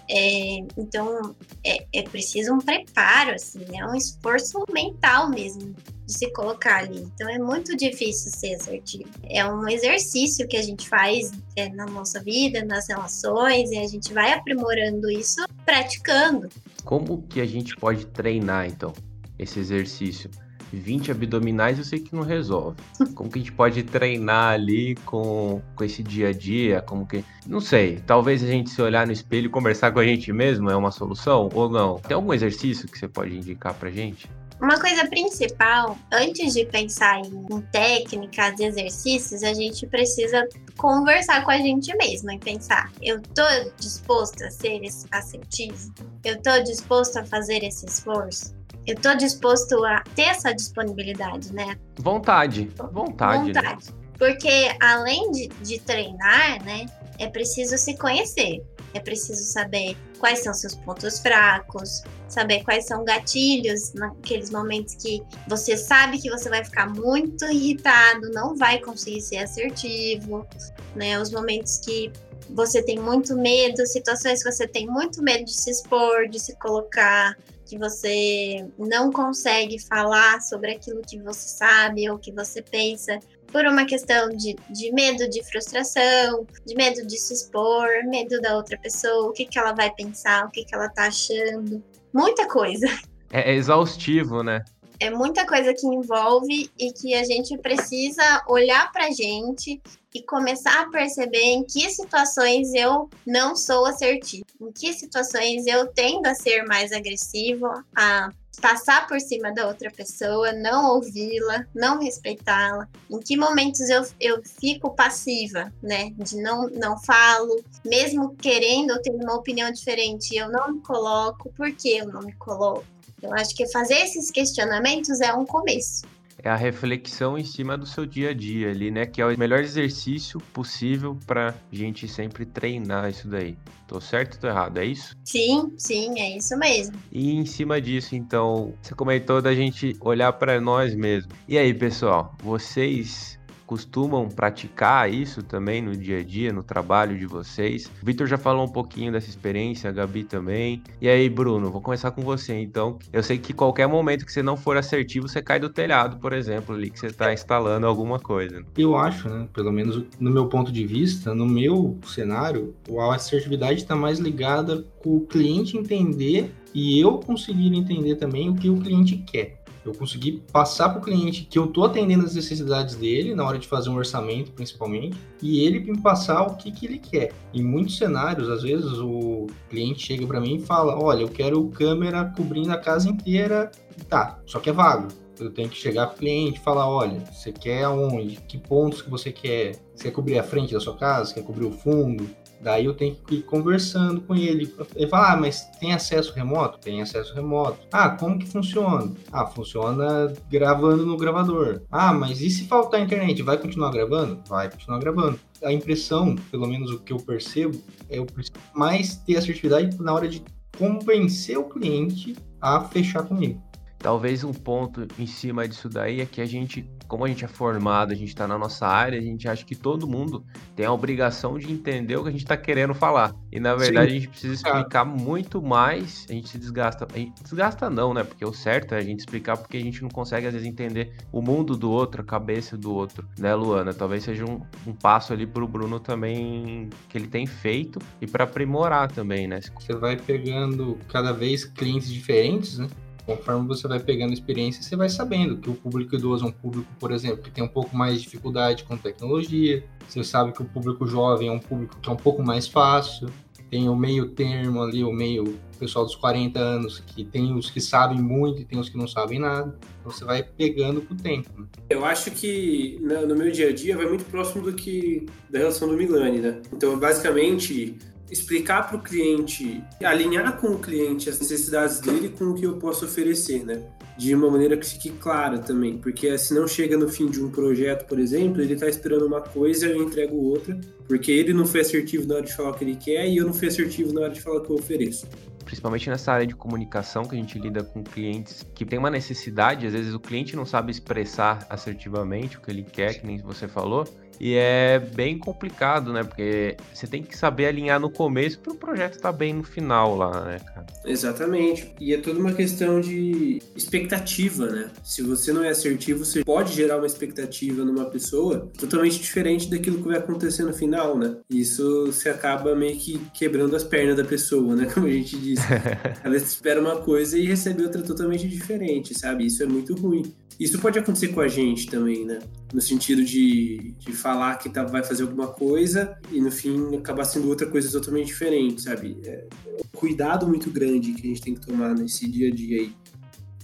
É, 0.08 0.58
então, 0.78 1.34
é, 1.64 1.84
é, 1.92 2.02
preciso 2.04 2.54
um 2.54 2.58
preparo, 2.58 3.34
assim, 3.34 3.64
é 3.76 3.84
um 3.84 3.96
esforço 3.96 4.64
mental 4.72 5.28
mesmo 5.28 5.74
de 6.06 6.12
se 6.12 6.30
colocar 6.32 6.84
ali. 6.84 7.00
Então, 7.14 7.28
é 7.28 7.38
muito 7.38 7.76
difícil 7.76 8.30
ser 8.30 8.54
assertivo. 8.54 9.10
É 9.24 9.44
um 9.44 9.68
exercício 9.68 10.46
que 10.46 10.56
a 10.56 10.62
gente 10.62 10.88
faz 10.88 11.32
é, 11.56 11.68
na 11.70 11.86
nossa 11.86 12.22
vida, 12.22 12.64
nas 12.64 12.88
relações, 12.88 13.70
e 13.70 13.78
a 13.78 13.86
gente 13.86 14.12
vai 14.12 14.32
aprimorando 14.32 15.10
isso 15.10 15.44
praticando. 15.64 16.48
Como 16.84 17.22
que 17.22 17.40
a 17.40 17.46
gente 17.46 17.76
pode 17.76 18.06
treinar, 18.06 18.66
então, 18.66 18.92
esse 19.38 19.58
exercício? 19.58 20.30
20 20.72 21.12
abdominais 21.12 21.78
eu 21.78 21.84
sei 21.84 22.00
que 22.00 22.14
não 22.14 22.22
resolve. 22.22 22.76
Como 23.14 23.30
que 23.30 23.38
a 23.38 23.42
gente 23.42 23.52
pode 23.52 23.82
treinar 23.84 24.54
ali 24.54 24.94
com, 25.06 25.62
com 25.74 25.84
esse 25.84 26.02
dia 26.02 26.28
a 26.28 26.32
dia? 26.32 26.82
Como 26.82 27.06
que. 27.06 27.24
Não 27.46 27.60
sei. 27.60 28.00
Talvez 28.06 28.42
a 28.42 28.46
gente 28.46 28.70
se 28.70 28.82
olhar 28.82 29.06
no 29.06 29.12
espelho 29.12 29.46
e 29.46 29.50
conversar 29.50 29.92
com 29.92 30.00
a 30.00 30.04
gente 30.04 30.32
mesmo 30.32 30.68
é 30.70 30.76
uma 30.76 30.90
solução 30.90 31.48
ou 31.54 31.68
não? 31.68 31.98
Tem 31.98 32.14
algum 32.14 32.32
exercício 32.32 32.88
que 32.88 32.98
você 32.98 33.08
pode 33.08 33.36
indicar 33.36 33.74
pra 33.74 33.90
gente? 33.90 34.28
Uma 34.60 34.80
coisa 34.80 35.06
principal, 35.06 35.98
antes 36.12 36.54
de 36.54 36.64
pensar 36.66 37.20
em 37.20 37.60
técnicas, 37.72 38.58
exercícios, 38.58 39.42
a 39.42 39.52
gente 39.52 39.86
precisa 39.86 40.48
conversar 40.76 41.44
com 41.44 41.50
a 41.50 41.58
gente 41.58 41.94
mesmo 41.96 42.30
e 42.30 42.38
pensar: 42.38 42.90
eu 43.02 43.20
tô 43.20 43.42
disposto 43.78 44.42
a 44.42 44.50
ser 44.50 44.80
assertivo? 45.10 45.92
Eu 46.24 46.40
tô 46.40 46.62
disposto 46.62 47.18
a 47.18 47.24
fazer 47.24 47.62
esse 47.62 47.86
esforço? 47.86 48.56
eu 48.86 48.94
tô 48.94 49.14
disposto 49.16 49.84
a 49.84 50.02
ter 50.14 50.22
essa 50.22 50.54
disponibilidade, 50.54 51.52
né? 51.52 51.76
Vontade. 51.98 52.70
Vontade. 52.92 53.52
Né? 53.52 53.60
Vontade. 53.60 53.90
Né? 53.90 53.96
Porque 54.16 54.76
além 54.80 55.30
de, 55.32 55.48
de 55.48 55.80
treinar, 55.80 56.64
né, 56.64 56.86
é 57.18 57.26
preciso 57.26 57.76
se 57.76 57.96
conhecer. 57.98 58.62
É 58.96 59.00
preciso 59.00 59.42
saber 59.44 59.94
quais 60.18 60.38
são 60.38 60.54
seus 60.54 60.74
pontos 60.74 61.18
fracos, 61.18 62.02
saber 62.28 62.64
quais 62.64 62.86
são 62.86 63.04
gatilhos 63.04 63.92
naqueles 63.92 64.48
momentos 64.48 64.94
que 64.94 65.22
você 65.46 65.76
sabe 65.76 66.18
que 66.18 66.30
você 66.30 66.48
vai 66.48 66.64
ficar 66.64 66.88
muito 66.88 67.44
irritado, 67.44 68.30
não 68.32 68.56
vai 68.56 68.80
conseguir 68.80 69.20
ser 69.20 69.36
assertivo, 69.36 70.46
né? 70.94 71.20
Os 71.20 71.30
momentos 71.30 71.78
que 71.78 72.10
você 72.48 72.82
tem 72.82 72.98
muito 72.98 73.36
medo, 73.36 73.86
situações 73.86 74.42
que 74.42 74.50
você 74.50 74.66
tem 74.66 74.86
muito 74.86 75.22
medo 75.22 75.44
de 75.44 75.52
se 75.52 75.70
expor, 75.70 76.26
de 76.28 76.40
se 76.40 76.56
colocar, 76.56 77.36
que 77.66 77.76
você 77.76 78.66
não 78.78 79.12
consegue 79.12 79.78
falar 79.78 80.40
sobre 80.40 80.72
aquilo 80.72 81.02
que 81.02 81.20
você 81.20 81.48
sabe 81.48 82.08
ou 82.08 82.18
que 82.18 82.32
você 82.32 82.62
pensa 82.62 83.18
por 83.56 83.64
uma 83.64 83.86
questão 83.86 84.28
de, 84.28 84.54
de 84.68 84.92
medo 84.92 85.26
de 85.30 85.42
frustração, 85.42 86.46
de 86.66 86.74
medo 86.74 87.06
de 87.06 87.16
se 87.16 87.32
expor, 87.32 87.88
medo 88.04 88.38
da 88.42 88.54
outra 88.54 88.76
pessoa, 88.76 89.30
o 89.30 89.32
que, 89.32 89.46
que 89.46 89.58
ela 89.58 89.72
vai 89.72 89.90
pensar, 89.94 90.44
o 90.44 90.50
que, 90.50 90.62
que 90.62 90.74
ela 90.74 90.90
tá 90.90 91.06
achando. 91.06 91.82
Muita 92.12 92.46
coisa. 92.46 92.86
É, 93.32 93.52
é 93.52 93.54
exaustivo, 93.54 94.42
né? 94.42 94.62
É 95.00 95.08
muita 95.08 95.46
coisa 95.46 95.72
que 95.72 95.86
envolve 95.86 96.70
e 96.78 96.92
que 96.92 97.14
a 97.14 97.24
gente 97.24 97.56
precisa 97.56 98.44
olhar 98.46 98.92
pra 98.92 99.10
gente 99.10 99.80
e 100.14 100.22
começar 100.22 100.82
a 100.82 100.90
perceber 100.90 101.42
em 101.42 101.64
que 101.64 101.88
situações 101.88 102.74
eu 102.74 103.08
não 103.26 103.56
sou 103.56 103.86
assertivo, 103.86 104.44
em 104.60 104.70
que 104.70 104.92
situações 104.92 105.66
eu 105.66 105.86
tendo 105.94 106.26
a 106.26 106.34
ser 106.34 106.64
mais 106.64 106.92
agressivo, 106.92 107.68
a 107.96 108.28
passar 108.60 109.06
por 109.06 109.20
cima 109.20 109.52
da 109.52 109.66
outra 109.66 109.90
pessoa, 109.90 110.52
não 110.52 110.94
ouvi-la, 110.94 111.66
não 111.74 111.98
respeitá-la, 111.98 112.88
em 113.10 113.20
que 113.20 113.36
momentos 113.36 113.88
eu, 113.88 114.06
eu 114.20 114.42
fico 114.60 114.94
passiva, 114.94 115.72
né, 115.82 116.10
de 116.16 116.36
não, 116.40 116.68
não 116.70 116.98
falo, 116.98 117.62
mesmo 117.84 118.34
querendo 118.36 118.92
ou 118.92 119.00
tendo 119.00 119.22
uma 119.22 119.36
opinião 119.36 119.70
diferente, 119.70 120.36
eu 120.36 120.50
não 120.50 120.72
me 120.72 120.80
coloco, 120.80 121.52
por 121.56 121.70
que 121.72 121.98
eu 121.98 122.06
não 122.08 122.20
me 122.22 122.32
coloco? 122.34 122.84
Eu 123.22 123.32
acho 123.34 123.54
que 123.54 123.66
fazer 123.68 123.96
esses 123.96 124.30
questionamentos 124.30 125.20
é 125.20 125.32
um 125.32 125.46
começo 125.46 126.02
é 126.42 126.48
a 126.48 126.56
reflexão 126.56 127.38
em 127.38 127.44
cima 127.44 127.76
do 127.76 127.86
seu 127.86 128.04
dia 128.04 128.30
a 128.30 128.34
dia 128.34 128.70
ali, 128.70 128.90
né? 128.90 129.06
Que 129.06 129.20
é 129.20 129.26
o 129.26 129.38
melhor 129.38 129.60
exercício 129.60 130.40
possível 130.52 131.18
para 131.26 131.54
gente 131.72 132.06
sempre 132.06 132.44
treinar 132.44 133.10
isso 133.10 133.28
daí. 133.28 133.56
Tô 133.86 134.00
certo 134.00 134.34
ou 134.34 134.40
tô 134.40 134.48
errado? 134.48 134.78
É 134.78 134.84
isso? 134.84 135.16
Sim, 135.24 135.72
sim, 135.76 136.18
é 136.20 136.36
isso 136.36 136.56
mesmo. 136.58 136.96
E 137.12 137.32
em 137.32 137.46
cima 137.46 137.80
disso, 137.80 138.16
então, 138.16 138.74
você 138.82 138.94
comentou 138.94 139.40
da 139.40 139.54
gente 139.54 139.96
olhar 140.00 140.32
para 140.32 140.60
nós 140.60 140.94
mesmos. 140.94 141.32
E 141.46 141.56
aí, 141.56 141.72
pessoal, 141.72 142.34
vocês 142.42 143.35
costumam 143.66 144.28
praticar 144.28 145.12
isso 145.12 145.42
também 145.42 145.82
no 145.82 145.96
dia 145.96 146.20
a 146.20 146.22
dia, 146.22 146.52
no 146.52 146.62
trabalho 146.62 147.18
de 147.18 147.26
vocês? 147.26 147.90
O 148.02 148.06
Vitor 148.06 148.26
já 148.26 148.38
falou 148.38 148.64
um 148.64 148.68
pouquinho 148.68 149.12
dessa 149.12 149.28
experiência, 149.28 149.90
a 149.90 149.92
Gabi 149.92 150.24
também. 150.24 150.82
E 151.00 151.08
aí, 151.08 151.28
Bruno, 151.28 151.70
vou 151.70 151.80
começar 151.80 152.10
com 152.10 152.22
você. 152.22 152.54
Então, 152.54 152.98
eu 153.12 153.22
sei 153.22 153.38
que 153.38 153.52
qualquer 153.52 153.86
momento 153.86 154.24
que 154.24 154.32
você 154.32 154.42
não 154.42 154.56
for 154.56 154.76
assertivo, 154.76 155.28
você 155.28 155.42
cai 155.42 155.58
do 155.58 155.68
telhado, 155.68 156.18
por 156.18 156.32
exemplo, 156.32 156.74
ali 156.74 156.90
que 156.90 156.98
você 156.98 157.06
está 157.06 157.32
instalando 157.32 157.86
alguma 157.86 158.18
coisa. 158.18 158.64
Eu 158.76 158.96
acho, 158.96 159.28
né, 159.28 159.48
pelo 159.52 159.72
menos 159.72 160.04
no 160.20 160.30
meu 160.30 160.46
ponto 160.46 160.70
de 160.70 160.86
vista, 160.86 161.34
no 161.34 161.46
meu 161.46 161.98
cenário, 162.06 162.74
a 162.98 163.14
assertividade 163.14 163.80
está 163.80 163.96
mais 163.96 164.18
ligada 164.18 164.84
com 164.98 165.16
o 165.16 165.20
cliente 165.20 165.76
entender 165.76 166.52
e 166.74 167.00
eu 167.00 167.18
conseguir 167.18 167.74
entender 167.74 168.16
também 168.16 168.48
o 168.48 168.54
que 168.54 168.68
o 168.68 168.76
cliente 168.76 169.16
quer. 169.16 169.65
Eu 169.86 169.94
consegui 169.94 170.42
passar 170.52 170.90
para 170.90 170.98
o 170.98 171.02
cliente 171.02 171.44
que 171.44 171.58
eu 171.58 171.66
estou 171.66 171.84
atendendo 171.84 172.24
as 172.24 172.34
necessidades 172.34 172.96
dele 172.96 173.34
na 173.34 173.44
hora 173.44 173.58
de 173.58 173.66
fazer 173.66 173.88
um 173.88 173.96
orçamento, 173.96 174.52
principalmente, 174.52 175.16
e 175.40 175.60
ele 175.60 175.80
me 175.80 175.98
passar 175.98 176.42
o 176.42 176.56
que, 176.56 176.72
que 176.72 176.86
ele 176.86 176.98
quer. 176.98 177.32
Em 177.54 177.62
muitos 177.62 177.96
cenários, 177.96 178.48
às 178.48 178.62
vezes 178.62 178.92
o 178.98 179.46
cliente 179.70 180.04
chega 180.04 180.26
para 180.26 180.40
mim 180.40 180.56
e 180.56 180.60
fala: 180.60 180.98
Olha, 180.98 181.22
eu 181.22 181.28
quero 181.28 181.68
câmera 181.68 182.32
cobrindo 182.36 182.72
a 182.72 182.78
casa 182.78 183.08
inteira. 183.08 183.70
Tá, 184.08 184.40
só 184.46 184.58
que 184.60 184.70
é 184.70 184.72
vago. 184.72 185.08
Eu 185.38 185.50
tenho 185.50 185.68
que 185.68 185.76
chegar 185.76 186.06
para 186.06 186.16
o 186.16 186.18
cliente 186.18 186.58
e 186.58 186.62
falar: 186.62 186.88
olha, 186.88 187.20
você 187.30 187.52
quer 187.52 187.84
aonde? 187.84 188.36
Que 188.48 188.56
pontos 188.56 189.02
que 189.02 189.10
você 189.10 189.30
quer? 189.30 189.76
Você 189.94 190.04
quer 190.04 190.10
cobrir 190.10 190.38
a 190.38 190.42
frente 190.42 190.72
da 190.72 190.80
sua 190.80 190.96
casa? 190.96 191.26
Você 191.26 191.34
quer 191.34 191.46
cobrir 191.46 191.66
o 191.66 191.72
fundo? 191.72 192.28
Daí 192.60 192.86
eu 192.86 192.94
tenho 192.94 193.14
que 193.14 193.36
ir 193.36 193.42
conversando 193.42 194.20
com 194.20 194.34
ele. 194.34 194.74
Ele 194.94 195.06
fala, 195.08 195.32
ah, 195.32 195.36
mas 195.36 195.66
tem 195.78 195.92
acesso 195.92 196.32
remoto? 196.34 196.78
Tem 196.78 197.02
acesso 197.02 197.34
remoto. 197.34 197.78
Ah, 197.92 198.10
como 198.10 198.38
que 198.38 198.46
funciona? 198.46 199.12
Ah, 199.32 199.46
funciona 199.46 200.32
gravando 200.50 201.04
no 201.04 201.16
gravador. 201.16 201.82
Ah, 201.90 202.12
mas 202.12 202.40
e 202.40 202.50
se 202.50 202.66
faltar 202.66 203.00
internet? 203.00 203.42
Vai 203.42 203.58
continuar 203.58 203.90
gravando? 203.90 204.40
Vai 204.48 204.70
continuar 204.70 204.98
gravando. 204.98 205.38
A 205.62 205.72
impressão, 205.72 206.34
pelo 206.50 206.66
menos 206.66 206.90
o 206.90 206.98
que 206.98 207.12
eu 207.12 207.18
percebo, 207.18 207.80
é 208.08 208.18
eu 208.18 208.26
preciso 208.26 208.58
mais 208.74 209.16
ter 209.16 209.36
assertividade 209.36 209.96
na 210.00 210.12
hora 210.12 210.28
de 210.28 210.42
convencer 210.78 211.58
o 211.58 211.64
cliente 211.64 212.36
a 212.60 212.80
fechar 212.80 213.22
comigo. 213.22 213.62
Talvez 213.98 214.44
um 214.44 214.52
ponto 214.52 215.06
em 215.18 215.26
cima 215.26 215.66
disso 215.66 215.88
daí 215.88 216.20
é 216.20 216.26
que 216.26 216.40
a 216.40 216.46
gente, 216.46 216.88
como 217.06 217.24
a 217.24 217.28
gente 217.28 217.44
é 217.44 217.48
formado, 217.48 218.12
a 218.12 218.14
gente 218.14 218.28
está 218.28 218.46
na 218.46 218.58
nossa 218.58 218.86
área, 218.86 219.18
a 219.18 219.22
gente 219.22 219.48
acha 219.48 219.64
que 219.64 219.74
todo 219.74 220.06
mundo 220.06 220.44
tem 220.74 220.86
a 220.86 220.92
obrigação 220.92 221.58
de 221.58 221.72
entender 221.72 222.16
o 222.16 222.22
que 222.22 222.28
a 222.28 222.32
gente 222.32 222.42
está 222.42 222.56
querendo 222.56 222.94
falar. 222.94 223.34
E 223.50 223.60
na 223.60 223.74
verdade 223.74 224.10
Sim. 224.10 224.16
a 224.16 224.20
gente 224.20 224.28
precisa 224.28 224.54
explicar 224.54 225.04
muito 225.04 225.62
mais, 225.62 226.26
a 226.28 226.32
gente 226.32 226.48
se 226.48 226.58
desgasta. 226.58 227.06
A 227.12 227.18
gente 227.18 227.42
desgasta 227.42 227.88
não, 227.88 228.12
né? 228.12 228.24
Porque 228.24 228.44
o 228.44 228.52
certo 228.52 228.94
é 228.94 228.98
a 228.98 229.02
gente 229.02 229.20
explicar 229.20 229.56
porque 229.56 229.76
a 229.76 229.80
gente 229.80 230.02
não 230.02 230.08
consegue 230.08 230.46
às 230.46 230.52
vezes 230.52 230.66
entender 230.66 231.12
o 231.32 231.40
mundo 231.40 231.76
do 231.76 231.90
outro, 231.90 232.22
a 232.22 232.24
cabeça 232.24 232.76
do 232.76 232.92
outro, 232.92 233.26
né, 233.38 233.54
Luana? 233.54 233.94
Talvez 233.94 234.24
seja 234.24 234.44
um, 234.44 234.60
um 234.86 234.92
passo 234.92 235.32
ali 235.32 235.46
para 235.46 235.62
o 235.62 235.68
Bruno 235.68 236.00
também 236.00 236.90
que 237.08 237.16
ele 237.16 237.28
tem 237.28 237.46
feito 237.46 238.00
e 238.20 238.26
para 238.26 238.44
aprimorar 238.44 239.10
também, 239.10 239.46
né? 239.46 239.60
Você 239.78 239.94
vai 239.94 240.16
pegando 240.16 240.98
cada 241.08 241.32
vez 241.32 241.64
clientes 241.64 242.08
diferentes, 242.08 242.78
né? 242.78 242.88
Conforme 243.26 243.66
você 243.66 243.88
vai 243.88 243.98
pegando 243.98 244.32
experiência, 244.32 244.82
você 244.82 244.94
vai 244.94 245.08
sabendo 245.08 245.56
que 245.56 245.68
o 245.68 245.74
público 245.74 246.14
idoso 246.14 246.44
é 246.44 246.48
um 246.48 246.52
público, 246.52 246.86
por 246.98 247.10
exemplo, 247.10 247.42
que 247.42 247.50
tem 247.50 247.64
um 247.64 247.68
pouco 247.68 247.96
mais 247.96 248.14
de 248.14 248.22
dificuldade 248.22 248.84
com 248.84 248.96
tecnologia. 248.96 249.84
Você 250.08 250.22
sabe 250.22 250.52
que 250.52 250.62
o 250.62 250.64
público 250.64 251.04
jovem 251.06 251.48
é 251.48 251.52
um 251.52 251.58
público 251.58 251.98
que 252.00 252.08
é 252.08 252.12
um 252.12 252.16
pouco 252.16 252.40
mais 252.42 252.68
fácil. 252.68 253.28
Tem 253.68 253.88
o 253.88 253.96
meio 253.96 254.28
termo 254.28 254.80
ali, 254.80 255.02
o 255.02 255.12
meio 255.12 255.58
pessoal 255.76 256.04
dos 256.04 256.14
40 256.14 256.56
anos, 256.56 257.00
que 257.00 257.24
tem 257.24 257.52
os 257.52 257.68
que 257.68 257.80
sabem 257.80 258.22
muito 258.22 258.62
e 258.62 258.64
tem 258.64 258.78
os 258.78 258.88
que 258.88 258.96
não 258.96 259.08
sabem 259.08 259.40
nada. 259.40 259.76
Então 260.00 260.12
você 260.12 260.24
vai 260.24 260.44
pegando 260.44 261.02
com 261.02 261.14
o 261.14 261.16
tempo. 261.16 261.50
Né? 261.58 261.66
Eu 261.90 262.04
acho 262.04 262.30
que 262.30 262.96
no 263.02 263.34
meu 263.34 263.50
dia 263.50 263.70
a 263.70 263.72
dia 263.72 263.96
vai 263.96 264.06
muito 264.06 264.24
próximo 264.26 264.62
do 264.62 264.72
que 264.72 265.26
da 265.50 265.58
relação 265.58 265.88
do 265.88 265.96
Milani, 265.96 266.38
né? 266.38 266.62
Então, 266.72 266.96
basicamente, 266.96 267.98
explicar 268.30 268.88
para 268.88 268.96
o 268.96 269.02
cliente, 269.02 269.82
alinhar 270.02 270.58
com 270.58 270.68
o 270.68 270.78
cliente 270.78 271.28
as 271.28 271.38
necessidades 271.38 272.00
dele 272.00 272.28
com 272.28 272.46
o 272.46 272.54
que 272.54 272.64
eu 272.64 272.76
posso 272.76 273.04
oferecer, 273.04 273.64
né? 273.64 273.82
De 274.18 274.34
uma 274.34 274.50
maneira 274.50 274.76
que 274.76 274.86
fique 274.86 275.10
clara 275.10 275.58
também, 275.58 275.98
porque 275.98 276.36
se 276.38 276.54
não 276.54 276.66
chega 276.66 276.96
no 276.96 277.08
fim 277.08 277.28
de 277.28 277.42
um 277.42 277.50
projeto, 277.50 278.06
por 278.06 278.18
exemplo, 278.18 278.62
ele 278.62 278.74
está 278.74 278.88
esperando 278.88 279.26
uma 279.26 279.40
coisa 279.40 279.86
e 279.86 279.92
eu 279.92 280.02
entrego 280.02 280.36
outra, 280.36 280.78
porque 281.06 281.30
ele 281.30 281.52
não 281.52 281.66
foi 281.66 281.80
assertivo 281.80 282.26
na 282.26 282.36
hora 282.36 282.44
de 282.44 282.54
falar 282.54 282.70
o 282.70 282.74
que 282.74 282.84
ele 282.84 282.96
quer 282.96 283.28
e 283.28 283.36
eu 283.36 283.46
não 283.46 283.52
fui 283.52 283.68
assertivo 283.68 284.12
na 284.12 284.22
hora 284.22 284.32
de 284.32 284.40
falar 284.40 284.58
o 284.58 284.60
que 284.62 284.70
eu 284.70 284.76
ofereço 284.76 285.26
principalmente 285.66 286.08
nessa 286.08 286.32
área 286.32 286.46
de 286.46 286.54
comunicação 286.54 287.24
que 287.24 287.34
a 287.34 287.38
gente 287.38 287.58
lida 287.58 287.82
com 287.82 288.02
clientes 288.02 288.64
que 288.72 288.86
tem 288.86 288.98
uma 288.98 289.10
necessidade, 289.10 289.86
às 289.86 289.92
vezes 289.92 290.14
o 290.14 290.20
cliente 290.20 290.54
não 290.54 290.64
sabe 290.64 290.92
expressar 290.92 291.66
assertivamente 291.68 292.56
o 292.56 292.60
que 292.60 292.70
ele 292.70 292.84
quer, 292.84 293.20
que 293.20 293.26
nem 293.26 293.36
você 293.38 293.66
falou, 293.66 294.04
e 294.40 294.54
é 294.54 294.98
bem 294.98 295.38
complicado, 295.38 296.12
né? 296.12 296.22
Porque 296.22 296.76
você 296.92 297.06
tem 297.06 297.22
que 297.22 297.36
saber 297.36 297.66
alinhar 297.66 298.00
no 298.00 298.10
começo 298.10 298.58
para 298.58 298.72
o 298.72 298.76
projeto 298.76 299.14
estar 299.14 299.32
tá 299.32 299.36
bem 299.36 299.54
no 299.54 299.62
final 299.62 300.16
lá, 300.16 300.44
né, 300.44 300.58
cara? 300.58 300.86
Exatamente. 301.04 301.94
E 302.00 302.12
é 302.12 302.18
toda 302.18 302.38
uma 302.38 302.52
questão 302.52 303.00
de 303.00 303.60
expectativa, 303.74 304.66
né? 304.66 304.90
Se 305.02 305.22
você 305.22 305.52
não 305.52 305.64
é 305.64 305.70
assertivo, 305.70 306.24
você 306.24 306.44
pode 306.44 306.74
gerar 306.74 306.98
uma 306.98 307.06
expectativa 307.06 307.84
numa 307.84 308.06
pessoa 308.06 308.70
totalmente 308.78 309.18
diferente 309.18 309.70
daquilo 309.70 309.98
que 309.98 310.08
vai 310.08 310.18
acontecer 310.18 310.64
no 310.64 310.72
final, 310.72 311.16
né? 311.16 311.36
Isso 311.48 312.12
se 312.12 312.28
acaba 312.28 312.74
meio 312.74 312.96
que 312.96 313.18
quebrando 313.32 313.74
as 313.74 313.84
pernas 313.84 314.16
da 314.16 314.24
pessoa, 314.24 314.74
né? 314.74 314.86
Como 314.92 315.06
a 315.06 315.10
gente 315.10 315.36
disse. 315.38 315.64
Ela 316.22 316.36
espera 316.36 316.80
uma 316.80 316.96
coisa 316.96 317.38
e 317.38 317.46
recebe 317.46 317.82
outra 317.82 318.02
totalmente 318.02 318.46
diferente, 318.48 319.18
sabe? 319.18 319.46
Isso 319.46 319.62
é 319.62 319.66
muito 319.66 319.94
ruim. 319.94 320.22
Isso 320.58 320.78
pode 320.78 320.98
acontecer 320.98 321.28
com 321.28 321.40
a 321.40 321.48
gente 321.48 321.86
também, 321.86 322.24
né? 322.24 322.38
No 322.72 322.80
sentido 322.80 323.22
de, 323.22 323.94
de 323.98 324.12
falar 324.12 324.56
que 324.56 324.70
tá, 324.70 324.84
vai 324.84 325.04
fazer 325.04 325.22
alguma 325.22 325.48
coisa 325.48 326.16
e 326.32 326.40
no 326.40 326.50
fim 326.50 326.96
acabar 326.96 327.24
sendo 327.24 327.48
outra 327.48 327.66
coisa 327.66 327.90
totalmente 327.92 328.28
diferente, 328.28 328.82
sabe? 328.82 329.18
É 329.24 329.44
um 329.66 329.98
cuidado 329.98 330.46
muito 330.46 330.70
grande 330.70 331.12
que 331.12 331.26
a 331.26 331.28
gente 331.28 331.42
tem 331.42 331.54
que 331.54 331.66
tomar 331.66 331.94
nesse 331.94 332.28
dia 332.28 332.48
a 332.48 332.54
dia 332.54 332.80
aí 332.80 332.92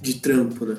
de 0.02 0.14
trampo, 0.20 0.66
né? 0.66 0.76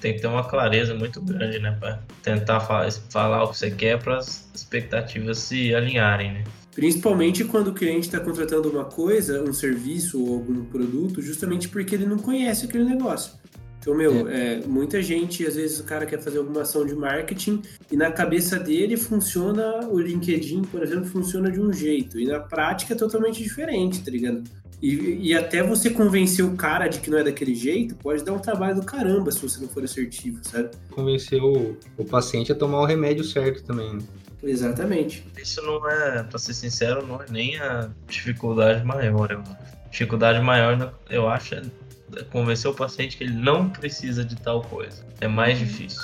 Tem 0.00 0.14
que 0.14 0.20
ter 0.20 0.28
uma 0.28 0.48
clareza 0.48 0.94
muito 0.94 1.20
grande, 1.20 1.58
né? 1.58 1.76
Pra 1.78 2.00
tentar 2.22 2.60
falar, 2.60 2.90
falar 3.10 3.44
o 3.44 3.48
que 3.48 3.58
você 3.58 3.70
quer 3.70 4.00
para 4.00 4.18
as 4.18 4.48
expectativas 4.54 5.38
se 5.38 5.74
alinharem, 5.74 6.32
né? 6.32 6.44
Principalmente 6.72 7.44
quando 7.44 7.68
o 7.68 7.74
cliente 7.74 8.06
está 8.06 8.20
contratando 8.20 8.70
uma 8.70 8.84
coisa, 8.84 9.42
um 9.42 9.52
serviço 9.52 10.24
ou 10.24 10.34
algum 10.34 10.64
produto, 10.64 11.20
justamente 11.20 11.68
porque 11.68 11.96
ele 11.96 12.06
não 12.06 12.18
conhece 12.18 12.66
aquele 12.66 12.84
negócio. 12.84 13.32
Então, 13.80 13.94
meu, 13.94 14.28
é. 14.28 14.58
É, 14.58 14.66
muita 14.66 15.02
gente, 15.02 15.46
às 15.46 15.56
vezes 15.56 15.80
o 15.80 15.84
cara 15.84 16.04
quer 16.04 16.20
fazer 16.20 16.38
alguma 16.38 16.62
ação 16.62 16.84
de 16.84 16.94
marketing 16.94 17.62
e 17.90 17.96
na 17.96 18.12
cabeça 18.12 18.58
dele 18.58 18.96
funciona 18.96 19.88
o 19.88 19.98
LinkedIn, 19.98 20.62
por 20.62 20.82
exemplo, 20.82 21.06
funciona 21.06 21.50
de 21.50 21.58
um 21.58 21.72
jeito 21.72 22.20
e 22.20 22.26
na 22.26 22.40
prática 22.40 22.92
é 22.92 22.96
totalmente 22.96 23.42
diferente, 23.42 24.04
tá 24.04 24.10
ligado? 24.10 24.44
E, 24.82 25.28
e 25.28 25.34
até 25.34 25.62
você 25.62 25.90
convencer 25.90 26.44
o 26.44 26.56
cara 26.56 26.88
de 26.88 27.00
que 27.00 27.10
não 27.10 27.18
é 27.18 27.24
daquele 27.24 27.54
jeito, 27.54 27.94
pode 27.96 28.22
dar 28.22 28.32
um 28.32 28.38
trabalho 28.38 28.76
do 28.76 28.82
caramba 28.82 29.30
se 29.30 29.40
você 29.40 29.60
não 29.60 29.68
for 29.68 29.82
assertivo, 29.82 30.38
sabe? 30.42 30.70
Convencer 30.90 31.42
o, 31.42 31.76
o 31.96 32.04
paciente 32.04 32.52
a 32.52 32.54
tomar 32.54 32.80
o 32.80 32.84
remédio 32.84 33.24
certo 33.24 33.62
também, 33.62 33.94
né? 33.94 34.02
Exatamente. 34.42 35.26
Isso 35.36 35.60
não 35.62 35.88
é, 35.90 36.22
pra 36.22 36.38
ser 36.38 36.54
sincero, 36.54 37.06
não 37.06 37.22
é 37.22 37.26
nem 37.30 37.58
a 37.58 37.90
dificuldade 38.06 38.84
maior. 38.84 39.30
Eu, 39.30 39.42
dificuldade 39.90 40.40
maior, 40.40 40.94
eu 41.10 41.28
acho, 41.28 41.56
é 41.56 41.62
convencer 42.30 42.70
o 42.70 42.74
paciente 42.74 43.16
que 43.16 43.24
ele 43.24 43.34
não 43.34 43.68
precisa 43.68 44.24
de 44.24 44.36
tal 44.36 44.62
coisa. 44.62 45.04
É 45.20 45.28
mais 45.28 45.58
difícil. 45.58 46.02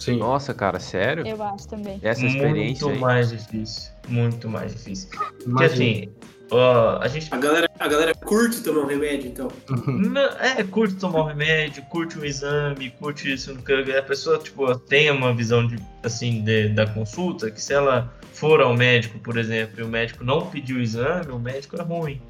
Sim. 0.00 0.16
Nossa, 0.16 0.54
cara, 0.54 0.80
sério? 0.80 1.26
Eu 1.26 1.42
acho 1.42 1.68
também. 1.68 2.00
Essa 2.02 2.24
experiência. 2.24 2.86
Muito 2.86 2.96
aí. 2.96 2.98
mais 2.98 3.30
difícil. 3.30 3.92
Muito 4.08 4.48
mais 4.48 4.72
difícil. 4.72 5.10
Porque 5.44 5.64
assim, 5.64 6.08
ó, 6.50 6.98
a 7.02 7.06
gente. 7.06 7.32
A 7.32 7.36
galera, 7.36 7.68
a 7.78 7.86
galera 7.86 8.14
curte 8.14 8.62
tomar 8.62 8.80
um 8.80 8.86
remédio, 8.86 9.28
então. 9.28 9.48
Não, 9.86 10.22
é, 10.38 10.64
curte 10.64 10.94
tomar 10.94 11.20
um 11.20 11.26
remédio, 11.26 11.82
curte 11.84 12.18
um 12.18 12.24
exame, 12.24 12.90
curte 12.92 13.30
isso. 13.30 13.54
A 13.54 14.02
pessoa, 14.02 14.38
tipo, 14.38 14.74
tem 14.74 15.10
uma 15.10 15.34
visão 15.34 15.66
de, 15.66 15.76
assim, 16.02 16.42
de, 16.42 16.70
da 16.70 16.86
consulta, 16.86 17.50
que 17.50 17.60
se 17.60 17.74
ela 17.74 18.10
for 18.32 18.62
ao 18.62 18.74
médico, 18.74 19.18
por 19.18 19.36
exemplo, 19.36 19.80
e 19.80 19.82
o 19.82 19.88
médico 19.88 20.24
não 20.24 20.46
pediu 20.46 20.78
o 20.78 20.80
exame, 20.80 21.30
o 21.30 21.38
médico 21.38 21.76
é 21.76 21.82
ruim 21.82 22.22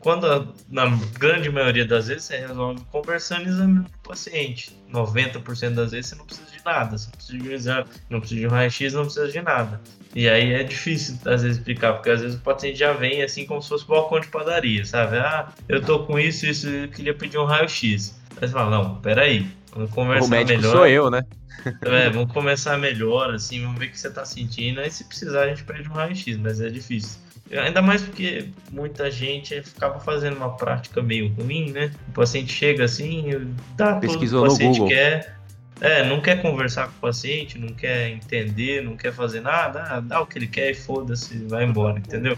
quando 0.00 0.54
na 0.68 0.86
grande 1.18 1.50
maioria 1.50 1.86
das 1.86 2.08
vezes 2.08 2.24
você 2.24 2.38
resolve 2.38 2.82
conversando 2.90 3.46
e 3.46 3.48
examinando 3.48 3.90
o 4.04 4.08
paciente. 4.08 4.76
90% 4.92 5.74
das 5.74 5.90
vezes 5.92 6.06
você 6.06 6.14
não 6.16 6.24
precisa 6.24 6.50
de 6.50 6.64
nada, 6.64 6.98
você 6.98 7.06
não 7.06 7.12
precisa 7.12 7.38
de 7.38 7.48
um 7.48 7.52
exame, 7.52 7.86
não 8.10 8.20
precisa 8.20 8.40
de 8.40 8.46
um 8.46 8.50
raio-x, 8.50 8.94
não 8.94 9.04
precisa 9.04 9.28
de 9.28 9.42
nada. 9.42 9.80
E 10.14 10.28
aí 10.28 10.52
é 10.52 10.62
difícil 10.62 11.18
às 11.26 11.42
vezes 11.42 11.58
explicar, 11.58 11.94
porque 11.94 12.10
às 12.10 12.20
vezes 12.20 12.36
o 12.36 12.40
paciente 12.40 12.78
já 12.78 12.92
vem 12.92 13.22
assim 13.22 13.46
como 13.46 13.62
se 13.62 13.68
fosse 13.68 13.84
um 13.84 13.88
balcão 13.88 14.20
de 14.20 14.28
padaria, 14.28 14.84
sabe? 14.84 15.18
Ah, 15.18 15.52
eu 15.68 15.82
tô 15.82 16.04
com 16.04 16.18
isso, 16.18 16.46
isso, 16.46 16.68
eu 16.68 16.88
queria 16.88 17.14
pedir 17.14 17.38
um 17.38 17.44
raio-x. 17.44 18.18
Aí 18.40 18.48
você 18.48 18.52
fala, 18.52 18.70
não, 18.70 18.96
peraí, 18.96 19.46
vamos 19.74 19.90
conversar 19.90 20.26
o 20.26 20.30
médico 20.30 20.60
melhor. 20.60 20.72
sou 20.72 20.86
eu, 20.86 21.10
né? 21.10 21.24
é, 21.82 22.08
vamos 22.08 22.32
começar 22.32 22.78
melhor, 22.78 23.34
assim, 23.34 23.62
vamos 23.62 23.78
ver 23.78 23.86
o 23.86 23.90
que 23.90 23.98
você 23.98 24.10
tá 24.10 24.24
sentindo. 24.24 24.80
Aí 24.80 24.90
se 24.90 25.04
precisar 25.04 25.42
a 25.42 25.48
gente 25.48 25.64
pede 25.64 25.88
um 25.88 25.92
raio-x, 25.92 26.36
mas 26.38 26.60
é 26.60 26.68
difícil. 26.68 27.27
Ainda 27.50 27.80
mais 27.80 28.02
porque 28.02 28.48
muita 28.70 29.10
gente 29.10 29.62
ficava 29.62 29.98
fazendo 30.00 30.36
uma 30.36 30.56
prática 30.56 31.02
meio 31.02 31.32
ruim, 31.32 31.70
né? 31.70 31.90
O 32.08 32.12
paciente 32.12 32.52
chega 32.52 32.84
assim, 32.84 33.54
dá 33.76 33.96
Pesquisou 33.96 34.42
tudo 34.42 34.58
que 34.58 34.64
o 34.64 34.68
paciente 34.68 34.78
Google. 34.78 34.88
quer. 34.88 35.38
É, 35.80 36.04
não 36.08 36.20
quer 36.20 36.42
conversar 36.42 36.88
com 36.88 36.94
o 36.98 37.00
paciente, 37.00 37.56
não 37.56 37.68
quer 37.68 38.10
entender, 38.10 38.82
não 38.82 38.96
quer 38.96 39.12
fazer 39.12 39.40
nada, 39.40 39.84
ah, 39.88 40.00
dá 40.00 40.20
o 40.20 40.26
que 40.26 40.36
ele 40.36 40.48
quer 40.48 40.72
e 40.72 40.74
foda-se, 40.74 41.38
vai 41.46 41.64
embora, 41.64 42.00
entendeu? 42.00 42.36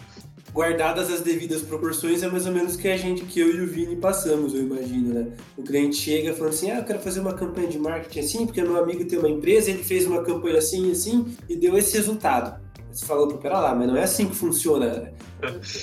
Guardadas 0.53 1.11
as 1.11 1.23
devidas 1.23 1.63
proporções, 1.63 2.23
é 2.23 2.29
mais 2.29 2.45
ou 2.45 2.53
menos 2.53 2.75
o 2.75 2.79
que 2.79 2.89
a 2.89 2.99
gente, 2.99 3.25
que 3.25 3.41
eu 3.41 3.57
e 3.57 3.61
o 3.63 3.67
Vini 3.67 3.97
passamos, 3.97 4.53
eu 4.53 4.61
imagino, 4.61 5.15
né? 5.15 5.29
O 5.57 5.63
cliente 5.63 5.97
chega 5.97 6.35
falando 6.35 6.53
assim, 6.53 6.71
ah, 6.71 6.79
eu 6.81 6.85
quero 6.85 6.99
fazer 6.99 7.21
uma 7.21 7.33
campanha 7.33 7.69
de 7.69 7.79
marketing 7.79 8.21
assim, 8.21 8.47
porque 8.47 8.63
meu 8.63 8.77
amigo 8.77 9.07
tem 9.07 9.19
uma 9.19 9.31
empresa, 9.31 9.71
ele 9.71 9.85
fez 9.85 10.07
uma 10.07 10.23
campanha 10.23 10.59
assim, 10.59 10.91
assim, 10.91 11.35
e 11.49 11.57
deu 11.57 11.79
esse 11.79 11.97
resultado. 11.97 12.61
Você 12.93 13.07
falou, 13.07 13.29
pera 13.39 13.59
lá, 13.59 13.75
mas 13.75 13.87
não 13.87 13.97
é 13.97 14.03
assim 14.03 14.29
que 14.29 14.35
funciona. 14.35 15.13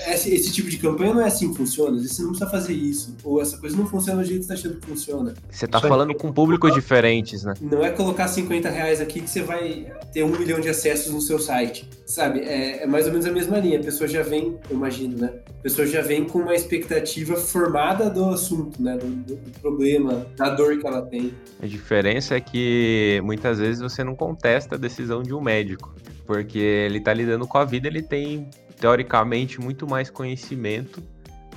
Esse, 0.07 0.33
esse, 0.33 0.51
tipo 0.51 0.69
de 0.69 0.77
campanha 0.77 1.13
não 1.13 1.21
é 1.21 1.25
assim 1.25 1.49
que 1.51 1.57
funciona. 1.57 1.97
Você 1.97 2.21
não 2.21 2.29
precisa 2.29 2.49
fazer 2.49 2.73
isso. 2.73 3.15
Ou 3.23 3.41
essa 3.41 3.57
coisa 3.57 3.75
não 3.75 3.87
funciona 3.87 4.21
do 4.21 4.27
jeito 4.27 4.41
que 4.41 4.45
você 4.45 4.53
está 4.53 4.67
achando 4.67 4.79
que 4.79 4.87
funciona. 4.87 5.33
Você 5.49 5.67
tá 5.67 5.79
Só 5.79 5.87
falando 5.87 6.13
com 6.13 6.31
públicos 6.31 6.73
diferentes, 6.73 7.43
né? 7.43 7.53
Não 7.61 7.83
é 7.83 7.89
colocar 7.89 8.27
50 8.27 8.69
reais 8.69 9.01
aqui 9.01 9.21
que 9.21 9.29
você 9.29 9.41
vai 9.41 9.91
ter 10.13 10.23
um 10.23 10.37
milhão 10.37 10.59
de 10.59 10.69
acessos 10.69 11.11
no 11.11 11.21
seu 11.21 11.39
site. 11.39 11.89
Sabe? 12.05 12.41
É, 12.41 12.83
é 12.83 12.85
mais 12.85 13.05
ou 13.05 13.11
menos 13.11 13.25
a 13.25 13.31
mesma 13.31 13.57
linha. 13.57 13.79
A 13.79 13.83
pessoa 13.83 14.07
já 14.07 14.21
vem, 14.21 14.57
eu 14.69 14.75
imagino, 14.75 15.17
né? 15.17 15.33
A 15.59 15.63
pessoa 15.63 15.87
já 15.87 16.01
vem 16.01 16.25
com 16.25 16.39
uma 16.39 16.53
expectativa 16.53 17.35
formada 17.35 18.09
do 18.09 18.25
assunto, 18.25 18.81
né? 18.81 18.97
Do, 18.97 19.07
do, 19.07 19.35
do 19.35 19.59
problema, 19.59 20.27
da 20.35 20.49
dor 20.49 20.77
que 20.77 20.85
ela 20.85 21.01
tem. 21.01 21.33
A 21.61 21.65
diferença 21.65 22.35
é 22.35 22.41
que 22.41 23.19
muitas 23.23 23.59
vezes 23.59 23.81
você 23.81 24.03
não 24.03 24.15
contesta 24.15 24.75
a 24.75 24.77
decisão 24.77 25.23
de 25.23 25.33
um 25.33 25.41
médico 25.41 25.93
porque 26.28 26.59
ele 26.59 26.99
está 26.99 27.13
lidando 27.13 27.47
com 27.47 27.57
a 27.57 27.65
vida, 27.65 27.88
ele 27.88 28.03
tem 28.03 28.49
teoricamente 28.80 29.59
muito 29.59 29.88
mais 29.88 30.09
conhecimento, 30.09 31.01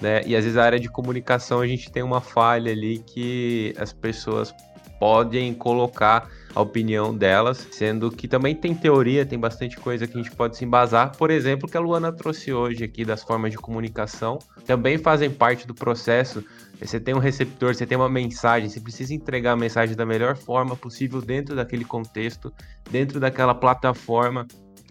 né? 0.00 0.22
E 0.24 0.34
às 0.34 0.44
vezes 0.44 0.56
a 0.56 0.64
área 0.64 0.80
de 0.80 0.88
comunicação 0.88 1.60
a 1.60 1.66
gente 1.66 1.90
tem 1.90 2.02
uma 2.02 2.20
falha 2.20 2.72
ali 2.72 3.00
que 3.00 3.74
as 3.76 3.92
pessoas 3.92 4.54
podem 4.98 5.52
colocar 5.52 6.28
a 6.54 6.60
opinião 6.60 7.16
delas, 7.16 7.66
sendo 7.70 8.10
que 8.10 8.28
também 8.28 8.54
tem 8.54 8.74
teoria, 8.74 9.24
tem 9.24 9.38
bastante 9.38 9.76
coisa 9.76 10.06
que 10.06 10.18
a 10.18 10.22
gente 10.22 10.34
pode 10.34 10.56
se 10.56 10.64
embasar. 10.64 11.16
Por 11.16 11.30
exemplo, 11.30 11.68
que 11.68 11.76
a 11.76 11.80
Luana 11.80 12.12
trouxe 12.12 12.52
hoje 12.52 12.84
aqui 12.84 13.04
das 13.04 13.22
formas 13.22 13.50
de 13.50 13.56
comunicação, 13.56 14.38
também 14.66 14.98
fazem 14.98 15.30
parte 15.30 15.66
do 15.66 15.74
processo. 15.74 16.44
Você 16.80 16.98
tem 16.98 17.14
um 17.14 17.18
receptor, 17.18 17.74
você 17.74 17.86
tem 17.86 17.96
uma 17.96 18.08
mensagem, 18.08 18.68
você 18.68 18.80
precisa 18.80 19.14
entregar 19.14 19.52
a 19.52 19.56
mensagem 19.56 19.94
da 19.94 20.06
melhor 20.06 20.36
forma 20.36 20.74
possível 20.74 21.20
dentro 21.20 21.54
daquele 21.54 21.84
contexto, 21.84 22.52
dentro 22.90 23.20
daquela 23.20 23.54
plataforma, 23.54 24.46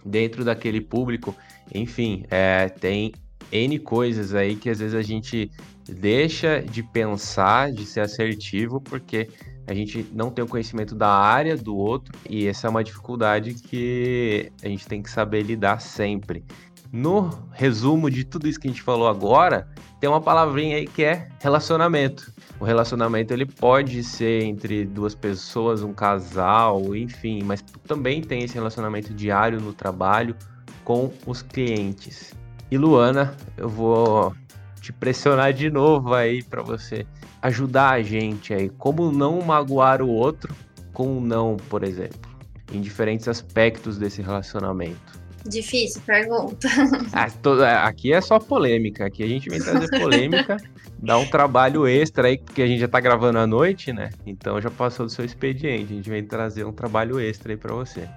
dentro 0.06 0.46
daquele 0.46 0.82
público. 0.82 1.36
Enfim, 1.74 2.26
é, 2.30 2.70
tem 2.70 3.14
N 3.52 3.80
coisas 3.80 4.36
aí 4.36 4.56
que 4.56 4.70
às 4.70 4.80
vezes 4.80 4.96
a 4.96 5.02
gente 5.02 5.52
deixa 5.88 6.62
de 6.62 6.84
pensar, 6.84 7.72
de 7.72 7.86
ser 7.86 8.02
assertivo, 8.02 8.80
porque 8.80 9.28
a 9.66 9.74
gente 9.74 10.06
não 10.12 10.32
tem 10.32 10.44
o 10.44 10.48
conhecimento 10.48 10.96
da 10.96 11.10
área 11.10 11.56
do 11.56 11.76
outro 11.76 12.14
e 12.28 12.48
essa 12.48 12.68
é 12.68 12.70
uma 12.70 12.84
dificuldade 12.84 13.54
que 13.54 14.52
a 14.64 14.68
gente 14.68 14.88
tem 14.88 15.02
que 15.02 15.10
saber 15.10 15.44
lidar 15.44 15.80
sempre. 15.80 16.44
No 16.92 17.30
resumo 17.52 18.10
de 18.10 18.24
tudo 18.24 18.48
isso 18.48 18.60
que 18.60 18.68
a 18.68 18.72
gente 18.72 18.82
falou 18.82 19.08
agora, 19.08 19.68
tem 20.00 20.10
uma 20.10 20.20
palavrinha 20.20 20.78
aí 20.78 20.88
que 20.88 21.04
é 21.04 21.30
relacionamento. 21.40 22.32
O 22.60 22.66
relacionamento 22.66 23.32
ele 23.32 23.46
pode 23.46 24.04
ser 24.04 24.44
entre 24.44 24.86
duas 24.86 25.14
pessoas, 25.14 25.84
um 25.84 25.94
casal, 25.94 26.96
enfim, 26.96 27.44
mas 27.44 27.62
também 27.88 28.22
tem 28.22 28.44
esse 28.44 28.56
relacionamento 28.56 29.14
diário 29.14 29.62
no 29.62 29.72
trabalho 29.72 30.36
com 30.84 31.12
os 31.28 31.44
clientes. 31.44 32.34
E 32.72 32.78
Luana, 32.78 33.36
eu 33.56 33.70
vou 33.70 34.36
te 34.82 34.92
pressionar 34.92 35.54
de 35.54 35.70
novo 35.70 36.14
aí 36.16 36.42
para 36.42 36.64
você 36.64 37.06
ajudar 37.42 37.92
a 37.92 38.02
gente 38.02 38.54
aí. 38.54 38.70
Como 38.70 39.12
não 39.12 39.42
magoar 39.42 40.02
o 40.02 40.10
outro 40.10 40.56
com 40.92 41.18
um 41.18 41.22
não, 41.22 41.56
por 41.70 41.84
exemplo, 41.84 42.30
em 42.74 42.82
diferentes 42.82 43.28
aspectos 43.28 43.98
desse 43.98 44.22
relacionamento. 44.22 45.20
Difícil 45.46 46.02
pergunta. 46.06 46.68
Ah, 47.14 47.88
aqui 47.88 48.14
é 48.14 48.22
só 48.22 48.40
polêmica. 48.40 49.06
Aqui 49.06 49.24
a 49.24 49.28
gente 49.28 49.50
vem 49.50 49.60
trazer 49.60 49.90
polêmica, 50.00 50.58
dá 51.02 51.18
um 51.18 51.26
trabalho 51.26 51.88
extra 51.88 52.28
aí, 52.28 52.38
porque 52.38 52.62
a 52.62 52.68
gente 52.68 52.80
já 52.80 52.88
tá 52.88 53.00
gravando 53.00 53.40
à 53.40 53.48
noite, 53.48 53.92
né? 53.92 54.10
Então 54.26 54.62
já 54.62 54.70
passou 54.70 55.06
do 55.06 55.12
seu 55.12 55.26
expediente. 55.26 55.94
A 55.94 55.96
gente 55.96 56.10
vem 56.10 56.24
trazer 56.24 56.66
um 56.66 56.72
trabalho 56.72 57.20
extra 57.20 57.54
aí 57.54 57.58
para 57.58 57.74
você. 57.74 58.08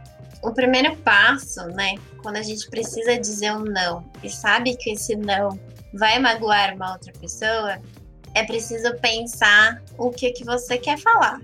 O 0.43 0.53
primeiro 0.53 0.97
passo, 0.97 1.65
né, 1.69 1.95
quando 2.21 2.37
a 2.37 2.43
gente 2.43 2.69
precisa 2.69 3.17
dizer 3.19 3.53
um 3.53 3.65
não 3.65 4.05
e 4.25 4.29
sabe 4.29 4.77
que 4.77 4.91
esse 4.91 5.15
não 5.15 5.59
vai 5.95 6.19
magoar 6.19 6.75
uma 6.75 6.93
outra 6.93 7.13
pessoa, 7.13 7.79
é 8.35 8.43
preciso 8.45 8.95
pensar 8.97 9.81
o 9.97 10.11
que 10.11 10.33
que 10.33 10.45
você 10.45 10.79
quer 10.79 10.99
falar. 10.99 11.41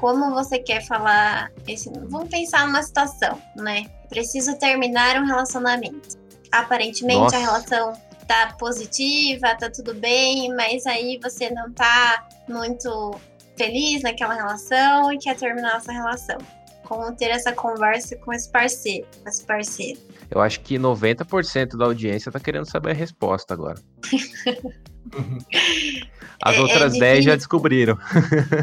Como 0.00 0.30
você 0.30 0.58
quer 0.58 0.82
falar 0.86 1.52
esse. 1.68 1.90
Vamos 1.90 2.30
pensar 2.30 2.66
numa 2.66 2.82
situação, 2.82 3.38
né? 3.54 3.84
Preciso 4.08 4.58
terminar 4.58 5.20
um 5.20 5.26
relacionamento. 5.26 6.18
Aparentemente 6.50 7.20
Nossa. 7.20 7.36
a 7.36 7.40
relação 7.40 7.92
tá 8.26 8.54
positiva, 8.58 9.54
tá 9.56 9.70
tudo 9.70 9.92
bem, 9.92 10.54
mas 10.54 10.86
aí 10.86 11.20
você 11.22 11.50
não 11.50 11.70
tá 11.72 12.26
muito 12.48 13.14
feliz 13.58 14.02
naquela 14.02 14.34
relação 14.34 15.12
e 15.12 15.18
quer 15.18 15.36
terminar 15.36 15.76
essa 15.76 15.92
relação. 15.92 16.38
Como 16.84 17.14
ter 17.14 17.26
essa 17.26 17.52
conversa 17.52 18.16
com 18.16 18.32
esse 18.32 18.50
parceiro, 18.50 19.06
com 19.22 19.28
esse 19.28 19.44
parceiro. 19.44 20.00
Eu 20.30 20.40
acho 20.40 20.60
que 20.60 20.76
90% 20.76 21.76
da 21.76 21.84
audiência 21.84 22.32
tá 22.32 22.40
querendo 22.40 22.68
saber 22.68 22.92
a 22.92 22.94
resposta 22.94 23.52
agora. 23.52 23.78
As 26.42 26.56
é, 26.56 26.60
outras 26.60 26.94
é 26.94 26.98
10 26.98 27.24
já 27.24 27.36
descobriram. 27.36 27.98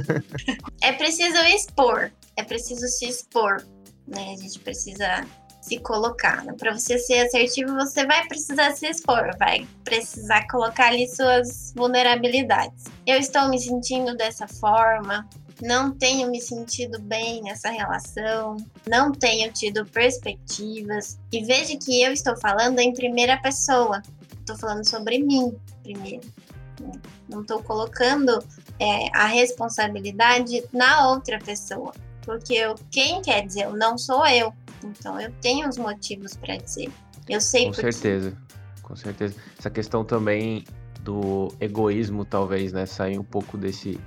é 0.81 0.91
preciso 0.93 1.37
expor. 1.37 2.11
É 2.35 2.43
preciso 2.43 2.87
se 2.87 3.07
expor. 3.07 3.63
Né? 4.07 4.33
A 4.33 4.41
gente 4.41 4.59
precisa 4.59 5.25
se 5.61 5.79
colocar. 5.79 6.43
Né? 6.43 6.53
Para 6.57 6.73
você 6.73 6.97
ser 6.97 7.27
assertivo, 7.27 7.75
você 7.75 8.05
vai 8.05 8.25
precisar 8.27 8.71
se 8.71 8.87
expor, 8.87 9.35
vai 9.37 9.67
precisar 9.83 10.47
colocar 10.47 10.87
ali 10.87 11.07
suas 11.07 11.73
vulnerabilidades. 11.75 12.85
Eu 13.05 13.17
estou 13.17 13.47
me 13.49 13.59
sentindo 13.59 14.15
dessa 14.15 14.47
forma, 14.47 15.27
não 15.61 15.91
tenho 15.91 16.29
me 16.31 16.39
sentido 16.39 16.99
bem 16.99 17.41
nessa 17.41 17.69
relação, 17.69 18.57
não 18.87 19.11
tenho 19.11 19.51
tido 19.51 19.85
perspectivas. 19.85 21.19
E 21.31 21.43
veja 21.43 21.77
que 21.77 22.01
eu 22.01 22.11
estou 22.11 22.37
falando 22.37 22.79
em 22.79 22.93
primeira 22.93 23.37
pessoa, 23.37 24.01
estou 24.39 24.57
falando 24.57 24.87
sobre 24.87 25.19
mim 25.19 25.53
primeiro. 25.87 26.27
Não 27.27 27.41
estou 27.41 27.63
colocando 27.63 28.43
é, 28.79 29.09
a 29.17 29.25
responsabilidade 29.25 30.63
na 30.71 31.09
outra 31.09 31.39
pessoa. 31.39 31.91
Porque 32.21 32.53
eu, 32.53 32.75
quem 32.91 33.21
quer 33.21 33.45
dizer 33.45 33.63
eu 33.63 33.75
não 33.75 33.97
sou 33.97 34.25
eu. 34.27 34.53
Então 34.83 35.19
eu 35.19 35.31
tenho 35.41 35.67
os 35.67 35.77
motivos 35.77 36.35
para 36.35 36.57
dizer. 36.57 36.91
Eu 37.27 37.41
sei 37.41 37.67
Com 37.67 37.73
certeza. 37.73 38.37
Com 38.81 38.95
certeza. 38.95 39.35
Essa 39.57 39.69
questão 39.69 40.03
também 40.03 40.63
do 41.01 41.47
egoísmo, 41.59 42.25
talvez, 42.25 42.73
né? 42.73 42.85
Sair 42.85 43.17
um 43.17 43.23
pouco 43.23 43.57
desse 43.57 43.99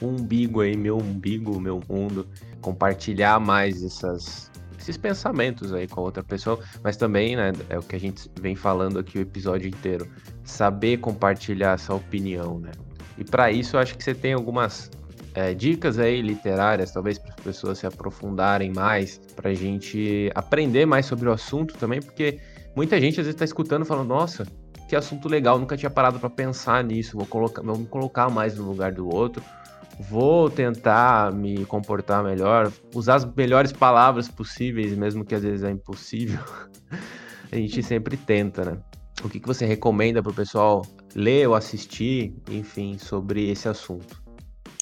umbigo 0.00 0.60
aí, 0.60 0.76
meu 0.76 0.96
umbigo, 0.96 1.60
meu 1.60 1.80
mundo. 1.88 2.26
Compartilhar 2.60 3.38
mais 3.38 3.82
essas, 3.82 4.50
esses 4.78 4.96
pensamentos 4.96 5.72
aí 5.72 5.86
com 5.86 6.00
a 6.00 6.04
outra 6.04 6.22
pessoa, 6.22 6.60
mas 6.82 6.96
também, 6.96 7.36
né, 7.36 7.52
é 7.68 7.78
o 7.78 7.82
que 7.82 7.96
a 7.96 8.00
gente 8.00 8.30
vem 8.40 8.54
falando 8.54 8.98
aqui 8.98 9.18
o 9.18 9.22
episódio 9.22 9.68
inteiro, 9.68 10.08
saber 10.44 10.98
compartilhar 10.98 11.74
essa 11.74 11.94
opinião, 11.94 12.58
né? 12.58 12.70
E 13.16 13.24
para 13.24 13.50
isso 13.50 13.76
eu 13.76 13.80
acho 13.80 13.96
que 13.96 14.04
você 14.04 14.14
tem 14.14 14.32
algumas 14.32 14.90
é, 15.34 15.52
dicas 15.52 15.98
aí 15.98 16.22
literárias, 16.22 16.92
talvez 16.92 17.18
para 17.18 17.30
as 17.30 17.40
pessoas 17.40 17.78
se 17.78 17.86
aprofundarem 17.86 18.72
mais, 18.72 19.18
para 19.34 19.50
a 19.50 19.54
gente 19.54 20.30
aprender 20.34 20.86
mais 20.86 21.06
sobre 21.06 21.28
o 21.28 21.32
assunto 21.32 21.74
também, 21.76 22.00
porque 22.00 22.38
muita 22.76 23.00
gente 23.00 23.20
às 23.20 23.26
vezes 23.26 23.34
está 23.34 23.44
escutando 23.44 23.84
falando, 23.84 24.08
nossa, 24.08 24.46
que 24.88 24.96
assunto 24.96 25.28
legal, 25.28 25.58
nunca 25.58 25.76
tinha 25.76 25.90
parado 25.90 26.18
para 26.18 26.30
pensar 26.30 26.82
nisso, 26.82 27.16
vou 27.16 27.26
colocar, 27.26 27.62
me 27.62 27.86
colocar 27.86 28.30
mais 28.30 28.56
no 28.56 28.64
lugar 28.64 28.92
do 28.92 29.12
outro, 29.12 29.42
vou 30.00 30.50
tentar 30.50 31.32
me 31.32 31.64
comportar 31.64 32.22
melhor, 32.22 32.72
usar 32.94 33.16
as 33.16 33.24
melhores 33.24 33.72
palavras 33.72 34.28
possíveis, 34.28 34.96
mesmo 34.96 35.24
que 35.24 35.34
às 35.34 35.42
vezes 35.42 35.62
é 35.62 35.70
impossível. 35.70 36.40
a 37.50 37.56
gente 37.56 37.82
sempre 37.82 38.16
tenta, 38.16 38.64
né? 38.64 38.78
O 39.24 39.28
que, 39.28 39.40
que 39.40 39.46
você 39.46 39.66
recomenda 39.66 40.22
para 40.22 40.30
o 40.30 40.34
pessoal 40.34 40.86
ler 41.14 41.48
ou 41.48 41.54
assistir, 41.54 42.34
enfim, 42.48 42.96
sobre 42.98 43.50
esse 43.50 43.68
assunto? 43.68 44.22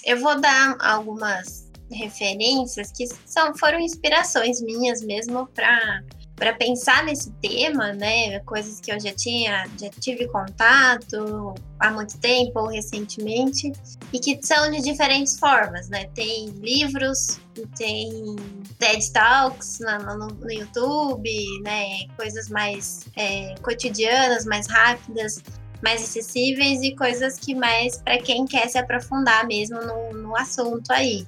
Eu 0.04 0.20
vou 0.20 0.38
dar 0.40 0.76
algumas 0.80 1.70
referências 1.90 2.92
que 2.92 3.06
são 3.24 3.56
foram 3.56 3.78
inspirações 3.78 4.60
minhas 4.60 5.02
mesmo 5.02 5.46
para 5.54 6.02
para 6.36 6.52
pensar 6.52 7.02
nesse 7.02 7.30
tema, 7.42 7.94
né, 7.94 8.38
coisas 8.40 8.78
que 8.78 8.92
eu 8.92 9.00
já 9.00 9.12
tinha, 9.12 9.66
já 9.80 9.88
tive 9.88 10.28
contato 10.28 11.54
há 11.80 11.90
muito 11.90 12.18
tempo 12.18 12.60
ou 12.60 12.68
recentemente 12.68 13.72
e 14.12 14.20
que 14.20 14.38
são 14.42 14.70
de 14.70 14.82
diferentes 14.82 15.38
formas, 15.38 15.88
né? 15.88 16.04
Tem 16.14 16.50
livros, 16.60 17.40
tem 17.76 18.36
TED 18.78 19.12
Talks 19.12 19.78
no, 19.80 20.18
no, 20.18 20.26
no 20.26 20.52
YouTube, 20.52 21.30
né? 21.62 22.06
Coisas 22.16 22.48
mais 22.50 23.06
é, 23.16 23.54
cotidianas, 23.62 24.44
mais 24.44 24.66
rápidas, 24.66 25.42
mais 25.82 26.02
acessíveis 26.02 26.82
e 26.82 26.94
coisas 26.94 27.38
que 27.38 27.54
mais 27.54 27.96
para 27.98 28.18
quem 28.18 28.44
quer 28.44 28.68
se 28.68 28.76
aprofundar 28.78 29.46
mesmo 29.46 29.80
no, 29.80 30.12
no 30.12 30.36
assunto 30.36 30.90
aí. 30.90 31.26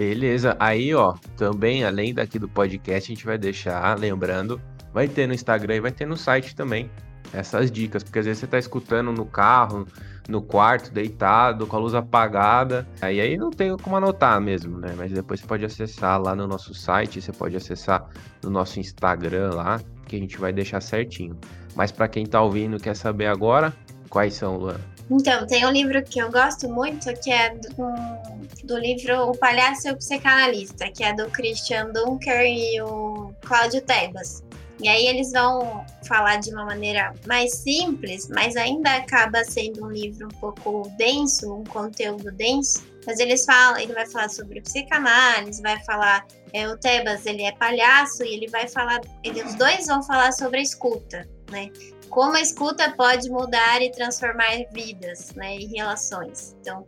Beleza. 0.00 0.56
Aí, 0.58 0.94
ó, 0.94 1.12
também, 1.36 1.84
além 1.84 2.14
daqui 2.14 2.38
do 2.38 2.48
podcast, 2.48 3.12
a 3.12 3.14
gente 3.14 3.26
vai 3.26 3.36
deixar, 3.36 3.98
lembrando, 3.98 4.58
vai 4.94 5.06
ter 5.06 5.26
no 5.26 5.34
Instagram 5.34 5.76
e 5.76 5.80
vai 5.80 5.92
ter 5.92 6.06
no 6.06 6.16
site 6.16 6.56
também 6.56 6.90
essas 7.34 7.70
dicas, 7.70 8.02
porque 8.02 8.18
às 8.18 8.24
vezes 8.24 8.40
você 8.40 8.46
tá 8.46 8.58
escutando 8.58 9.12
no 9.12 9.26
carro, 9.26 9.86
no 10.26 10.40
quarto, 10.40 10.90
deitado, 10.90 11.66
com 11.66 11.76
a 11.76 11.78
luz 11.78 11.94
apagada. 11.94 12.88
Aí 13.02 13.20
aí 13.20 13.36
não 13.36 13.50
tem 13.50 13.76
como 13.76 13.94
anotar 13.94 14.40
mesmo, 14.40 14.78
né? 14.78 14.94
Mas 14.96 15.12
depois 15.12 15.40
você 15.40 15.46
pode 15.46 15.66
acessar 15.66 16.18
lá 16.18 16.34
no 16.34 16.48
nosso 16.48 16.72
site, 16.72 17.20
você 17.20 17.30
pode 17.30 17.54
acessar 17.54 18.08
no 18.42 18.48
nosso 18.48 18.80
Instagram 18.80 19.50
lá, 19.50 19.82
que 20.06 20.16
a 20.16 20.18
gente 20.18 20.38
vai 20.38 20.50
deixar 20.50 20.80
certinho. 20.80 21.38
Mas 21.76 21.92
para 21.92 22.08
quem 22.08 22.24
tá 22.24 22.40
ouvindo 22.40 22.78
quer 22.78 22.96
saber 22.96 23.26
agora, 23.26 23.70
quais 24.08 24.32
são, 24.32 24.56
Luan? 24.56 24.80
Então, 25.10 25.44
tem 25.46 25.66
um 25.66 25.70
livro 25.70 26.02
que 26.04 26.20
eu 26.20 26.30
gosto 26.30 26.68
muito, 26.68 27.12
que 27.20 27.32
é 27.32 27.50
do, 27.50 28.64
do 28.64 28.78
livro 28.78 29.30
O 29.30 29.36
Palhaço 29.36 29.88
e 29.88 29.90
o 29.90 29.96
Psicanalista, 29.96 30.88
que 30.90 31.02
é 31.02 31.12
do 31.12 31.28
Christian 31.30 31.90
Dunker 31.92 32.42
e 32.42 32.80
o 32.80 33.34
Cláudio 33.42 33.80
Tebas. 33.82 34.44
E 34.82 34.88
aí 34.88 35.06
eles 35.08 35.32
vão 35.32 35.84
falar 36.06 36.36
de 36.36 36.50
uma 36.50 36.64
maneira 36.64 37.12
mais 37.26 37.54
simples, 37.56 38.28
mas 38.28 38.56
ainda 38.56 38.96
acaba 38.96 39.44
sendo 39.44 39.84
um 39.84 39.90
livro 39.90 40.26
um 40.26 40.40
pouco 40.40 40.90
denso, 40.96 41.54
um 41.54 41.64
conteúdo 41.64 42.30
denso. 42.32 42.88
Mas 43.06 43.18
eles 43.18 43.44
falam, 43.44 43.78
ele 43.78 43.92
vai 43.92 44.06
falar 44.06 44.30
sobre 44.30 44.60
psicanálise, 44.62 45.60
vai 45.60 45.82
falar 45.84 46.26
é, 46.52 46.68
o 46.68 46.78
Tebas, 46.78 47.26
ele 47.26 47.42
é 47.42 47.52
palhaço 47.52 48.22
e 48.22 48.34
ele 48.34 48.48
vai 48.48 48.68
falar, 48.68 49.00
ele, 49.22 49.42
os 49.42 49.54
dois 49.54 49.86
vão 49.86 50.02
falar 50.02 50.32
sobre 50.32 50.58
a 50.58 50.62
escuta, 50.62 51.28
né? 51.50 51.70
Como 52.10 52.36
a 52.36 52.40
escuta 52.40 52.92
pode 52.96 53.30
mudar 53.30 53.80
e 53.80 53.90
transformar 53.92 54.66
vidas, 54.72 55.32
né, 55.34 55.56
e 55.56 55.66
relações. 55.66 56.56
Então, 56.60 56.84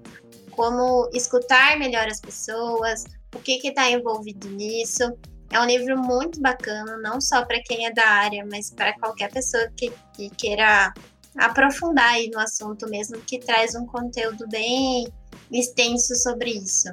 como 0.51 1.09
escutar 1.15 1.79
melhor 1.79 2.07
as 2.09 2.21
pessoas, 2.21 3.05
o 3.35 3.39
que 3.39 3.67
está 3.67 3.91
envolvido 3.91 4.49
nisso. 4.51 5.03
É 5.51 5.61
um 5.61 5.67
livro 5.67 5.99
muito 5.99 6.41
bacana, 6.41 6.97
não 6.99 7.21
só 7.21 7.45
para 7.45 7.63
quem 7.63 7.87
é 7.87 7.93
da 7.93 8.07
área, 8.07 8.45
mas 8.51 8.71
para 8.71 8.99
qualquer 8.99 9.31
pessoa 9.31 9.71
que, 9.77 9.93
que, 10.15 10.31
queira 10.31 10.93
aprofundar 11.37 12.17
no 12.33 12.39
assunto 12.39 12.89
mesmo, 12.89 13.21
que 13.21 13.39
traz 13.39 13.75
um 13.75 13.87
conteúdo 13.87 14.47
bem 14.49 15.07
extenso 15.51 16.15
sobre 16.17 16.51
isso. 16.51 16.89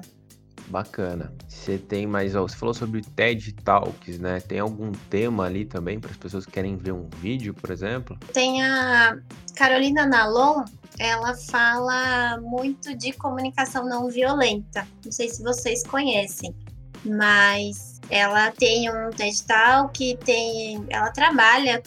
Bacana. 0.70 1.34
Você 1.48 1.78
tem 1.78 2.06
mais, 2.06 2.34
você 2.34 2.56
falou 2.56 2.74
sobre 2.74 3.02
TED 3.02 3.54
Talks, 3.54 4.20
né? 4.20 4.40
Tem 4.40 4.60
algum 4.60 4.92
tema 5.10 5.46
ali 5.46 5.66
também 5.66 6.00
para 6.00 6.12
as 6.12 6.18
pessoas 6.18 6.46
que 6.46 6.52
querem 6.52 6.78
ver 6.78 6.92
um 6.92 7.10
vídeo, 7.18 7.54
por 7.54 7.72
exemplo? 7.72 8.18
Tem 8.34 8.64
a 8.64 9.18
Carolina 9.56 10.06
Nalon, 10.06 10.64
ela 11.00 11.36
fala 11.36 12.40
muito 12.42 12.96
de 12.96 13.12
comunicação 13.14 13.88
não 13.88 14.10
violenta. 14.10 14.88
Não 15.04 15.12
sei 15.12 15.30
se 15.30 15.42
vocês 15.42 15.84
conhecem, 15.84 16.56
mas 17.04 18.00
ela 18.10 18.52
tem 18.52 18.90
um 18.90 19.10
TED 19.10 19.44
Talk, 19.46 20.18
tem, 20.24 20.86
ela 20.90 21.12
trabalha 21.12 21.82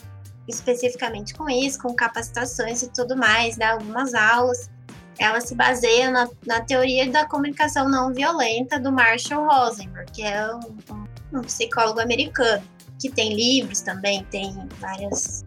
especificamente 0.49 1.35
com 1.35 1.49
isso, 1.49 1.79
com 1.81 1.95
capacitações 1.95 2.83
e 2.83 2.93
tudo 2.93 3.17
mais, 3.17 3.57
dá 3.57 3.73
algumas 3.73 4.15
aulas. 4.15 4.71
Ela 5.19 5.41
se 5.41 5.55
baseia 5.55 6.11
na, 6.11 6.29
na 6.47 6.61
teoria 6.61 7.11
da 7.11 7.27
comunicação 7.27 7.89
não 7.89 8.13
violenta 8.13 8.79
do 8.79 8.91
Marshall 8.91 9.47
Rosenberg, 9.47 10.11
que 10.13 10.23
é 10.23 10.55
um, 10.55 11.39
um, 11.39 11.41
psicólogo 11.43 12.01
americano, 12.01 12.63
que 13.01 13.11
tem 13.11 13.35
livros 13.35 13.81
também, 13.81 14.25
tem 14.31 14.53
várias 14.79 15.45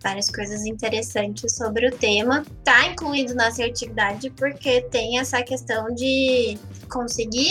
várias 0.00 0.30
coisas 0.30 0.64
interessantes 0.64 1.56
sobre 1.56 1.88
o 1.88 1.90
tema. 1.90 2.44
Está 2.58 2.86
incluído 2.86 3.34
na 3.34 3.48
assertividade 3.48 4.30
porque 4.30 4.82
tem 4.82 5.18
essa 5.18 5.42
questão 5.42 5.92
de 5.92 6.56
conseguir 6.88 7.50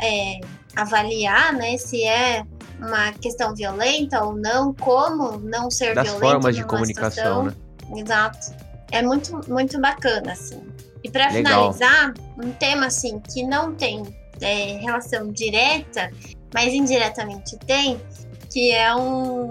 é, 0.00 0.40
avaliar, 0.74 1.52
né, 1.52 1.76
se 1.78 2.02
é 2.02 2.44
uma 2.80 3.12
questão 3.12 3.54
violenta 3.54 4.24
ou 4.24 4.34
não, 4.34 4.74
como 4.74 5.38
não 5.38 5.70
ser 5.70 5.94
das 5.94 6.04
violento. 6.04 6.30
formas 6.32 6.56
de 6.56 6.64
comunicação, 6.64 7.44
situação. 7.44 7.90
né? 7.90 8.00
Exato. 8.00 8.52
É 8.90 9.00
muito, 9.00 9.40
muito 9.48 9.80
bacana, 9.80 10.32
assim. 10.32 10.60
E 11.04 11.10
para 11.10 11.30
finalizar, 11.30 12.14
um 12.42 12.52
tema 12.52 12.86
assim 12.86 13.20
que 13.20 13.44
não 13.44 13.74
tem 13.74 14.02
é, 14.40 14.78
relação 14.78 15.32
direta, 15.32 16.10
mas 16.54 16.72
indiretamente 16.72 17.56
tem, 17.58 18.00
que 18.52 18.70
é 18.72 18.94
um, 18.94 19.50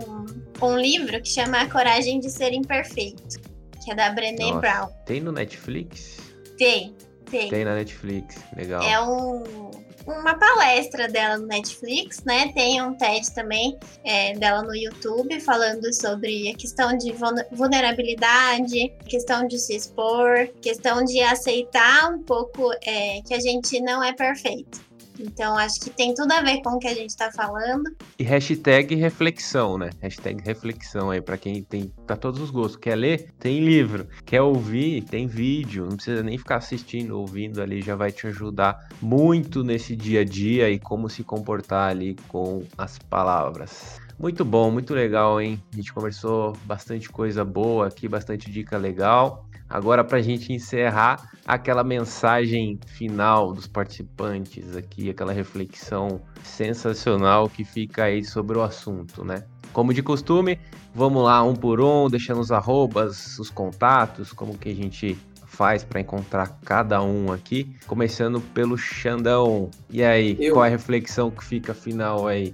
um 0.61 0.77
livro 0.77 1.21
que 1.21 1.29
chama 1.29 1.61
A 1.61 1.69
Coragem 1.69 2.19
de 2.19 2.29
Ser 2.29 2.53
Imperfeito, 2.53 3.39
que 3.83 3.91
é 3.91 3.95
da 3.95 4.11
Brené 4.11 4.53
Brown. 4.53 4.89
Tem 5.05 5.19
no 5.19 5.31
Netflix? 5.31 6.17
Tem, 6.57 6.95
tem. 7.29 7.49
Tem 7.49 7.65
na 7.65 7.75
Netflix, 7.75 8.37
legal. 8.55 8.81
É 8.83 9.01
um 9.01 9.71
uma 10.05 10.35
palestra 10.35 11.07
dela 11.07 11.37
no 11.37 11.47
Netflix, 11.47 12.23
né? 12.23 12.51
Tem 12.53 12.81
um 12.81 12.93
TED 12.93 13.33
também 13.33 13.77
é, 14.03 14.33
dela 14.33 14.61
no 14.61 14.75
YouTube 14.75 15.39
falando 15.41 15.93
sobre 15.93 16.49
a 16.49 16.55
questão 16.55 16.97
de 16.97 17.13
vulnerabilidade, 17.51 18.93
questão 19.05 19.47
de 19.47 19.57
se 19.59 19.75
expor, 19.75 20.47
questão 20.61 21.03
de 21.03 21.21
aceitar 21.21 22.11
um 22.11 22.23
pouco 22.23 22.71
é, 22.85 23.21
que 23.21 23.33
a 23.33 23.39
gente 23.39 23.79
não 23.81 24.03
é 24.03 24.13
perfeito. 24.13 24.90
Então, 25.19 25.57
acho 25.57 25.79
que 25.79 25.89
tem 25.89 26.13
tudo 26.13 26.31
a 26.31 26.41
ver 26.41 26.61
com 26.61 26.71
o 26.71 26.79
que 26.79 26.87
a 26.87 26.93
gente 26.93 27.09
está 27.09 27.31
falando. 27.31 27.83
E 28.17 28.23
hashtag 28.23 28.95
reflexão, 28.95 29.77
né? 29.77 29.89
Hashtag 30.01 30.43
reflexão 30.43 31.11
aí 31.11 31.21
para 31.21 31.37
quem 31.37 31.63
tem 31.63 31.91
para 32.05 32.15
todos 32.15 32.39
os 32.39 32.49
gostos. 32.49 32.77
Quer 32.77 32.95
ler? 32.95 33.31
Tem 33.39 33.59
livro. 33.59 34.07
Quer 34.25 34.41
ouvir? 34.41 35.03
Tem 35.03 35.27
vídeo. 35.27 35.85
Não 35.85 35.95
precisa 35.95 36.23
nem 36.23 36.37
ficar 36.37 36.57
assistindo, 36.57 37.19
ouvindo 37.19 37.61
ali, 37.61 37.81
já 37.81 37.95
vai 37.95 38.11
te 38.11 38.27
ajudar 38.27 38.89
muito 39.01 39.63
nesse 39.63 39.95
dia 39.95 40.21
a 40.21 40.25
dia 40.25 40.69
e 40.69 40.79
como 40.79 41.09
se 41.09 41.23
comportar 41.23 41.89
ali 41.89 42.15
com 42.27 42.63
as 42.77 42.97
palavras. 42.97 43.99
Muito 44.21 44.45
bom, 44.45 44.69
muito 44.69 44.93
legal, 44.93 45.41
hein? 45.41 45.61
A 45.73 45.75
gente 45.75 45.91
conversou 45.91 46.55
bastante 46.65 47.09
coisa 47.09 47.43
boa 47.43 47.87
aqui, 47.87 48.07
bastante 48.07 48.51
dica 48.51 48.77
legal. 48.77 49.47
Agora, 49.71 50.03
para 50.03 50.17
a 50.17 50.21
gente 50.21 50.51
encerrar, 50.51 51.31
aquela 51.47 51.81
mensagem 51.81 52.77
final 52.85 53.53
dos 53.53 53.67
participantes 53.67 54.75
aqui, 54.75 55.09
aquela 55.09 55.31
reflexão 55.31 56.21
sensacional 56.43 57.47
que 57.47 57.63
fica 57.63 58.03
aí 58.03 58.21
sobre 58.23 58.57
o 58.57 58.61
assunto, 58.61 59.23
né? 59.23 59.45
Como 59.71 59.93
de 59.93 60.03
costume, 60.03 60.59
vamos 60.93 61.23
lá 61.23 61.41
um 61.41 61.55
por 61.55 61.79
um, 61.79 62.09
deixando 62.09 62.41
os 62.41 62.51
arrobas, 62.51 63.39
os 63.39 63.49
contatos, 63.49 64.33
como 64.33 64.57
que 64.57 64.67
a 64.67 64.75
gente 64.75 65.17
faz 65.45 65.85
para 65.85 66.01
encontrar 66.01 66.59
cada 66.65 67.01
um 67.01 67.31
aqui. 67.31 67.73
Começando 67.87 68.41
pelo 68.41 68.77
Xandão. 68.77 69.69
E 69.89 70.03
aí, 70.03 70.35
Eu... 70.37 70.53
qual 70.53 70.65
é 70.65 70.67
a 70.67 70.71
reflexão 70.71 71.31
que 71.31 71.43
fica 71.45 71.73
final 71.73 72.27
aí? 72.27 72.53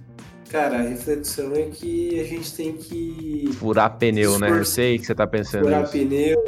Cara, 0.50 0.78
a 0.78 0.82
reflexão 0.82 1.54
é 1.54 1.64
que 1.64 2.20
a 2.20 2.24
gente 2.24 2.54
tem 2.54 2.74
que. 2.74 3.50
Furar 3.54 3.98
pneu, 3.98 4.39
né? 4.39 4.50
Eu 4.50 4.64
sei 4.64 4.98
que 4.98 5.06
você 5.06 5.14
tá 5.14 5.28
pensando 5.28 5.64
Furar 5.64 5.84
isso. 5.84 5.91
pneu, 5.91 6.41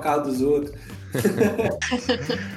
carro 0.00 0.24
dos 0.24 0.40
outros. 0.40 0.74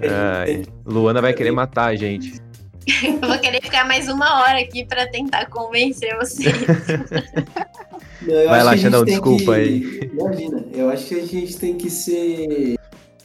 Ai, 0.00 0.64
Luana 0.84 1.20
vai 1.20 1.32
querer 1.32 1.50
matar 1.50 1.86
a 1.86 1.96
gente. 1.96 2.40
Eu 3.04 3.20
vou 3.28 3.38
querer 3.38 3.62
ficar 3.62 3.86
mais 3.86 4.08
uma 4.08 4.40
hora 4.42 4.60
aqui 4.60 4.84
para 4.84 5.06
tentar 5.06 5.46
convencer 5.46 6.16
vocês. 6.16 6.54
Não, 8.22 8.48
vai 8.48 8.64
lá, 8.64 8.76
Xandão, 8.76 9.04
desculpa 9.04 9.54
que... 9.54 9.60
aí. 9.60 10.10
Imagina, 10.12 10.64
eu 10.74 10.90
acho 10.90 11.06
que 11.06 11.14
a 11.14 11.24
gente 11.24 11.56
tem 11.56 11.76
que 11.76 11.88
ser. 11.88 12.76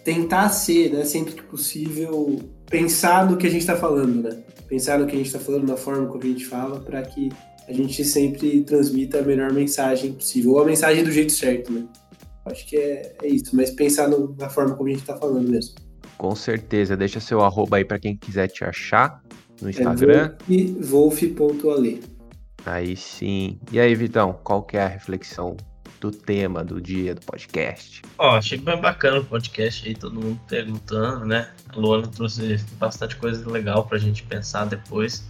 Tentar 0.04 0.50
ser, 0.50 0.92
né, 0.92 1.04
sempre 1.04 1.34
que 1.34 1.42
possível, 1.42 2.40
pensar 2.74 3.30
no 3.30 3.38
que 3.38 3.46
a 3.46 3.50
gente 3.52 3.62
está 3.62 3.76
falando, 3.76 4.24
né? 4.24 4.44
Pensar 4.68 4.98
no 4.98 5.06
que 5.06 5.14
a 5.14 5.18
gente 5.18 5.28
está 5.28 5.38
falando, 5.38 5.68
na 5.68 5.78
forma 5.78 6.08
como 6.08 6.24
a 6.24 6.26
gente 6.26 6.44
fala, 6.44 6.80
para 6.80 7.04
que 7.04 7.30
a 7.68 7.72
gente 7.72 8.04
sempre 8.04 8.64
transmita 8.64 9.20
a 9.20 9.22
melhor 9.22 9.54
mensagem 9.54 10.14
possível, 10.14 10.54
ou 10.54 10.62
a 10.64 10.66
mensagem 10.66 11.04
do 11.04 11.12
jeito 11.12 11.32
certo, 11.32 11.72
né? 11.72 11.86
Acho 12.48 12.66
que 12.68 12.76
é, 12.76 13.16
é 13.22 13.28
isso, 13.28 13.56
mas 13.56 13.70
pensar 13.70 14.10
no, 14.10 14.36
na 14.40 14.50
forma 14.50 14.76
como 14.76 14.90
a 14.90 14.92
gente 14.92 15.02
está 15.02 15.16
falando 15.16 15.48
mesmo. 15.48 15.76
Com 16.18 16.36
certeza. 16.36 16.98
Deixa 16.98 17.20
seu 17.20 17.42
arroba 17.42 17.78
aí 17.78 17.86
para 17.86 18.00
quem 18.00 18.18
quiser 18.18 18.48
te 18.48 18.64
achar 18.64 19.22
no 19.62 19.70
Instagram. 19.70 20.36
É 20.50 20.84
wolf.ale. 20.84 22.02
Aí 22.66 22.96
sim. 22.96 23.60
E 23.72 23.80
aí, 23.80 23.94
Vitão, 23.94 24.40
qual 24.44 24.64
que 24.64 24.78
é 24.78 24.82
a 24.82 24.88
reflexão 24.88 25.56
do 26.04 26.12
tema 26.12 26.66
do 26.66 26.82
dia 26.82 27.16
do 27.16 27.22
podcast? 27.22 28.02
Ó, 28.18 28.34
oh, 28.34 28.36
achei 28.36 28.58
bem 28.58 28.80
bacana 28.80 29.20
o 29.20 29.26
podcast 29.26 29.88
aí, 29.88 29.96
todo 29.96 30.20
mundo 30.20 30.38
perguntando, 30.50 31.26
né? 31.26 31.50
A 31.70 31.80
Luana 31.80 32.08
trouxe 32.08 32.58
bastante 32.78 33.16
coisa 33.16 33.50
legal 33.50 33.86
pra 33.86 33.98
gente 33.98 34.22
pensar 34.24 34.66
depois. 34.66 35.26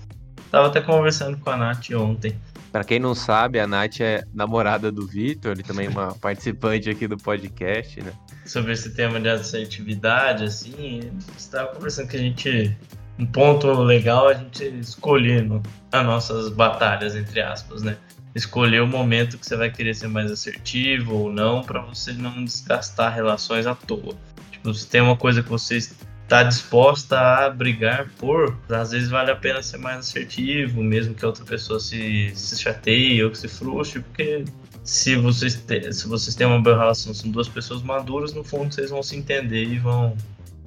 Tava 0.49 0.67
até 0.67 0.81
conversando 0.81 1.37
com 1.37 1.51
a 1.51 1.57
Nath 1.57 1.91
ontem. 1.91 2.35
Para 2.71 2.83
quem 2.83 2.99
não 2.99 3.13
sabe, 3.13 3.59
a 3.59 3.67
Nath 3.67 4.01
é 4.01 4.23
namorada 4.33 4.91
do 4.91 5.05
Vitor, 5.05 5.51
ele 5.51 5.61
também 5.61 5.85
é 5.85 5.89
uma 5.89 6.13
participante 6.17 6.89
aqui 6.89 7.07
do 7.07 7.17
podcast, 7.17 8.01
né? 8.01 8.11
Sobre 8.43 8.73
esse 8.73 8.95
tema 8.95 9.19
de 9.19 9.29
assertividade, 9.29 10.43
assim, 10.43 11.01
estava 11.37 11.67
conversando 11.75 12.07
que 12.07 12.17
a 12.17 12.19
gente. 12.19 12.75
Um 13.19 13.27
ponto 13.27 13.71
legal 13.71 14.29
a 14.29 14.33
gente 14.33 14.65
escolher 14.79 15.43
no, 15.43 15.61
as 15.91 16.03
nossas 16.03 16.49
batalhas, 16.49 17.15
entre 17.15 17.41
aspas, 17.41 17.83
né? 17.83 17.95
Escolher 18.35 18.81
o 18.81 18.87
momento 18.87 19.37
que 19.37 19.45
você 19.45 19.55
vai 19.55 19.71
querer 19.71 19.93
ser 19.95 20.07
mais 20.07 20.31
assertivo 20.31 21.15
ou 21.15 21.31
não, 21.31 21.61
para 21.61 21.81
você 21.81 22.11
não 22.13 22.43
desgastar 22.43 23.13
relações 23.13 23.67
à 23.67 23.75
toa. 23.75 24.15
Tipo, 24.51 24.73
se 24.73 24.87
tem 24.87 25.01
uma 25.01 25.15
coisa 25.15 25.43
que 25.43 25.49
você 25.49 25.77
está 25.77 25.95
tá 26.27 26.43
disposta 26.43 27.19
a 27.19 27.49
brigar 27.49 28.09
por, 28.17 28.57
às 28.69 28.91
vezes 28.91 29.09
vale 29.09 29.29
a 29.29 29.35
pena 29.35 29.61
ser 29.61 29.77
mais 29.77 29.99
assertivo, 29.99 30.81
mesmo 30.81 31.13
que 31.13 31.23
a 31.23 31.27
outra 31.27 31.45
pessoa 31.45 31.79
se, 31.79 32.31
se 32.33 32.59
chateie 32.59 33.23
ou 33.23 33.29
que 33.29 33.37
se 33.37 33.47
frustre, 33.47 34.01
porque 34.01 34.45
se 34.83 35.15
vocês, 35.15 35.55
te, 35.55 35.93
se 35.93 36.07
vocês 36.07 36.35
têm 36.35 36.47
uma 36.47 36.59
boa 36.59 36.77
relação, 36.77 37.13
são 37.13 37.29
duas 37.29 37.47
pessoas 37.47 37.81
maduras, 37.81 38.33
no 38.33 38.43
fundo 38.43 38.73
vocês 38.73 38.89
vão 38.89 39.03
se 39.03 39.15
entender 39.15 39.63
e 39.63 39.77
vão 39.77 40.17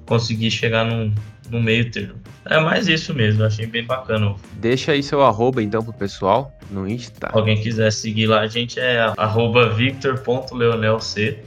conseguir 0.07 0.49
chegar 0.49 0.85
num, 0.85 1.13
num 1.51 1.61
meio 1.61 1.91
termo. 1.91 2.15
É 2.49 2.59
mais 2.59 2.87
isso 2.87 3.13
mesmo, 3.13 3.43
achei 3.43 3.67
bem 3.67 3.83
bacana. 3.85 4.33
Deixa 4.53 4.93
aí 4.93 5.03
seu 5.03 5.21
arroba 5.21 5.61
então 5.61 5.83
pro 5.83 5.93
pessoal 5.93 6.51
no 6.71 6.87
Insta. 6.87 7.29
Alguém 7.33 7.61
quiser 7.61 7.91
seguir 7.91 8.27
lá, 8.27 8.39
a 8.41 8.47
gente 8.47 8.79
é 8.79 9.13
arroba 9.17 9.69
victor.leonelc. 9.69 11.37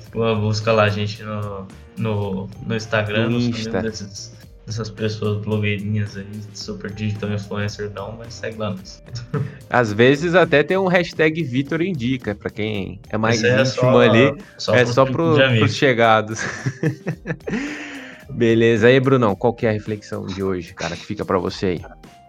Busca 0.41 0.73
lá 0.73 0.85
a 0.85 0.89
gente 0.91 1.23
no, 1.23 1.67
no, 1.97 2.51
no 2.67 2.77
Instagram, 2.77 3.31
No 3.31 3.39
Insta. 3.39 3.81
desses, 3.81 4.35
dessas 4.67 4.91
pessoas 4.91 5.43
blogueirinhas 5.43 6.17
aí, 6.19 6.27
super 6.53 6.91
digital 6.93 7.33
influencer 7.33 7.91
não, 7.95 8.13
mas 8.19 8.35
segue 8.35 8.59
lá 8.59 8.71
nós. 8.71 9.03
Às 9.71 9.93
vezes 9.95 10.35
até 10.35 10.63
tem 10.63 10.77
um 10.77 10.87
hashtag 10.87 11.43
Vitor 11.43 11.81
Indica, 11.81 12.35
pra 12.35 12.51
quem 12.51 13.01
é 13.09 13.17
mais 13.17 13.37
Esse 13.43 13.47
é 13.49 13.55
íntimo 13.63 13.93
só- 13.93 14.01
ali. 14.01 14.35
Só 14.59 14.75
é 14.75 14.85
pro 14.85 14.93
só 14.93 15.05
grupo 15.07 15.35
pro, 15.35 15.59
pros 15.61 15.75
chegados. 15.75 16.41
Beleza. 18.35 18.87
Aí, 18.87 18.99
Brunão, 19.01 19.35
qual 19.35 19.53
que 19.53 19.67
é 19.67 19.71
a 19.71 19.73
reflexão 19.73 20.27
de 20.27 20.43
hoje, 20.43 20.75
cara, 20.75 20.97
que 20.97 21.05
fica 21.05 21.25
pra 21.25 21.39
você 21.39 21.67
aí? 21.67 21.81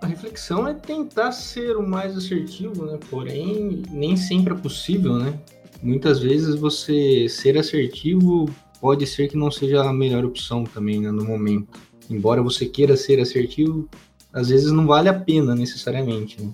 A 0.02 0.08
reflexão 0.08 0.68
é 0.68 0.74
tentar 0.74 1.32
ser 1.32 1.78
o 1.78 1.88
mais 1.88 2.18
assertivo, 2.18 2.86
né? 2.86 2.98
Porém, 3.10 3.84
nem 3.92 4.18
sempre 4.18 4.54
é 4.54 4.58
possível, 4.58 5.16
né? 5.16 5.34
Muitas 5.82 6.20
vezes 6.20 6.56
você 6.56 7.28
ser 7.30 7.58
assertivo 7.58 8.50
pode 8.80 9.06
ser 9.06 9.28
que 9.28 9.38
não 9.38 9.52
seja 9.52 9.84
a 9.84 9.94
melhor 9.94 10.26
opção 10.26 10.64
também, 10.64 11.00
né, 11.00 11.12
no 11.12 11.24
momento. 11.24 11.80
Embora 12.10 12.42
você 12.42 12.66
queira 12.66 12.98
ser 12.98 13.20
assertivo, 13.20 13.88
às 14.34 14.50
vezes 14.50 14.72
não 14.72 14.88
vale 14.88 15.08
a 15.08 15.14
pena 15.14 15.54
necessariamente, 15.54 16.42
né? 16.42 16.52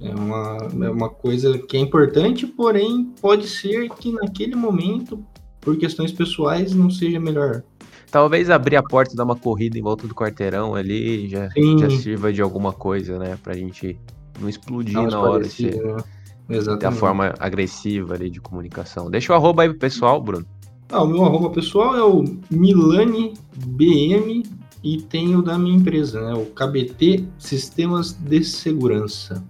É 0.00 0.14
uma, 0.14 0.86
é 0.86 0.90
uma 0.90 1.08
coisa 1.08 1.58
que 1.58 1.76
é 1.76 1.80
importante, 1.80 2.46
porém 2.46 3.12
pode 3.20 3.48
ser 3.48 3.88
que 3.90 4.12
naquele 4.12 4.54
momento, 4.54 5.24
por 5.60 5.76
questões 5.76 6.12
pessoais, 6.12 6.72
não 6.72 6.88
seja 6.88 7.18
melhor. 7.18 7.64
Talvez 8.10 8.48
abrir 8.48 8.76
a 8.76 8.82
porta 8.82 9.12
e 9.12 9.16
dar 9.16 9.24
uma 9.24 9.36
corrida 9.36 9.78
em 9.78 9.82
volta 9.82 10.06
do 10.06 10.14
quarteirão 10.14 10.74
ali 10.74 11.28
já, 11.28 11.50
Sim. 11.50 11.78
já 11.78 11.90
sirva 11.90 12.32
de 12.32 12.40
alguma 12.40 12.72
coisa, 12.72 13.18
né? 13.18 13.38
Pra 13.42 13.54
gente 13.54 13.98
não 14.40 14.48
explodir 14.48 14.94
Não, 14.94 15.06
na 15.06 15.20
hora, 15.20 15.32
parecido, 15.32 15.72
ser, 15.72 15.84
né? 15.84 15.96
da 16.48 16.56
Exatamente. 16.56 16.98
forma 16.98 17.34
agressiva 17.38 18.14
ali 18.14 18.30
de 18.30 18.40
comunicação. 18.40 19.10
Deixa 19.10 19.32
o 19.32 19.36
arroba 19.36 19.62
aí 19.62 19.68
pro 19.68 19.78
pessoal, 19.78 20.22
Bruno. 20.22 20.46
Ah, 20.90 21.02
o 21.02 21.06
meu 21.06 21.22
arroba 21.24 21.50
pessoal 21.50 21.94
é 21.94 22.02
o 22.02 22.24
MilaniBM 22.50 24.42
e 24.82 25.02
tem 25.02 25.36
o 25.36 25.42
da 25.42 25.58
minha 25.58 25.76
empresa, 25.76 26.20
né? 26.20 26.32
O 26.34 26.46
KBT 26.46 27.24
Sistemas 27.38 28.12
de 28.12 28.42
Segurança. 28.42 29.44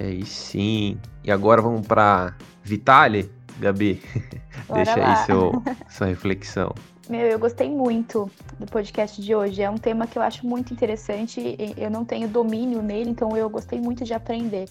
Aí 0.00 0.24
sim. 0.24 0.96
E 1.24 1.30
agora 1.32 1.60
vamos 1.60 1.84
pra 1.86 2.36
Vitale, 2.62 3.28
Gabi. 3.58 4.00
Bora 4.68 4.84
Deixa 4.84 5.00
lá. 5.00 5.18
aí 5.20 5.26
seu, 5.26 5.62
sua 5.90 6.06
reflexão. 6.06 6.72
Meu, 7.08 7.22
eu 7.22 7.38
gostei 7.38 7.70
muito 7.70 8.30
do 8.58 8.66
podcast 8.66 9.22
de 9.22 9.34
hoje. 9.34 9.62
É 9.62 9.70
um 9.70 9.78
tema 9.78 10.06
que 10.06 10.18
eu 10.18 10.22
acho 10.22 10.46
muito 10.46 10.74
interessante. 10.74 11.56
Eu 11.78 11.90
não 11.90 12.04
tenho 12.04 12.28
domínio 12.28 12.82
nele, 12.82 13.08
então 13.08 13.34
eu 13.34 13.48
gostei 13.48 13.80
muito 13.80 14.04
de 14.04 14.12
aprender. 14.12 14.68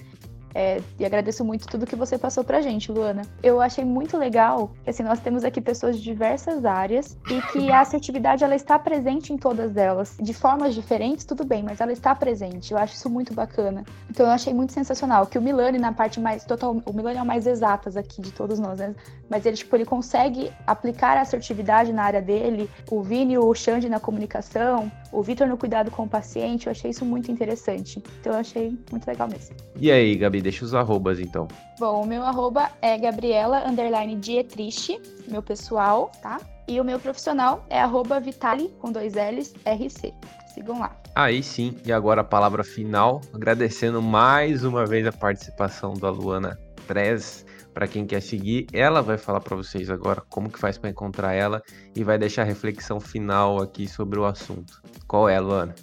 É, 0.54 0.82
e 1.00 1.06
agradeço 1.06 1.43
muito 1.43 1.68
tudo 1.68 1.86
que 1.86 1.95
você 1.95 2.18
passou 2.18 2.43
pra 2.43 2.62
gente, 2.62 2.91
Luana. 2.91 3.24
Eu 3.43 3.62
achei 3.62 3.86
muito 3.86 4.18
legal 4.18 4.72
que 4.84 4.89
assim, 4.89 5.04
nós 5.04 5.20
temos 5.20 5.43
aqui 5.43 5.62
pessoas 5.62 5.98
de 5.98 6.04
diversas 6.04 6.66
áreas 6.66 7.18
e 7.30 7.41
que 7.52 7.72
a 7.72 7.82
assertividade 7.82 8.43
ela 8.43 8.56
está 8.56 8.80
presente 8.80 9.32
em 9.32 9.38
todas 9.38 9.78
elas. 9.78 10.18
De 10.20 10.34
formas 10.34 10.74
diferentes, 10.74 11.26
tudo 11.26 11.45
bem, 11.45 11.64
mas 11.64 11.82
ela 11.82 11.91
está 11.91 12.16
presente. 12.16 12.72
Eu 12.72 12.78
acho 12.78 12.95
isso 12.95 13.10
muito 13.10 13.34
bacana. 13.34 13.84
Então 14.10 14.26
eu 14.26 14.32
achei 14.32 14.54
muito 14.54 14.74
sensacional. 14.74 15.28
Que 15.28 15.38
o 15.38 15.41
Milani, 15.41 15.78
na 15.78 15.93
parte 15.93 16.20
mais 16.20 16.43
total. 16.43 16.82
O 16.86 16.93
Milani 16.93 17.18
é 17.18 17.22
o 17.22 17.26
mais 17.26 17.45
exatas 17.45 17.95
aqui 17.95 18.22
de 18.22 18.32
todos 18.32 18.60
nós, 18.60 18.80
né? 18.80 18.95
Mas 19.30 19.45
ele, 19.45 19.58
tipo, 19.58 19.76
ele 19.76 19.86
consegue 19.86 20.52
aplicar 20.66 21.18
a 21.18 21.22
assertividade 21.22 21.91
na 21.91 22.04
área 22.04 22.22
dele. 22.22 22.70
O 22.89 23.02
Vini, 23.02 23.38
o 23.38 23.54
Xande 23.54 23.89
na 23.89 24.00
comunicação, 24.00 24.91
o 25.12 25.22
Vitor 25.22 25.48
no 25.48 25.58
cuidado 25.58 25.91
com 25.91 26.04
o 26.04 26.08
paciente. 26.08 26.68
Eu 26.68 26.72
achei 26.72 26.91
isso 26.91 27.06
muito 27.06 27.32
interessante. 27.32 28.02
Então 28.20 28.34
eu 28.34 28.39
achei 28.39 28.78
muito 28.91 29.06
legal 29.06 29.28
mesmo. 29.28 29.56
E 29.80 29.91
aí, 29.91 30.16
Gabi, 30.16 30.36
deixa 30.41 30.65
os 30.65 30.73
arrobas 30.73 31.19
então. 31.19 31.47
Bom, 31.79 32.03
o 32.03 32.07
meu 32.07 32.23
arroba 32.23 32.69
é 32.81 32.97
Gabriela 32.97 33.67
underline 33.67 34.15
Dietrich, 34.15 34.99
meu 35.27 35.41
pessoal, 35.41 36.11
tá? 36.21 36.39
E 36.67 36.81
o 36.81 36.83
meu 36.83 36.99
profissional 36.99 37.65
é 37.69 37.79
arroba 37.79 38.19
Vitali, 38.19 38.69
com 38.79 38.91
dois 38.91 39.13
L's, 39.13 39.53
RC. 39.65 40.13
Sigam 40.53 40.79
lá. 40.79 40.95
Aí 41.15 41.41
sim, 41.41 41.77
e 41.85 41.91
agora 41.91 42.21
a 42.21 42.23
palavra 42.25 42.63
final, 42.63 43.21
agradecendo 43.33 44.01
mais 44.01 44.63
uma 44.63 44.85
vez 44.85 45.07
a 45.07 45.11
participação 45.11 45.93
da 45.93 46.09
Luana 46.09 46.59
Trez. 46.88 47.45
Para 47.73 47.88
quem 47.88 48.05
quer 48.07 48.21
seguir, 48.21 48.65
ela 48.73 49.01
vai 49.01 49.17
falar 49.17 49.39
para 49.39 49.55
vocês 49.55 49.89
agora 49.89 50.21
como 50.29 50.49
que 50.49 50.57
faz 50.57 50.77
para 50.77 50.89
encontrar 50.89 51.33
ela 51.33 51.61
e 51.95 52.03
vai 52.03 52.17
deixar 52.17 52.41
a 52.41 52.45
reflexão 52.45 52.99
final 52.99 53.61
aqui 53.61 53.88
sobre 53.88 54.19
o 54.19 54.25
assunto. 54.25 54.81
Qual 55.07 55.29
é, 55.29 55.39
Luana? 55.39 55.75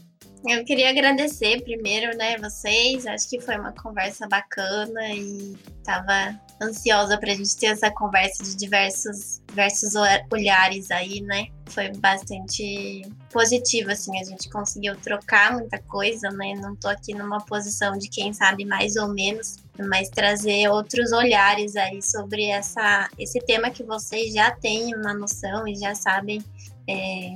Eu 0.47 0.62
queria 0.62 0.90
agradecer 0.90 1.62
primeiro, 1.62 2.14
né, 2.18 2.36
vocês. 2.36 3.07
Acho 3.07 3.30
que 3.30 3.40
foi 3.40 3.57
uma 3.57 3.72
conversa 3.72 4.28
bacana 4.28 5.09
e 5.11 5.57
tava 5.82 6.38
ansiosa 6.61 7.16
pra 7.18 7.34
gente 7.34 7.57
ter 7.57 7.66
essa 7.66 7.90
conversa 7.90 8.42
de 8.42 8.55
diversos, 8.55 9.40
diversos 9.49 9.95
ol- 9.95 10.26
olhares 10.30 10.90
aí, 10.90 11.22
né? 11.22 11.47
Foi 11.66 11.90
bastante 11.92 13.03
positivo, 13.32 13.90
assim, 13.90 14.20
a 14.20 14.24
gente 14.24 14.51
conseguiu 14.51 14.95
trocar 14.97 15.55
muita 15.55 15.78
coisa, 15.78 16.28
né? 16.28 16.53
Não 16.61 16.76
tô 16.76 16.88
aqui 16.88 17.14
numa 17.14 17.38
posição 17.47 17.97
de 17.97 18.11
quem 18.11 18.34
sabe 18.34 18.66
mais 18.66 18.97
ou 18.97 19.09
menos, 19.09 19.57
mas 19.88 20.11
trazer 20.11 20.68
outros 20.68 21.11
olhares 21.12 21.74
aí 21.74 22.03
sobre 22.03 22.47
essa, 22.51 23.09
esse 23.18 23.40
tema 23.40 23.70
que 23.70 23.82
vocês 23.82 24.34
já 24.34 24.51
têm 24.51 24.95
uma 24.95 25.14
noção 25.14 25.66
e 25.66 25.74
já 25.74 25.95
sabem 25.95 26.45
é, 26.86 27.34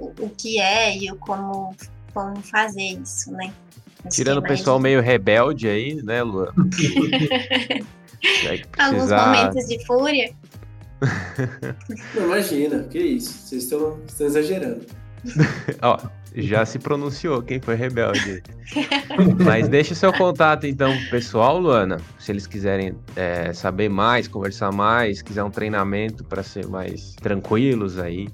o 0.00 0.28
que 0.30 0.58
é 0.60 0.96
e 0.96 1.10
o 1.10 1.16
como 1.16 1.74
como 2.18 2.42
fazer 2.42 2.98
isso, 3.00 3.30
né? 3.30 3.52
Acho 4.04 4.16
Tirando 4.16 4.38
o 4.38 4.42
pessoal 4.42 4.80
meio 4.80 5.00
rebelde 5.00 5.68
aí, 5.68 6.02
né, 6.02 6.20
Luana? 6.24 6.52
Vai 8.44 8.62
Alguns 8.76 9.10
momentos 9.10 9.68
de 9.68 9.86
fúria. 9.86 10.32
Não, 12.16 12.24
imagina, 12.24 12.82
que 12.82 12.98
isso. 12.98 13.46
Vocês 13.46 13.62
estão, 13.62 14.00
estão 14.04 14.26
exagerando. 14.26 14.84
Ó, 15.80 15.96
já 16.34 16.66
se 16.66 16.80
pronunciou 16.80 17.40
quem 17.40 17.60
foi 17.60 17.76
rebelde. 17.76 18.42
Mas 19.44 19.68
deixa 19.68 19.92
o 19.92 19.96
seu 19.96 20.12
contato 20.12 20.66
então 20.66 20.96
pro 20.96 21.10
pessoal, 21.10 21.60
Luana. 21.60 21.98
Se 22.18 22.32
eles 22.32 22.48
quiserem 22.48 22.96
é, 23.14 23.52
saber 23.52 23.88
mais, 23.88 24.26
conversar 24.26 24.72
mais, 24.72 25.22
quiser 25.22 25.44
um 25.44 25.50
treinamento 25.50 26.24
para 26.24 26.42
ser 26.42 26.66
mais 26.66 27.14
tranquilos 27.14 27.96
aí. 27.96 28.28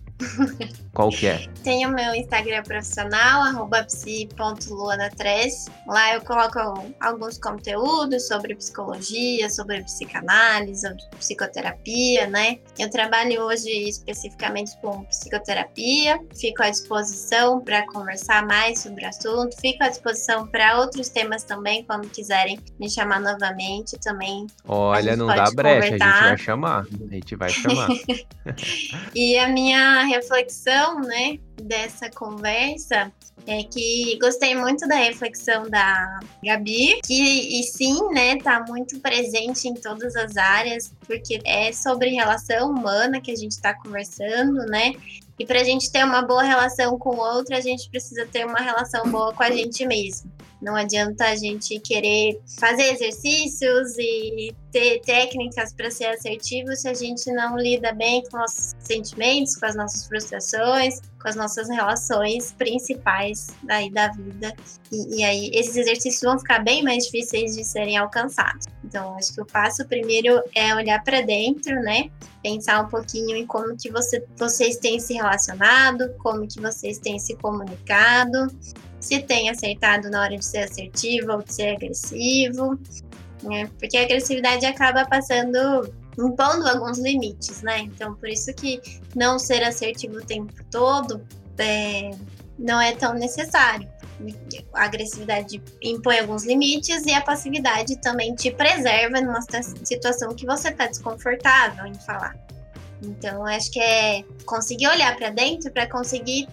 Qual 0.92 1.10
que 1.10 1.26
é? 1.26 1.48
Tem 1.64 1.84
o 1.86 1.90
meu 1.90 2.14
Instagram 2.14 2.62
profissional, 2.62 3.42
arroba 3.42 3.82
psi.luana3. 3.82 5.50
Lá 5.88 6.14
eu 6.14 6.20
coloco 6.20 6.58
alguns 7.00 7.36
conteúdos 7.38 8.28
sobre 8.28 8.54
psicologia, 8.54 9.50
sobre 9.50 9.82
psicanálise, 9.82 10.82
sobre 10.82 11.02
psicoterapia, 11.18 12.28
né? 12.28 12.58
Eu 12.78 12.88
trabalho 12.90 13.42
hoje 13.42 13.70
especificamente 13.88 14.78
com 14.80 15.04
psicoterapia. 15.04 16.20
Fico 16.38 16.62
à 16.62 16.70
disposição 16.70 17.60
para 17.60 17.84
conversar 17.86 18.46
mais 18.46 18.80
sobre 18.80 19.04
o 19.04 19.08
assunto. 19.08 19.56
Fico 19.60 19.82
à 19.82 19.88
disposição 19.88 20.46
para 20.46 20.78
outros 20.78 21.08
temas 21.08 21.42
também, 21.42 21.84
quando 21.84 22.08
quiserem 22.08 22.60
me 22.78 22.88
chamar 22.88 23.20
novamente 23.20 23.98
também. 23.98 24.46
Olha, 24.66 25.16
não 25.16 25.26
dá 25.26 25.50
brecha, 25.50 25.86
a 25.86 25.98
gente 25.98 25.98
vai 25.98 26.38
chamar. 26.38 26.84
A 26.84 27.14
gente 27.14 27.36
vai 27.36 27.50
chamar. 27.50 27.88
E 29.14 29.38
a 29.38 29.48
minha 29.48 30.04
reflexão, 30.16 31.00
né, 31.00 31.38
dessa 31.62 32.10
conversa 32.10 33.12
é 33.46 33.62
que 33.62 34.18
gostei 34.20 34.54
muito 34.54 34.86
da 34.88 34.94
reflexão 34.94 35.68
da 35.68 36.20
Gabi, 36.42 37.00
que 37.04 37.60
e 37.60 37.62
sim, 37.64 38.08
né, 38.10 38.36
tá 38.38 38.64
muito 38.66 38.98
presente 39.00 39.68
em 39.68 39.74
todas 39.74 40.16
as 40.16 40.36
áreas, 40.36 40.92
porque 41.06 41.40
é 41.44 41.72
sobre 41.72 42.08
relação 42.10 42.70
humana 42.70 43.20
que 43.20 43.30
a 43.30 43.36
gente 43.36 43.60
tá 43.60 43.74
conversando, 43.74 44.64
né? 44.66 44.94
E 45.38 45.44
pra 45.44 45.64
gente 45.64 45.90
ter 45.90 46.04
uma 46.04 46.22
boa 46.22 46.42
relação 46.42 46.96
com 46.98 47.10
o 47.10 47.18
outro, 47.18 47.56
a 47.56 47.60
gente 47.60 47.90
precisa 47.90 48.24
ter 48.26 48.46
uma 48.46 48.60
relação 48.60 49.10
boa 49.10 49.32
com 49.34 49.42
a 49.42 49.50
gente 49.50 49.84
mesmo, 49.84 50.30
Não 50.64 50.74
adianta 50.74 51.26
a 51.26 51.36
gente 51.36 51.78
querer 51.78 52.40
fazer 52.58 52.94
exercícios 52.94 53.98
e 53.98 54.54
ter 54.72 54.98
técnicas 55.02 55.74
para 55.74 55.90
ser 55.90 56.06
assertivo 56.06 56.74
se 56.74 56.88
a 56.88 56.94
gente 56.94 57.30
não 57.32 57.58
lida 57.58 57.92
bem 57.92 58.24
com 58.30 58.38
nossos 58.38 58.72
sentimentos, 58.78 59.56
com 59.56 59.66
as 59.66 59.76
nossas 59.76 60.06
frustrações, 60.06 61.00
com 61.20 61.28
as 61.28 61.36
nossas 61.36 61.68
relações 61.68 62.52
principais 62.52 63.48
daí 63.62 63.90
da 63.90 64.08
vida. 64.08 64.54
E, 64.90 65.18
e 65.18 65.24
aí 65.24 65.50
esses 65.52 65.76
exercícios 65.76 66.22
vão 66.22 66.38
ficar 66.38 66.60
bem 66.60 66.82
mais 66.82 67.04
difíceis 67.04 67.54
de 67.54 67.62
serem 67.62 67.98
alcançados. 67.98 68.66
Então, 68.82 69.14
acho 69.18 69.34
que 69.34 69.42
o 69.42 69.46
passo 69.46 69.84
primeiro 69.86 70.42
é 70.54 70.74
olhar 70.74 71.04
para 71.04 71.20
dentro, 71.20 71.74
né? 71.82 72.10
Pensar 72.42 72.82
um 72.82 72.88
pouquinho 72.88 73.36
em 73.36 73.46
como 73.46 73.76
que 73.76 73.90
você, 73.90 74.24
vocês 74.36 74.78
têm 74.78 74.98
se 74.98 75.12
relacionado, 75.12 76.14
como 76.22 76.48
que 76.48 76.58
vocês 76.58 76.98
têm 76.98 77.18
se 77.18 77.36
comunicado, 77.36 78.48
se 79.04 79.20
tem 79.20 79.50
acertado 79.50 80.08
na 80.08 80.22
hora 80.22 80.36
de 80.36 80.44
ser 80.44 80.60
assertivo 80.60 81.32
ou 81.32 81.42
de 81.42 81.52
ser 81.52 81.76
agressivo, 81.76 82.78
né? 83.42 83.70
Porque 83.78 83.98
a 83.98 84.02
agressividade 84.02 84.64
acaba 84.64 85.04
passando, 85.04 85.92
impondo 86.18 86.66
alguns 86.66 86.98
limites, 86.98 87.60
né? 87.60 87.80
Então, 87.80 88.14
por 88.14 88.28
isso 88.28 88.52
que 88.54 88.80
não 89.14 89.38
ser 89.38 89.62
assertivo 89.62 90.16
o 90.16 90.24
tempo 90.24 90.54
todo 90.70 91.22
é, 91.58 92.12
não 92.58 92.80
é 92.80 92.92
tão 92.92 93.12
necessário. 93.12 93.86
A 94.72 94.84
agressividade 94.84 95.60
impõe 95.82 96.20
alguns 96.20 96.46
limites 96.46 97.04
e 97.04 97.12
a 97.12 97.20
passividade 97.20 98.00
também 98.00 98.34
te 98.34 98.50
preserva 98.50 99.20
numa 99.20 99.42
situação 99.82 100.34
que 100.34 100.46
você 100.46 100.68
está 100.68 100.86
desconfortável 100.86 101.84
em 101.84 101.94
falar. 101.94 102.34
Então, 103.02 103.44
acho 103.44 103.70
que 103.70 103.80
é 103.80 104.24
conseguir 104.46 104.86
olhar 104.86 105.14
para 105.16 105.28
dentro 105.28 105.70
para 105.70 105.86
conseguir 105.86 106.48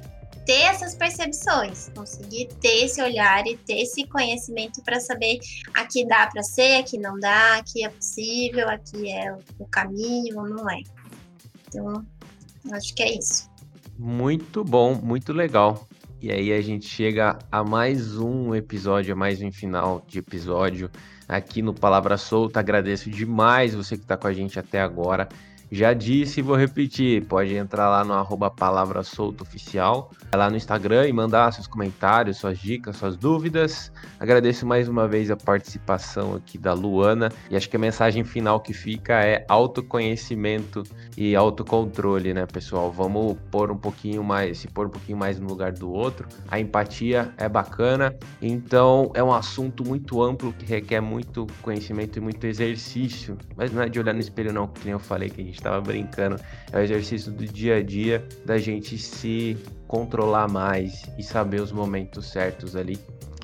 ter 0.45 0.63
essas 0.63 0.95
percepções, 0.95 1.89
conseguir 1.95 2.47
ter 2.59 2.85
esse 2.85 3.01
olhar 3.01 3.45
e 3.45 3.57
ter 3.57 3.81
esse 3.81 4.05
conhecimento 4.07 4.81
para 4.83 4.99
saber 4.99 5.39
aqui 5.73 6.05
dá 6.05 6.27
para 6.27 6.43
ser, 6.43 6.77
aqui 6.77 6.97
não 6.97 7.19
dá, 7.19 7.57
aqui 7.57 7.85
é 7.85 7.89
possível, 7.89 8.69
aqui 8.69 9.11
é 9.11 9.35
o 9.59 9.65
caminho 9.67 10.39
ou 10.39 10.49
não 10.49 10.69
é. 10.69 10.81
Então, 11.67 12.05
acho 12.71 12.93
que 12.95 13.03
é 13.03 13.17
isso. 13.17 13.49
Muito 13.97 14.63
bom, 14.63 14.95
muito 14.95 15.31
legal. 15.31 15.87
E 16.21 16.31
aí 16.31 16.53
a 16.53 16.61
gente 16.61 16.85
chega 16.85 17.39
a 17.51 17.63
mais 17.63 18.17
um 18.17 18.53
episódio, 18.53 19.13
a 19.13 19.15
mais 19.15 19.41
um 19.41 19.51
final 19.51 20.03
de 20.07 20.19
episódio 20.19 20.89
aqui 21.27 21.61
no 21.61 21.73
Palavra 21.73 22.17
Solta. 22.17 22.59
Agradeço 22.59 23.09
demais 23.09 23.73
você 23.73 23.95
que 23.95 24.03
está 24.03 24.15
com 24.15 24.27
a 24.27 24.33
gente 24.33 24.59
até 24.59 24.81
agora. 24.81 25.27
Já 25.73 25.93
disse 25.93 26.41
e 26.41 26.43
vou 26.43 26.57
repetir, 26.57 27.23
pode 27.27 27.55
entrar 27.55 27.89
lá 27.89 28.03
no 28.03 28.11
arroba 28.11 28.51
Palavra 28.51 29.03
Solta 29.03 29.43
Oficial, 29.43 30.11
lá 30.35 30.49
no 30.49 30.57
Instagram 30.57 31.07
e 31.07 31.13
mandar 31.13 31.53
seus 31.53 31.65
comentários, 31.65 32.39
suas 32.39 32.59
dicas, 32.59 32.97
suas 32.97 33.15
dúvidas. 33.15 33.89
Agradeço 34.19 34.65
mais 34.65 34.89
uma 34.89 35.07
vez 35.07 35.31
a 35.31 35.37
participação 35.37 36.35
aqui 36.35 36.57
da 36.57 36.73
Luana 36.73 37.29
e 37.49 37.55
acho 37.55 37.69
que 37.69 37.77
a 37.77 37.79
mensagem 37.79 38.25
final 38.25 38.59
que 38.59 38.73
fica 38.73 39.23
é 39.23 39.45
autoconhecimento 39.47 40.83
e 41.15 41.37
autocontrole, 41.37 42.33
né, 42.33 42.45
pessoal? 42.45 42.91
Vamos 42.91 43.37
pôr 43.49 43.71
um 43.71 43.77
pouquinho 43.77 44.25
mais, 44.25 44.57
se 44.57 44.67
pôr 44.67 44.87
um 44.87 44.91
pouquinho 44.91 45.17
mais 45.17 45.39
no 45.39 45.47
lugar 45.47 45.71
do 45.71 45.89
outro. 45.89 46.27
A 46.49 46.59
empatia 46.59 47.33
é 47.37 47.47
bacana, 47.47 48.13
então 48.41 49.09
é 49.13 49.23
um 49.23 49.33
assunto 49.33 49.87
muito 49.87 50.21
amplo 50.21 50.51
que 50.51 50.65
requer 50.65 50.99
muito 50.99 51.47
conhecimento 51.61 52.17
e 52.17 52.19
muito 52.19 52.45
exercício, 52.45 53.37
mas 53.55 53.71
não 53.71 53.81
é 53.81 53.87
de 53.87 53.97
olhar 53.97 54.13
no 54.13 54.19
espelho 54.19 54.51
não, 54.51 54.67
que 54.67 54.83
nem 54.83 54.91
eu 54.91 54.99
falei 54.99 55.29
que 55.29 55.39
a 55.39 55.43
gente 55.45 55.60
estava 55.61 55.79
brincando, 55.79 56.37
é 56.71 56.77
o 56.77 56.81
exercício 56.81 57.31
do 57.31 57.45
dia 57.45 57.77
a 57.77 57.83
dia 57.83 58.23
da 58.45 58.57
gente 58.57 58.97
se 58.97 59.57
controlar 59.87 60.47
mais 60.47 61.03
e 61.17 61.23
saber 61.23 61.61
os 61.61 61.71
momentos 61.71 62.29
certos 62.29 62.75
ali. 62.75 62.99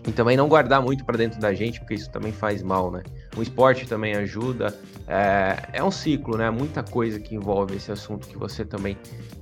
E 0.08 0.12
também 0.14 0.38
não 0.38 0.48
guardar 0.48 0.82
muito 0.82 1.04
para 1.04 1.18
dentro 1.18 1.38
da 1.38 1.54
gente, 1.54 1.80
porque 1.82 1.94
isso 1.94 2.10
também 2.10 2.32
faz 2.32 2.64
mal, 2.64 2.90
né? 2.90 3.04
O 3.36 3.42
esporte 3.42 3.86
também 3.86 4.16
ajuda. 4.16 4.74
É, 5.06 5.58
é 5.74 5.84
um 5.84 5.92
ciclo, 5.92 6.38
né? 6.38 6.50
Muita 6.50 6.82
coisa 6.82 7.20
que 7.20 7.36
envolve 7.36 7.76
esse 7.76 7.92
assunto 7.92 8.26
que 8.26 8.38
você 8.38 8.64
também 8.64 8.98